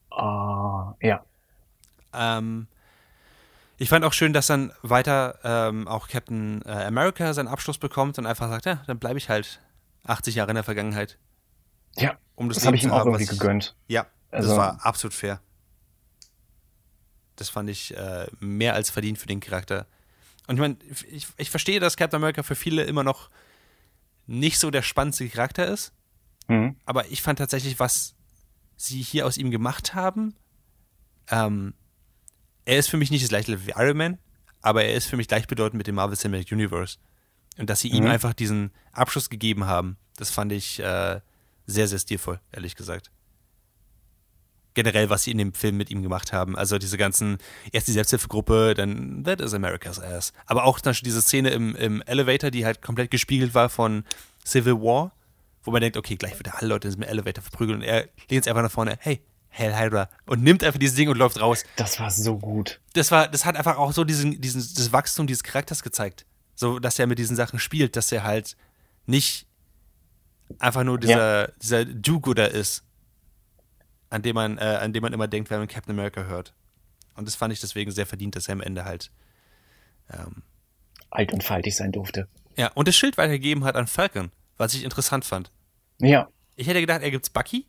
Ah, 0.10 0.94
ja. 1.02 1.24
Ähm, 2.14 2.68
ich 3.78 3.90
fand 3.90 4.04
auch 4.06 4.14
schön, 4.14 4.34
dass 4.34 4.48
dann 4.48 4.72
weiter 4.82 5.40
ähm, 5.44 5.88
auch 5.88 6.08
Captain 6.08 6.62
äh, 6.66 6.72
America 6.72 7.34
seinen 7.34 7.48
Abschluss 7.48 7.78
bekommt 7.78 8.20
und 8.20 8.26
einfach 8.26 8.50
sagt, 8.50 8.66
ja, 8.66 8.82
dann 8.88 9.00
bleibe 9.00 9.18
ich 9.18 9.30
halt 9.30 9.62
80 10.06 10.36
Jahre 10.36 10.52
in 10.52 10.56
der 10.56 10.64
Vergangenheit. 10.64 11.18
Ja, 11.98 12.14
Um 12.36 12.48
das, 12.50 12.58
das 12.58 12.68
habe 12.68 12.76
ich 12.76 12.84
ihm 12.84 12.92
auch 12.92 13.00
haben, 13.00 13.08
irgendwie 13.10 13.24
ich- 13.24 13.30
gegönnt. 13.30 13.76
Ja, 13.88 14.06
Also- 14.32 14.50
das 14.50 14.58
war 14.58 14.80
absolut 14.86 15.14
fair. 15.14 15.40
Das 17.42 17.50
fand 17.50 17.70
ich 17.72 17.98
äh, 17.98 18.28
mehr 18.40 18.76
als 18.76 18.92
verdient 18.92 19.18
für 19.18 19.26
den 19.28 19.40
Charakter. 19.40 19.88
Und 20.48 20.56
ich 20.56 20.62
meine, 20.62 20.78
ich, 21.10 21.28
ich 21.38 21.50
verstehe, 21.50 21.80
dass 21.80 21.98
Captain 21.98 22.18
America 22.18 22.44
für 22.44 22.54
viele 22.56 22.84
immer 22.84 23.04
noch 23.04 23.32
nicht 24.28 24.60
so 24.60 24.70
der 24.70 24.84
spannendste 24.84 25.28
Charakter 25.28 25.68
ist, 25.68 25.92
Mhm. 26.48 26.76
aber 26.86 27.08
ich 27.10 27.22
fand 27.22 27.40
tatsächlich, 27.40 27.80
was 27.80 28.14
sie 28.78 29.02
hier 29.02 29.26
aus 29.26 29.38
ihm 29.38 29.50
gemacht 29.52 29.94
haben, 29.96 30.36
ähm, 31.30 31.74
er 32.66 32.78
ist 32.78 32.90
für 32.90 32.98
mich 32.98 33.10
nicht 33.10 33.24
das 33.24 33.30
gleiche 33.30 33.66
wie 33.66 33.72
Iron 33.72 33.98
Man, 33.98 34.18
aber 34.62 34.84
er 34.84 34.94
ist 34.94 35.08
für 35.08 35.18
mich 35.18 35.28
gleichbedeutend 35.28 35.78
mit 35.78 35.88
dem 35.88 35.96
Marvel 35.96 36.18
Cinematic 36.18 36.52
Universe. 36.52 36.98
Und 37.58 37.70
dass 37.70 37.80
sie 37.80 37.90
ihm 37.90 38.04
Mhm. 38.04 38.12
einfach 38.12 38.34
diesen 38.34 38.72
Abschluss 38.92 39.30
gegeben 39.32 39.66
haben, 39.66 39.98
das 40.18 40.30
fand 40.30 40.52
ich 40.52 40.80
äh, 40.80 41.22
sehr, 41.66 41.88
sehr 41.88 42.00
stilvoll, 42.00 42.40
ehrlich 42.52 42.76
gesagt. 42.76 43.10
Generell, 44.74 45.10
was 45.10 45.24
sie 45.24 45.32
in 45.32 45.38
dem 45.38 45.54
Film 45.54 45.78
mit 45.78 45.90
ihm 45.90 46.02
gemacht 46.02 46.32
haben. 46.32 46.56
Also 46.56 46.78
diese 46.78 46.98
ganzen, 46.98 47.38
erst 47.72 47.88
die 47.88 47.92
Selbsthilfegruppe, 47.92 48.74
dann 48.74 49.24
That 49.26 49.42
is 49.42 49.54
America's 49.54 50.00
Ass. 50.00 50.32
Aber 50.46 50.64
auch 50.64 50.80
zum 50.80 50.92
Beispiel 50.92 51.08
diese 51.08 51.22
Szene 51.22 51.50
im, 51.50 51.76
im 51.76 52.02
Elevator, 52.04 52.52
die 52.52 52.66
halt 52.66 52.82
komplett 52.82 53.12
gespiegelt 53.12 53.54
war 53.54 53.70
von 53.70 54.06
Civil 54.46 54.76
War, 54.76 55.12
wo 55.64 55.72
man 55.72 55.82
denkt, 55.82 55.98
okay, 55.98 56.16
gleich 56.16 56.38
wird 56.38 56.48
er 56.48 56.60
alle 56.60 56.68
Leute 56.70 56.88
in 56.88 56.94
diesem 56.94 57.04
Elevator 57.04 57.44
verprügeln 57.44 57.80
und 57.80 57.84
er 57.86 58.08
lehnt 58.30 58.46
sich 58.46 58.50
einfach 58.50 58.64
nach 58.64 58.72
vorne, 58.72 58.98
hey, 59.00 59.22
Hell 59.54 59.76
Hydra, 59.78 60.10
und 60.26 60.42
nimmt 60.42 60.64
einfach 60.64 60.80
dieses 60.80 60.96
Ding 60.96 61.10
und 61.10 61.18
läuft 61.18 61.42
raus 61.42 61.66
Das 61.76 62.00
war 62.00 62.10
so 62.10 62.38
gut. 62.38 62.80
das 62.94 63.12
war, 63.12 63.28
das 63.28 63.44
hat 63.44 63.58
einfach 63.58 63.78
auch 63.78 63.92
so 63.92 64.06
diesen, 64.06 64.40
diesen, 64.40 64.62
das 64.62 64.94
Wachstum 64.94 65.28
dieses 65.28 65.44
Charakters 65.44 65.84
gezeigt. 65.84 66.26
So, 66.56 66.80
dass 66.80 66.98
er 67.00 67.08
mit 67.08 67.20
diesen 67.20 67.36
Sachen 67.36 67.60
spielt, 67.60 67.98
dass 67.98 68.12
er 68.14 68.24
halt 68.24 68.56
nicht 69.08 69.48
einfach 70.60 70.86
nur 70.86 70.98
dieser, 70.98 71.50
dieser 71.62 71.84
Do-Gooder 71.84 72.52
ist, 72.52 72.84
an 74.12 74.22
dem 74.22 74.36
man, 74.36 74.58
äh, 74.60 74.62
an 74.62 74.94
dem 74.94 75.02
man 75.02 75.12
immer 75.14 75.28
denkt, 75.28 75.50
wenn 75.50 75.58
man 75.60 75.68
Captain 75.68 75.94
America 75.94 76.24
hört. 76.26 76.54
Und 77.16 77.28
das 77.28 77.34
fand 77.36 77.52
ich 77.52 77.60
deswegen 77.60 77.90
sehr 77.92 78.06
verdient, 78.06 78.36
dass 78.36 78.48
er 78.48 78.54
am 78.54 78.62
Ende 78.62 78.86
halt, 78.86 79.10
ähm, 80.12 80.44
Alt 81.10 81.34
und 81.34 81.44
faltig 81.44 81.76
sein 81.76 81.92
durfte. 81.92 82.28
ja, 82.58 82.68
und 82.74 82.88
das 82.88 82.96
Schild 82.96 83.18
weitergegeben 83.18 83.64
hat 83.64 83.76
an 83.76 83.88
Falcon, 83.88 84.32
was 84.58 84.74
ich 84.76 84.84
interessant 84.84 85.26
fand. 85.26 85.52
Ja, 86.00 86.30
Ich 86.56 86.68
hätte 86.68 86.80
gedacht, 86.82 87.02
er 87.02 87.12
gibt's 87.12 87.30
Bucky. 87.30 87.66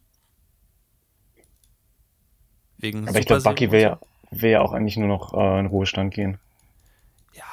Wegen 2.79 3.09
aber 3.09 3.19
ich 3.19 3.27
glaube, 3.27 3.43
Bucky 3.43 3.71
will 3.71 3.79
und 3.87 4.01
ja, 4.01 4.01
will 4.31 4.51
ja 4.51 4.61
auch 4.61 4.73
eigentlich 4.73 4.97
nur 4.97 5.09
noch 5.09 5.35
äh, 5.35 5.61
in 5.61 5.67
Ruhestand 5.67 6.13
gehen. 6.15 6.39
Ja, 7.35 7.45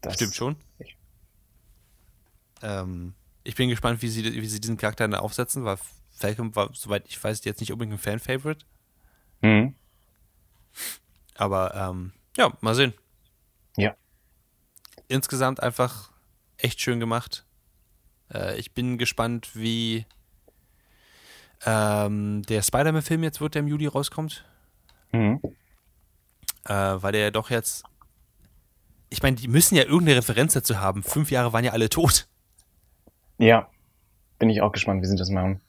Das, 0.00 0.14
Stimmt 0.14 0.34
schon. 0.34 0.56
Ich- 0.78 0.96
Ähm, 2.62 3.14
ich 3.44 3.54
bin 3.54 3.68
gespannt, 3.70 4.02
wie 4.02 4.08
sie, 4.08 4.24
wie 4.24 4.46
sie 4.46 4.60
diesen 4.60 4.76
Charakter 4.76 5.08
dann 5.08 5.18
aufsetzen, 5.18 5.64
weil 5.64 5.78
Falcon 6.20 6.54
war, 6.54 6.70
soweit 6.74 7.06
ich 7.08 7.22
weiß, 7.22 7.44
jetzt 7.44 7.60
nicht 7.60 7.72
unbedingt 7.72 7.94
ein 7.94 7.98
Fan-Favorite. 7.98 8.66
Mhm. 9.40 9.74
Aber 11.34 11.74
ähm, 11.74 12.12
ja, 12.36 12.52
mal 12.60 12.74
sehen. 12.74 12.92
Ja. 13.76 13.96
Insgesamt 15.08 15.62
einfach 15.62 16.12
echt 16.58 16.80
schön 16.80 17.00
gemacht. 17.00 17.46
Äh, 18.32 18.58
ich 18.58 18.72
bin 18.72 18.98
gespannt, 18.98 19.50
wie 19.54 20.04
ähm, 21.64 22.42
der 22.42 22.62
Spider-Man-Film 22.62 23.22
jetzt 23.22 23.40
wird, 23.40 23.54
der 23.54 23.60
im 23.60 23.68
Juli 23.68 23.86
rauskommt. 23.86 24.44
Mhm. 25.12 25.40
Äh, 26.66 26.74
weil 26.74 27.12
der 27.12 27.22
ja 27.22 27.30
doch 27.30 27.50
jetzt. 27.50 27.84
Ich 29.08 29.22
meine, 29.22 29.36
die 29.36 29.48
müssen 29.48 29.74
ja 29.74 29.82
irgendeine 29.82 30.18
Referenz 30.18 30.52
dazu 30.52 30.78
haben. 30.78 31.02
Fünf 31.02 31.30
Jahre 31.30 31.52
waren 31.52 31.64
ja 31.64 31.72
alle 31.72 31.88
tot. 31.88 32.28
Ja, 33.38 33.68
bin 34.38 34.50
ich 34.50 34.60
auch 34.60 34.70
gespannt, 34.70 35.02
wie 35.02 35.06
sie 35.06 35.16
das 35.16 35.30
machen. 35.30 35.60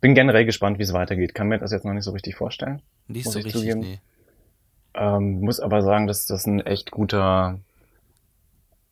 Bin 0.00 0.14
generell 0.14 0.44
gespannt, 0.44 0.78
wie 0.78 0.82
es 0.82 0.92
weitergeht. 0.92 1.34
Kann 1.34 1.48
mir 1.48 1.58
das 1.58 1.72
jetzt 1.72 1.84
noch 1.84 1.92
nicht 1.92 2.04
so 2.04 2.12
richtig 2.12 2.36
vorstellen. 2.36 2.82
Nicht 3.08 3.30
so 3.30 3.38
ich 3.38 3.46
richtig, 3.46 3.62
zugeben. 3.62 3.80
nee. 3.80 4.00
Ähm, 4.94 5.40
muss 5.40 5.60
aber 5.60 5.82
sagen, 5.82 6.06
dass 6.06 6.26
das 6.26 6.46
ein 6.46 6.60
echt 6.60 6.90
guter 6.90 7.60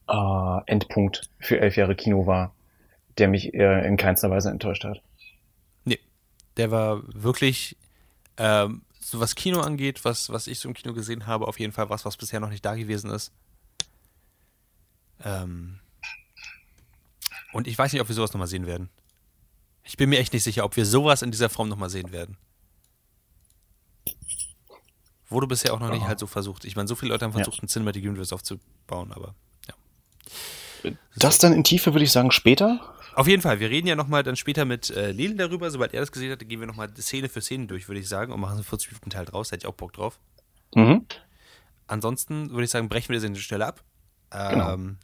äh, 0.08 0.60
Endpunkt 0.66 1.30
für 1.38 1.60
elf 1.60 1.76
Jahre 1.76 1.94
Kino 1.94 2.26
war, 2.26 2.54
der 3.18 3.28
mich 3.28 3.54
äh, 3.54 3.86
in 3.86 3.96
keinster 3.96 4.30
Weise 4.30 4.50
enttäuscht 4.50 4.84
hat. 4.84 5.00
Nee, 5.84 5.98
der 6.56 6.70
war 6.70 7.02
wirklich, 7.06 7.76
ähm, 8.36 8.82
so 9.00 9.20
was 9.20 9.34
Kino 9.34 9.60
angeht, 9.60 10.04
was, 10.04 10.30
was 10.30 10.46
ich 10.46 10.58
so 10.58 10.68
im 10.68 10.74
Kino 10.74 10.94
gesehen 10.94 11.26
habe, 11.26 11.48
auf 11.48 11.58
jeden 11.58 11.72
Fall 11.72 11.90
was, 11.90 12.04
was 12.04 12.16
bisher 12.16 12.40
noch 12.40 12.50
nicht 12.50 12.64
da 12.64 12.74
gewesen 12.74 13.10
ist. 13.10 13.32
Ähm, 15.24 15.78
und 17.52 17.66
ich 17.66 17.78
weiß 17.78 17.92
nicht, 17.92 18.02
ob 18.02 18.08
wir 18.08 18.14
sowas 18.14 18.32
nochmal 18.32 18.48
sehen 18.48 18.66
werden. 18.66 18.90
Ich 19.84 19.96
bin 19.96 20.08
mir 20.08 20.18
echt 20.18 20.32
nicht 20.32 20.42
sicher, 20.42 20.64
ob 20.64 20.76
wir 20.76 20.86
sowas 20.86 21.22
in 21.22 21.30
dieser 21.30 21.50
Form 21.50 21.68
nochmal 21.68 21.90
sehen 21.90 22.10
werden. 22.10 22.36
Wurde 25.28 25.46
bisher 25.46 25.74
auch 25.74 25.80
noch 25.80 25.90
nicht 25.90 26.06
halt 26.06 26.18
so 26.18 26.26
versucht. 26.26 26.64
Ich 26.64 26.76
meine, 26.76 26.88
so 26.88 26.94
viele 26.94 27.12
Leute 27.12 27.24
haben 27.24 27.32
versucht, 27.32 27.58
ja. 27.58 27.62
ein 27.64 27.68
Cinematic 27.68 28.04
Universe 28.04 28.34
aufzubauen, 28.34 29.12
aber 29.12 29.34
ja. 29.68 30.92
Das 31.16 31.38
dann 31.38 31.52
in 31.52 31.64
Tiefe, 31.64 31.92
würde 31.92 32.04
ich 32.04 32.12
sagen, 32.12 32.30
später? 32.30 32.94
Auf 33.14 33.28
jeden 33.28 33.42
Fall. 33.42 33.60
Wir 33.60 33.70
reden 33.70 33.86
ja 33.86 33.94
nochmal 33.94 34.22
dann 34.22 34.36
später 34.36 34.64
mit 34.64 34.90
äh, 34.90 35.12
Lil 35.12 35.36
darüber. 35.36 35.70
Sobald 35.70 35.94
er 35.94 36.00
das 36.00 36.12
gesehen 36.12 36.32
hat, 36.32 36.46
gehen 36.48 36.60
wir 36.60 36.66
nochmal 36.66 36.90
Szene 36.96 37.28
für 37.28 37.40
Szene 37.40 37.66
durch, 37.66 37.88
würde 37.88 38.00
ich 38.00 38.08
sagen, 38.08 38.32
und 38.32 38.40
machen 38.40 38.56
so 38.56 38.62
40 38.62 38.90
Minuten 38.90 39.10
Teil 39.10 39.24
draus. 39.24 39.48
Da 39.48 39.54
hätte 39.54 39.66
ich 39.66 39.68
auch 39.68 39.76
Bock 39.76 39.92
drauf. 39.92 40.18
Mhm. 40.74 41.06
Ansonsten 41.86 42.50
würde 42.50 42.64
ich 42.64 42.70
sagen, 42.70 42.88
brechen 42.88 43.10
wir 43.10 43.20
das 43.20 43.30
der 43.30 43.38
Stelle 43.40 43.66
ab. 43.66 43.84
Genau. 44.30 44.74
Ähm, 44.74 44.98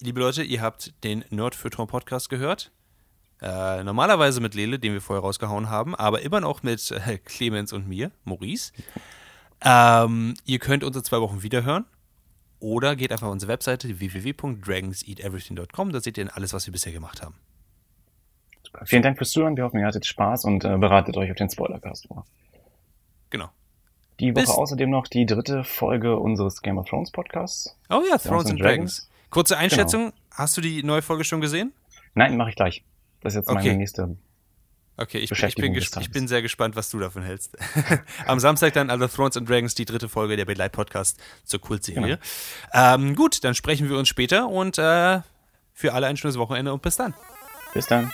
liebe 0.00 0.20
Leute, 0.20 0.42
ihr 0.42 0.60
habt 0.60 0.92
den 1.02 1.24
Nerd 1.30 1.54
für 1.54 1.70
Tom 1.70 1.88
Podcast 1.88 2.28
gehört. 2.28 2.70
Äh, 3.42 3.84
normalerweise 3.84 4.40
mit 4.40 4.54
Lele, 4.54 4.78
den 4.78 4.92
wir 4.92 5.00
vorher 5.00 5.22
rausgehauen 5.22 5.68
haben, 5.68 5.94
aber 5.94 6.22
immer 6.22 6.40
noch 6.40 6.62
mit 6.62 6.90
äh, 6.90 7.18
Clemens 7.18 7.72
und 7.72 7.88
mir, 7.88 8.10
Maurice. 8.24 8.72
Ähm, 9.62 10.34
ihr 10.44 10.58
könnt 10.58 10.84
uns 10.84 10.96
in 10.96 11.04
zwei 11.04 11.20
Wochen 11.20 11.42
wiederhören. 11.42 11.84
Oder 12.60 12.96
geht 12.96 13.12
einfach 13.12 13.26
auf 13.26 13.32
unsere 13.32 13.52
Webseite 13.52 14.00
www.dragonseateverything.com. 14.00 15.92
Da 15.92 16.00
seht 16.00 16.16
ihr 16.16 16.34
alles, 16.34 16.54
was 16.54 16.66
wir 16.66 16.72
bisher 16.72 16.92
gemacht 16.92 17.22
haben. 17.22 17.34
Vielen 18.84 19.02
Dank 19.02 19.18
fürs 19.18 19.30
Zuhören. 19.30 19.56
Wir 19.56 19.64
hoffen, 19.64 19.80
ihr 19.80 19.86
hattet 19.86 20.06
Spaß 20.06 20.44
und 20.44 20.64
äh, 20.64 20.76
beratet 20.78 21.16
euch 21.16 21.30
auf 21.30 21.36
den 21.36 21.50
Spoilercast 21.50 22.08
vor. 22.08 22.24
Genau. 23.30 23.50
Die 24.20 24.34
Woche 24.34 24.42
Bis 24.42 24.50
außerdem 24.50 24.90
noch 24.90 25.06
die 25.06 25.26
dritte 25.26 25.64
Folge 25.64 26.18
unseres 26.18 26.62
Game 26.62 26.78
of 26.78 26.88
Thrones 26.88 27.10
Podcasts. 27.10 27.76
Oh 27.90 28.02
ja, 28.08 28.16
Thrones 28.18 28.50
and 28.50 28.60
Dragons. 28.60 28.96
Dragons. 28.96 29.10
Kurze 29.30 29.58
Einschätzung. 29.58 30.00
Genau. 30.04 30.16
Hast 30.30 30.56
du 30.56 30.60
die 30.60 30.82
neue 30.82 31.02
Folge 31.02 31.24
schon 31.24 31.40
gesehen? 31.40 31.72
Nein, 32.14 32.36
mache 32.36 32.50
ich 32.50 32.56
gleich. 32.56 32.84
Das 33.24 33.32
ist 33.32 33.38
jetzt 33.38 33.48
okay. 33.48 33.68
meine 33.68 33.78
nächste 33.78 34.16
Okay, 34.96 35.18
ich, 35.18 35.32
ich, 35.32 35.54
bin 35.56 35.74
ich, 35.74 36.10
bin 36.12 36.28
sehr 36.28 36.40
gespannt, 36.40 36.76
was 36.76 36.88
du 36.88 37.00
davon 37.00 37.24
hältst. 37.24 37.56
Am 38.26 38.38
Samstag 38.38 38.74
dann 38.74 38.90
Other 38.92 39.10
Thrones 39.10 39.36
and 39.36 39.48
Dragons, 39.48 39.74
die 39.74 39.86
dritte 39.86 40.08
Folge 40.08 40.36
der 40.36 40.44
Belite 40.44 40.70
Podcast 40.70 41.18
zur 41.42 41.60
Kultserie. 41.60 42.18
Genau. 42.72 42.94
Ähm, 42.94 43.16
gut, 43.16 43.42
dann 43.42 43.56
sprechen 43.56 43.88
wir 43.88 43.98
uns 43.98 44.08
später 44.08 44.48
und 44.48 44.78
äh, 44.78 45.20
für 45.72 45.94
alle 45.94 46.06
ein 46.06 46.16
schönes 46.16 46.38
Wochenende 46.38 46.72
und 46.72 46.80
bis 46.82 46.94
dann. 46.94 47.12
Bis 47.72 47.88
dann. 47.88 48.12